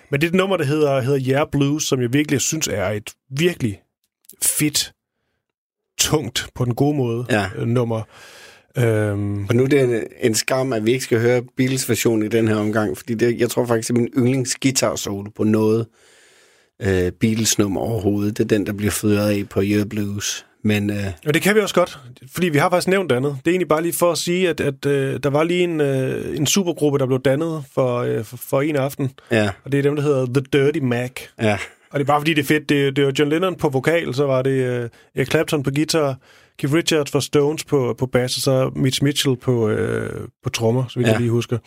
Men 0.10 0.22
det 0.22 0.28
er 0.28 0.32
et 0.32 0.36
nummer, 0.36 0.58
der 0.58 0.66
hedder, 0.66 1.02
hedder 1.02 1.20
Yeah 1.34 1.48
Blues, 1.52 1.84
som 1.84 2.02
jeg 2.02 2.14
virkelig 2.14 2.42
synes 2.42 2.68
er 2.68 2.88
et 2.89 3.10
virkelig 3.30 3.82
fedt, 4.44 4.94
tungt, 6.00 6.48
på 6.56 6.66
den 6.66 6.76
gode 6.76 6.98
måde, 6.98 7.26
Ja. 7.30 7.50
øh, 7.56 7.68
nummer. 7.68 8.02
Øhm, 8.78 9.46
Og 9.50 9.56
nu 9.56 9.64
er 9.64 9.68
det 9.68 9.82
en, 9.84 10.04
en 10.22 10.36
skam, 10.36 10.74
at 10.74 10.86
vi 10.86 10.92
ikke 10.92 11.04
skal 11.04 11.20
høre 11.20 11.42
Beatles 11.58 11.90
version 11.90 12.24
i 12.24 12.28
den 12.28 12.48
her 12.48 12.56
omgang, 12.56 12.98
fordi 12.98 13.14
det, 13.14 13.40
jeg 13.40 13.50
tror 13.50 13.66
faktisk, 13.66 13.90
er 13.90 13.94
min 13.94 14.10
yndlings 14.18 14.56
guitar 14.62 14.96
solo 14.96 15.30
på 15.36 15.44
noget 15.44 15.86
øh, 16.82 17.12
Beatles 17.12 17.60
nummer 17.60 17.82
overhovedet. 17.82 18.38
Det 18.38 18.44
er 18.44 18.48
den, 18.48 18.66
der 18.66 18.74
bliver 18.74 18.92
fyret 18.92 19.30
af 19.30 19.50
på 19.50 19.62
Year 19.64 19.86
Blues. 19.86 20.46
Men 20.64 20.90
øh, 20.90 20.96
og 21.26 21.34
det 21.34 21.42
kan 21.42 21.56
vi 21.56 21.60
også 21.60 21.76
godt, 21.76 22.00
fordi 22.34 22.50
vi 22.50 22.58
har 22.58 22.70
faktisk 22.70 22.88
nævnt 22.88 23.10
det 23.10 23.16
andet. 23.16 23.38
Det 23.46 23.48
er 23.48 23.52
egentlig 23.52 23.68
bare 23.68 23.82
lige 23.82 23.94
for 23.94 24.12
at 24.12 24.18
sige, 24.18 24.50
at, 24.50 24.62
at 24.62 24.86
øh, 24.86 25.20
der 25.24 25.30
var 25.30 25.44
lige 25.44 25.64
en, 25.64 25.82
øh, 25.82 26.38
en 26.38 26.48
supergruppe, 26.48 27.00
der 27.00 27.06
blev 27.06 27.22
dannet 27.22 27.64
for, 27.74 27.98
øh, 27.98 28.24
for, 28.24 28.38
for 28.38 28.62
en 28.62 28.76
aften, 28.76 29.12
ja, 29.32 29.50
og 29.64 29.72
det 29.72 29.78
er 29.78 29.82
dem, 29.82 29.96
der 29.96 30.04
hedder 30.04 30.26
The 30.26 30.44
Dirty 30.54 30.80
Mac. 30.80 31.12
ja, 31.42 31.58
Og 31.92 32.00
det 32.00 32.04
er 32.06 32.08
bare 32.08 32.20
fordi, 32.20 32.34
det 32.34 32.42
er 32.42 32.46
fedt. 32.48 32.70
Det, 32.70 32.96
det 32.96 33.06
var 33.06 33.14
John 33.20 33.30
Lennon 33.30 33.56
på 33.56 33.70
vokal, 33.70 34.14
så 34.14 34.26
var 34.26 34.42
det 34.42 34.52
øh, 34.52 34.90
Eric 35.16 35.30
Clapton 35.30 35.64
på 35.64 35.72
guitar, 35.76 36.16
Keith 36.62 36.74
Richards 36.74 37.12
for 37.12 37.20
Stones 37.20 37.64
på, 37.64 37.95
på 37.97 38.05
bass, 38.05 38.38
og 38.38 38.41
så 38.41 38.72
Mitch 38.76 39.03
Mitchell 39.03 39.38
på, 39.38 39.70
øh, 39.70 40.28
på 40.43 40.49
trommer, 40.49 40.88
så 40.88 40.99
vidt 40.99 41.07
ja. 41.07 41.12
Jeg 41.12 41.22
lige 41.22 41.32
husker. 41.32 41.57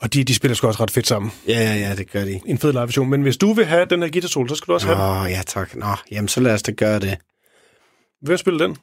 Og 0.00 0.14
de, 0.14 0.24
de 0.24 0.34
spiller 0.34 0.54
sgu 0.54 0.66
også 0.66 0.82
ret 0.82 0.90
fedt 0.90 1.06
sammen. 1.06 1.32
ja, 1.48 1.74
ja, 1.74 1.94
det 1.96 2.10
gør 2.10 2.24
de. 2.24 2.40
En 2.46 2.58
fed 2.58 2.72
live 2.72 2.82
version. 2.82 3.10
Men 3.10 3.22
hvis 3.22 3.36
du 3.36 3.52
vil 3.52 3.64
have 3.64 3.84
den 3.84 4.02
her 4.02 4.10
guitar 4.10 4.28
solo, 4.28 4.48
så 4.48 4.54
skal 4.54 4.66
du 4.66 4.72
også 4.74 4.86
have 4.86 4.98
den. 4.98 5.10
Åh, 5.10 5.22
oh, 5.22 5.30
ja 5.30 5.42
tak. 5.46 5.76
Nå, 5.76 5.86
jamen 6.10 6.28
så 6.28 6.40
lad 6.40 6.54
os 6.54 6.62
da 6.62 6.72
gøre 6.72 7.00
det. 7.00 7.18
Hvem 8.20 8.36
spiller 8.36 8.66
den? 8.66 8.76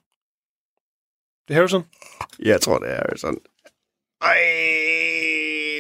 Det 1.48 1.54
er 1.54 1.54
Harrison? 1.54 1.84
Jeg 2.40 2.62
tror, 2.62 2.78
det 2.80 2.90
er 2.92 3.18
sådan. 3.18 3.40
Ej, 4.22 4.38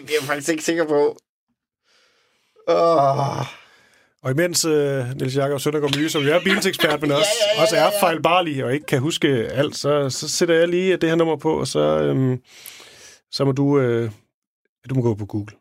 det 0.01 0.09
er 0.09 0.19
jeg 0.21 0.27
faktisk 0.27 0.49
ikke 0.49 0.63
sikker 0.63 0.87
på. 0.87 1.17
Åh. 2.67 3.60
Og 4.23 4.31
imens 4.31 4.65
uh, 4.65 4.71
Niels 5.15 5.35
Jakob 5.35 5.59
Søndergaard 5.59 5.97
Myge, 5.97 6.09
som 6.09 6.21
jo 6.21 6.33
er 6.33 6.39
bilsekspert, 6.43 7.01
men 7.01 7.11
også, 7.19 7.31
ja, 7.41 7.51
ja, 7.51 7.57
ja, 7.57 7.61
også 7.61 7.75
er 7.75 7.99
fejlbarlig 7.99 8.65
og 8.65 8.73
ikke 8.73 8.85
kan 8.85 8.99
huske 8.99 9.27
alt, 9.27 9.75
så, 9.75 10.09
så 10.09 10.29
sætter 10.29 10.55
jeg 10.55 10.67
lige 10.67 10.97
det 10.97 11.09
her 11.09 11.15
nummer 11.15 11.35
på, 11.35 11.59
og 11.59 11.67
så, 11.67 11.79
øhm, 11.79 12.41
så 13.31 13.45
må 13.45 13.51
du, 13.51 13.79
øh, 13.79 14.11
du 14.89 14.95
må 14.95 15.01
gå 15.01 15.15
på 15.15 15.25
Google. 15.25 15.60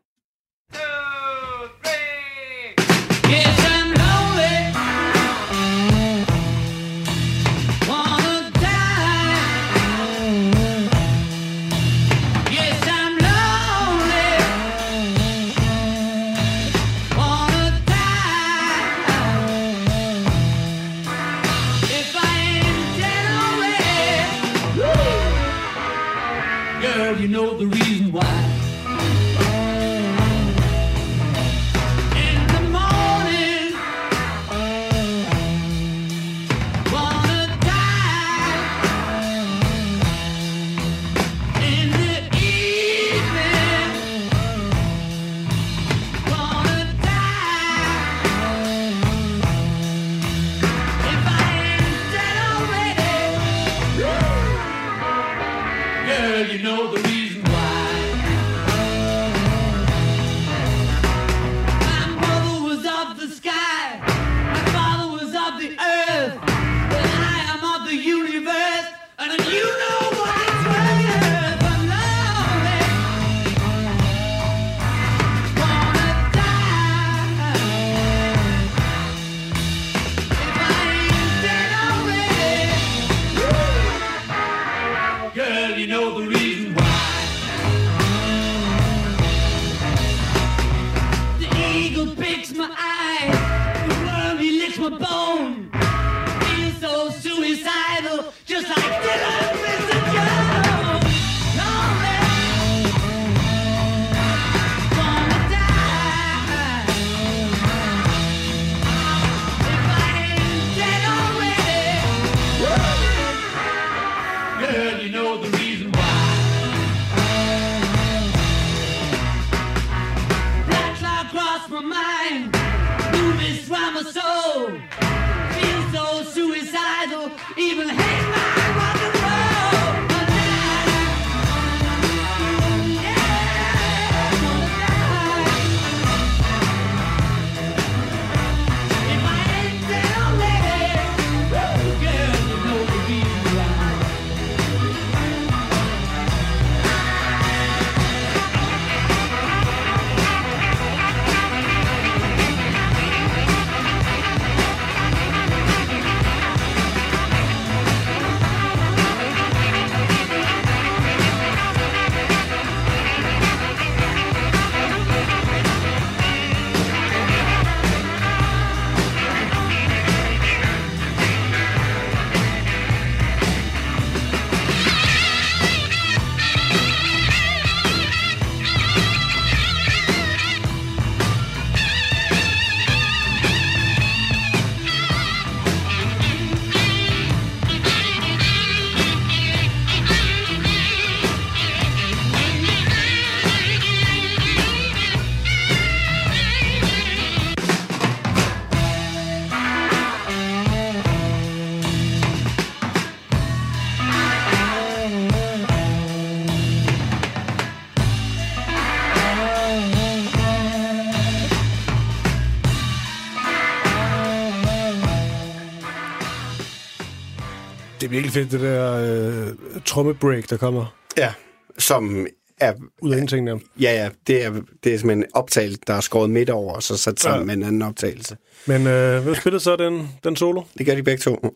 Det 218.33 218.51
virkelig 218.51 218.59
fedt, 218.59 218.61
det 218.61 218.61
der 218.61 219.47
øh, 219.75 219.81
trommebreak, 219.85 220.49
der 220.49 220.57
kommer 220.57 220.95
Ja, 221.17 221.33
som 221.77 222.27
er... 222.59 222.73
ud 223.01 223.11
af 223.11 223.15
ingenting 223.15 223.47
der. 223.47 223.57
Ja, 223.79 223.93
ja, 224.03 224.09
det 224.27 224.45
er, 224.45 224.49
det 224.83 224.93
er 224.93 224.97
simpelthen 224.97 225.23
en 225.23 225.29
optagelse, 225.33 225.79
der 225.87 225.93
er 225.93 226.01
skåret 226.01 226.29
midt 226.29 226.49
over, 226.49 226.73
og 226.73 226.83
så 226.83 226.97
sat 226.97 227.19
sammen 227.19 227.39
Ja. 227.41 227.45
med 227.45 227.53
en 227.53 227.63
anden 227.63 227.81
optagelse. 227.81 228.37
Men 228.65 228.87
øh, 228.87 229.23
hvem 229.23 229.35
spillede 229.35 229.63
så 229.63 229.75
den, 229.75 230.09
den 230.23 230.35
solo? 230.35 230.61
Det 230.77 230.85
gør 230.85 230.95
de 230.95 231.03
begge 231.03 231.21
to. 231.21 231.35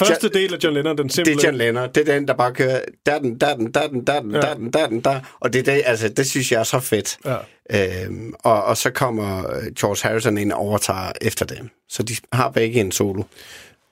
Første 0.00 0.28
del 0.28 0.54
af 0.54 0.58
John 0.64 0.74
Lennon, 0.74 0.98
den 0.98 1.06
Det 1.06 1.14
simple. 1.14 1.32
er 1.32 1.36
John 1.44 1.56
Lennon. 1.56 1.88
Det 1.94 2.08
er 2.08 2.14
den, 2.14 2.28
der 2.28 2.34
bare 2.34 2.52
kører 2.54 2.80
der 3.06 3.18
den, 3.18 3.38
der 3.40 3.56
den, 3.56 3.72
der 3.74 3.86
den, 3.88 4.06
der 4.06 4.20
den, 4.20 4.30
Ja. 4.34 4.40
der 4.40 4.54
den, 4.54 4.70
der 4.72 4.86
den, 4.88 5.00
der. 5.00 5.20
Og 5.40 5.52
det, 5.52 5.68
er 5.68 5.74
det, 5.74 5.82
altså, 5.86 6.08
det 6.08 6.30
synes 6.30 6.52
jeg 6.52 6.60
er 6.60 6.64
så 6.64 6.80
fedt. 6.80 7.18
Ja. 7.24 8.04
Øhm, 8.04 8.34
og, 8.38 8.64
og 8.64 8.76
så 8.76 8.90
kommer 8.90 9.50
øh, 9.50 9.62
George 9.78 10.08
Harrison 10.08 10.38
ind 10.38 10.52
og 10.52 10.58
overtager 10.58 11.12
efter 11.20 11.46
dem. 11.46 11.68
Så 11.88 12.02
de 12.02 12.14
har 12.32 12.50
begge 12.50 12.80
en 12.80 12.92
solo. 12.92 13.22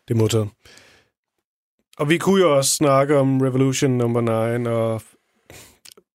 Det 0.09 0.15
er 0.15 0.19
modtaget. 0.19 0.49
Og 2.01 2.09
vi 2.09 2.18
kunne 2.18 2.40
jo 2.42 2.57
også 2.57 2.70
snakke 2.74 3.16
om 3.16 3.40
Revolution 3.40 3.90
nummer 3.90 4.59
9, 4.59 4.66
og 4.66 5.03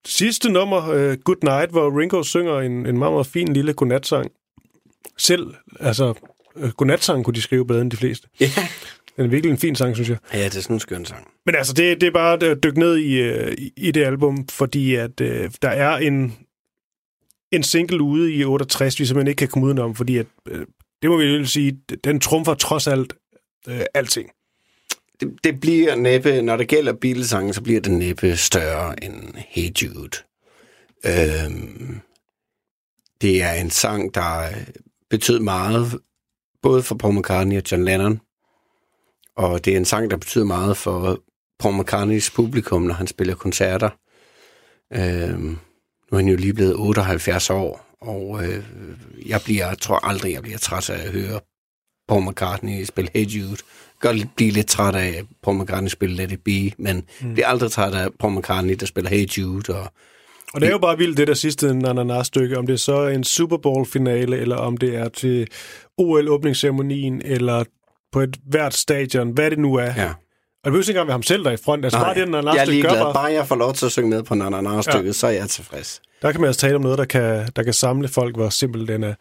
sidste 0.05 0.49
nummer, 0.51 0.77
uh, 0.89 1.13
Good 1.23 1.43
Night, 1.43 1.71
hvor 1.71 1.99
Ringo 1.99 2.23
synger 2.23 2.59
en, 2.59 2.71
en 2.71 2.97
meget, 2.97 3.13
meget 3.13 3.27
fin 3.27 3.53
lille 3.53 3.73
godnatsang. 3.73 4.31
Selv, 5.17 5.53
altså, 5.79 6.13
uh, 6.55 6.69
godnatsang 6.69 7.25
kunne 7.25 7.33
de 7.33 7.41
skrive 7.41 7.67
bedre 7.67 7.81
end 7.81 7.91
de 7.91 7.97
fleste. 7.97 8.27
Ja, 8.39 8.49
Den 9.17 9.25
er 9.25 9.29
virkelig 9.29 9.51
en 9.51 9.57
fin 9.57 9.75
sang, 9.75 9.95
synes 9.95 10.09
jeg. 10.09 10.17
ja 10.33 10.43
det 10.45 10.55
er 10.55 10.61
sådan 10.61 10.75
en 10.75 10.79
skøn 10.79 11.05
sang. 11.05 11.27
Men 11.45 11.55
altså, 11.55 11.73
det, 11.73 12.01
det 12.01 12.07
er 12.07 12.11
bare 12.11 12.43
at 12.45 12.63
dykke 12.63 12.79
ned 12.79 12.97
i, 12.97 13.21
øh, 13.21 13.55
i- 13.77 13.91
det 13.91 14.03
album, 14.03 14.47
fordi 14.47 14.95
at 14.95 15.21
øh, 15.21 15.51
der 15.61 15.69
er 15.69 15.97
en, 15.97 16.37
en 17.51 17.63
single 17.63 18.01
ude 18.01 18.33
i 18.33 18.43
68, 18.45 18.99
vi 18.99 19.05
simpelthen 19.05 19.27
ikke 19.27 19.39
kan 19.39 19.47
komme 19.47 19.65
udenom, 19.67 19.95
fordi 19.95 20.17
at, 20.17 20.25
øh, 20.49 20.65
det 21.01 21.09
må 21.09 21.17
vi 21.17 21.23
jo 21.25 21.45
sige, 21.45 21.77
den 22.03 22.19
trumfer 22.19 22.53
trods 22.53 22.87
alt 22.87 23.13
øh, 23.67 23.81
alting. 23.93 24.29
Det, 25.19 25.43
det 25.43 25.59
bliver 25.59 25.95
næppe, 25.95 26.41
når 26.41 26.57
det 26.57 26.67
gælder 26.67 26.93
Beatles-sangen, 26.93 27.53
så 27.53 27.61
bliver 27.61 27.81
det 27.81 27.91
næppe 27.91 28.35
større 28.35 29.03
end 29.03 29.33
Hey 29.35 29.69
Jude. 29.81 30.17
Øhm, 31.05 32.01
det 33.21 33.43
er 33.43 33.51
en 33.51 33.69
sang, 33.69 34.13
der 34.13 34.41
øh, 34.41 34.67
betød 35.09 35.39
meget, 35.39 35.99
både 36.61 36.83
for 36.83 36.95
Paul 36.95 37.19
McCartney 37.19 37.57
og 37.57 37.63
John 37.71 37.85
Lennon. 37.85 38.21
Og 39.35 39.65
det 39.65 39.73
er 39.73 39.77
en 39.77 39.85
sang, 39.85 40.11
der 40.11 40.17
betyder 40.17 40.45
meget 40.45 40.77
for 40.77 41.19
Paul 41.59 41.79
McCartneys 41.79 42.31
publikum, 42.31 42.81
når 42.81 42.93
han 42.93 43.07
spiller 43.07 43.35
koncerter. 43.35 43.89
Øhm, 44.93 45.57
nu 46.11 46.11
er 46.11 46.15
han 46.15 46.27
jo 46.27 46.35
lige 46.35 46.53
blevet 46.53 46.75
78 46.75 47.49
år, 47.49 47.95
og 48.01 48.45
øh, 48.45 48.63
jeg 49.25 49.41
bliver, 49.45 49.67
jeg 49.67 49.79
tror 49.79 50.05
aldrig, 50.07 50.33
jeg 50.33 50.41
bliver 50.41 50.57
træt 50.57 50.89
af 50.89 51.05
at 51.05 51.11
høre 51.11 51.39
Paul 52.07 52.29
McCartney 52.29 52.83
spille 52.83 53.11
Hey 53.13 53.25
Jude. 53.25 53.57
Godt 54.07 54.35
blive 54.35 54.51
lidt 54.51 54.67
træt 54.67 54.95
af 54.95 55.21
Paul 55.43 55.61
McCartney 55.61 55.89
spille 55.89 56.15
Let 56.15 56.31
It 56.31 56.39
Be, 56.45 56.83
men 56.83 57.03
mm. 57.21 57.33
bliver 57.33 57.47
aldrig 57.47 57.71
træt 57.71 57.93
af 57.93 58.07
Paul 58.19 58.37
McCartney, 58.39 58.73
der 58.79 58.85
spiller 58.85 59.09
Hey 59.09 59.25
Jude. 59.37 59.75
Og, 59.75 59.87
Og 60.53 60.61
det 60.61 60.67
er 60.67 60.71
jo 60.71 60.77
bare 60.77 60.97
vildt, 60.97 61.17
det 61.17 61.27
der 61.27 61.33
sidste 61.33 61.73
na-na-na-stykke, 61.73 62.57
om 62.57 62.67
det 62.67 62.79
så 62.79 62.95
er 62.95 63.09
en 63.09 63.23
Super 63.23 63.57
Bowl-finale, 63.57 64.37
eller 64.37 64.55
om 64.55 64.77
det 64.77 64.95
er 64.95 65.09
til 65.09 65.47
OL-åbningsceremonien, 65.97 67.21
eller 67.25 67.63
på 68.11 68.21
et 68.21 68.37
hvert 68.49 68.73
stadion, 68.73 69.29
hvad 69.31 69.51
det 69.51 69.59
nu 69.59 69.75
er. 69.75 69.93
ja. 69.97 70.09
Og 70.63 70.71
det 70.71 70.73
behøver 70.73 70.81
ikke 70.83 70.91
engang 70.91 71.07
være 71.07 71.13
ham 71.13 71.23
selv, 71.23 71.43
der 71.43 71.49
er 71.49 71.53
i 71.53 71.57
front. 71.65 71.85
Altså 71.85 71.99
Nej, 71.99 72.13
bare 72.13 72.21
det, 72.21 72.29
na 72.45 72.51
jeg 72.51 72.61
er 72.61 72.65
ligeglad. 72.65 72.99
bare, 72.99 73.13
Bare 73.13 73.33
jeg 73.33 73.47
får 73.47 73.55
lov 73.55 73.73
til 73.73 73.85
at 73.85 73.91
synge 73.91 74.09
med 74.09 74.23
på 74.23 74.35
na-na-na-stykket, 74.35 75.07
ja. 75.07 75.11
så 75.11 75.27
er 75.27 75.31
jeg 75.31 75.49
tilfreds. 75.49 76.01
Der 76.21 76.31
kan 76.31 76.41
man 76.41 76.47
altså 76.47 76.61
tale 76.61 76.75
om 76.75 76.81
noget, 76.81 76.97
der 76.97 77.05
kan, 77.05 77.47
der 77.55 77.63
kan 77.63 77.73
samle 77.73 78.07
folk, 78.07 78.35
hvor 78.35 78.49
simpel 78.49 78.87
den 78.87 79.03
er. 79.03 79.13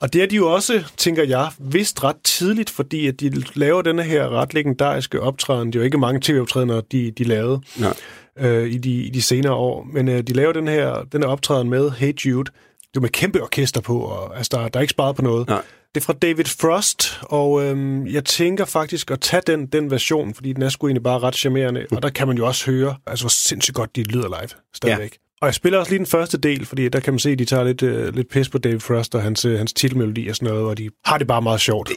Og 0.00 0.12
det 0.12 0.22
er 0.22 0.26
de 0.26 0.36
jo 0.36 0.52
også, 0.52 0.84
tænker 0.96 1.24
jeg, 1.24 1.48
vist 1.58 2.04
ret 2.04 2.16
tidligt, 2.24 2.70
fordi 2.70 3.06
at 3.06 3.20
de 3.20 3.42
laver 3.54 3.82
denne 3.82 4.02
her 4.02 4.28
ret 4.28 4.54
legendariske 4.54 5.20
optræden. 5.20 5.66
Det 5.66 5.74
er 5.74 5.80
jo 5.80 5.84
ikke 5.84 5.98
mange 5.98 6.20
tv-optrædener, 6.22 6.80
de, 6.80 7.10
de 7.10 7.24
lavede 7.24 7.60
Nej. 7.76 7.94
øh, 8.38 8.70
i, 8.70 8.78
de, 8.78 8.90
i 8.90 9.10
de 9.10 9.22
senere 9.22 9.52
år. 9.52 9.86
Men 9.92 10.08
øh, 10.08 10.22
de 10.22 10.32
laver 10.32 10.52
den 10.52 10.68
her, 10.68 11.02
den 11.12 11.22
her 11.22 11.28
optræden 11.28 11.70
med 11.70 11.90
Hey 11.90 12.12
Jude. 12.26 12.50
Det 12.80 12.96
er 12.96 13.00
med 13.00 13.08
kæmpe 13.08 13.42
orkester 13.42 13.80
på, 13.80 13.98
og 13.98 14.36
altså, 14.36 14.56
der, 14.56 14.68
der 14.68 14.78
er 14.78 14.82
ikke 14.82 14.90
sparet 14.90 15.16
på 15.16 15.22
noget. 15.22 15.48
Nej. 15.48 15.62
Det 15.94 16.00
er 16.00 16.04
fra 16.04 16.12
David 16.12 16.44
Frost, 16.44 17.20
og 17.22 17.64
øhm, 17.64 18.06
jeg 18.06 18.24
tænker 18.24 18.64
faktisk 18.64 19.10
at 19.10 19.20
tage 19.20 19.42
den, 19.46 19.66
den 19.66 19.90
version, 19.90 20.34
fordi 20.34 20.52
den 20.52 20.62
er 20.62 20.68
sgu 20.68 20.86
egentlig 20.86 21.02
bare 21.02 21.18
ret 21.18 21.34
charmerende, 21.34 21.86
og 21.90 22.02
der 22.02 22.10
kan 22.10 22.28
man 22.28 22.36
jo 22.36 22.46
også 22.46 22.70
høre, 22.70 22.96
altså 23.06 23.22
hvor 23.22 23.28
sindssygt 23.30 23.74
godt 23.74 23.96
de 23.96 24.02
lyder 24.02 24.28
live 24.28 24.48
stadigvæk. 24.74 25.12
Ja. 25.12 25.27
Og 25.40 25.46
jeg 25.46 25.54
spiller 25.54 25.78
også 25.78 25.92
lige 25.92 25.98
den 25.98 26.06
første 26.06 26.38
del, 26.38 26.66
fordi 26.66 26.88
der 26.88 27.00
kan 27.00 27.12
man 27.12 27.18
se, 27.18 27.30
at 27.30 27.38
de 27.38 27.44
tager 27.44 27.64
lidt, 27.64 27.82
øh, 27.82 28.14
lidt 28.14 28.28
pis 28.28 28.48
på 28.48 28.58
David 28.58 28.80
Frost 28.80 29.14
og 29.14 29.22
hans, 29.22 29.44
øh, 29.44 29.58
hans 29.58 29.72
titelmelodi 29.72 30.28
og 30.28 30.36
sådan 30.36 30.48
noget, 30.48 30.66
og 30.66 30.78
de 30.78 30.90
har 31.04 31.18
det 31.18 31.26
bare 31.26 31.42
meget 31.42 31.60
sjovt. 31.60 31.90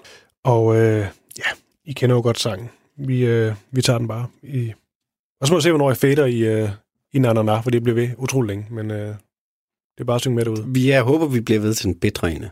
Og 0.43 0.75
øh, 0.75 1.07
ja, 1.37 1.43
I 1.85 1.93
kender 1.93 2.15
jo 2.15 2.21
godt 2.21 2.39
sangen. 2.39 2.69
Vi, 2.97 3.25
øh, 3.25 3.53
vi 3.71 3.81
tager 3.81 3.99
den 3.99 4.07
bare. 4.07 4.27
I... 4.43 4.73
Og 5.41 5.47
så 5.47 5.53
må 5.53 5.57
vi 5.57 5.61
se, 5.61 5.69
hvornår 5.69 5.89
jeg 5.89 5.97
fader 5.97 6.25
i, 6.25 6.39
øh, 6.39 6.69
i 7.13 7.19
Na 7.19 7.33
Na 7.33 7.41
Na, 7.41 7.59
for 7.59 7.69
det 7.69 7.83
bliver 7.83 7.95
ved 7.95 8.09
utrolig 8.17 8.47
længe, 8.47 8.67
men 8.69 8.91
øh, 8.91 9.07
det 9.07 9.99
er 9.99 10.03
bare 10.03 10.15
at 10.15 10.21
synge 10.21 10.35
med 10.35 10.45
derude. 10.45 10.63
Vi 10.67 10.89
jeg 10.89 11.01
håber, 11.01 11.25
vi 11.25 11.41
bliver 11.41 11.59
ved 11.59 11.73
til 11.73 11.87
en 11.87 11.95
bedre 11.99 12.31
ene. 12.31 12.51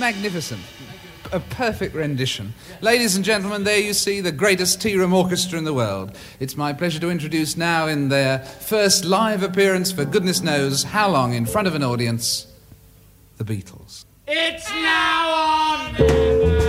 Magnificent. 0.00 0.77
A 1.30 1.40
perfect 1.40 1.94
rendition. 1.94 2.54
Ladies 2.80 3.14
and 3.14 3.24
gentlemen, 3.24 3.64
there 3.64 3.78
you 3.78 3.92
see 3.92 4.20
the 4.20 4.32
greatest 4.32 4.80
tea 4.80 4.96
room 4.96 5.12
orchestra 5.12 5.58
in 5.58 5.64
the 5.64 5.74
world. 5.74 6.16
It's 6.40 6.56
my 6.56 6.72
pleasure 6.72 7.00
to 7.00 7.10
introduce 7.10 7.56
now, 7.56 7.86
in 7.86 8.08
their 8.08 8.38
first 8.38 9.04
live 9.04 9.42
appearance 9.42 9.92
for 9.92 10.04
goodness 10.06 10.40
knows 10.42 10.84
how 10.84 11.10
long 11.10 11.34
in 11.34 11.44
front 11.44 11.68
of 11.68 11.74
an 11.74 11.82
audience, 11.82 12.46
the 13.36 13.44
Beatles. 13.44 14.04
It's 14.26 14.70
now 14.70 15.30
on. 15.34 16.67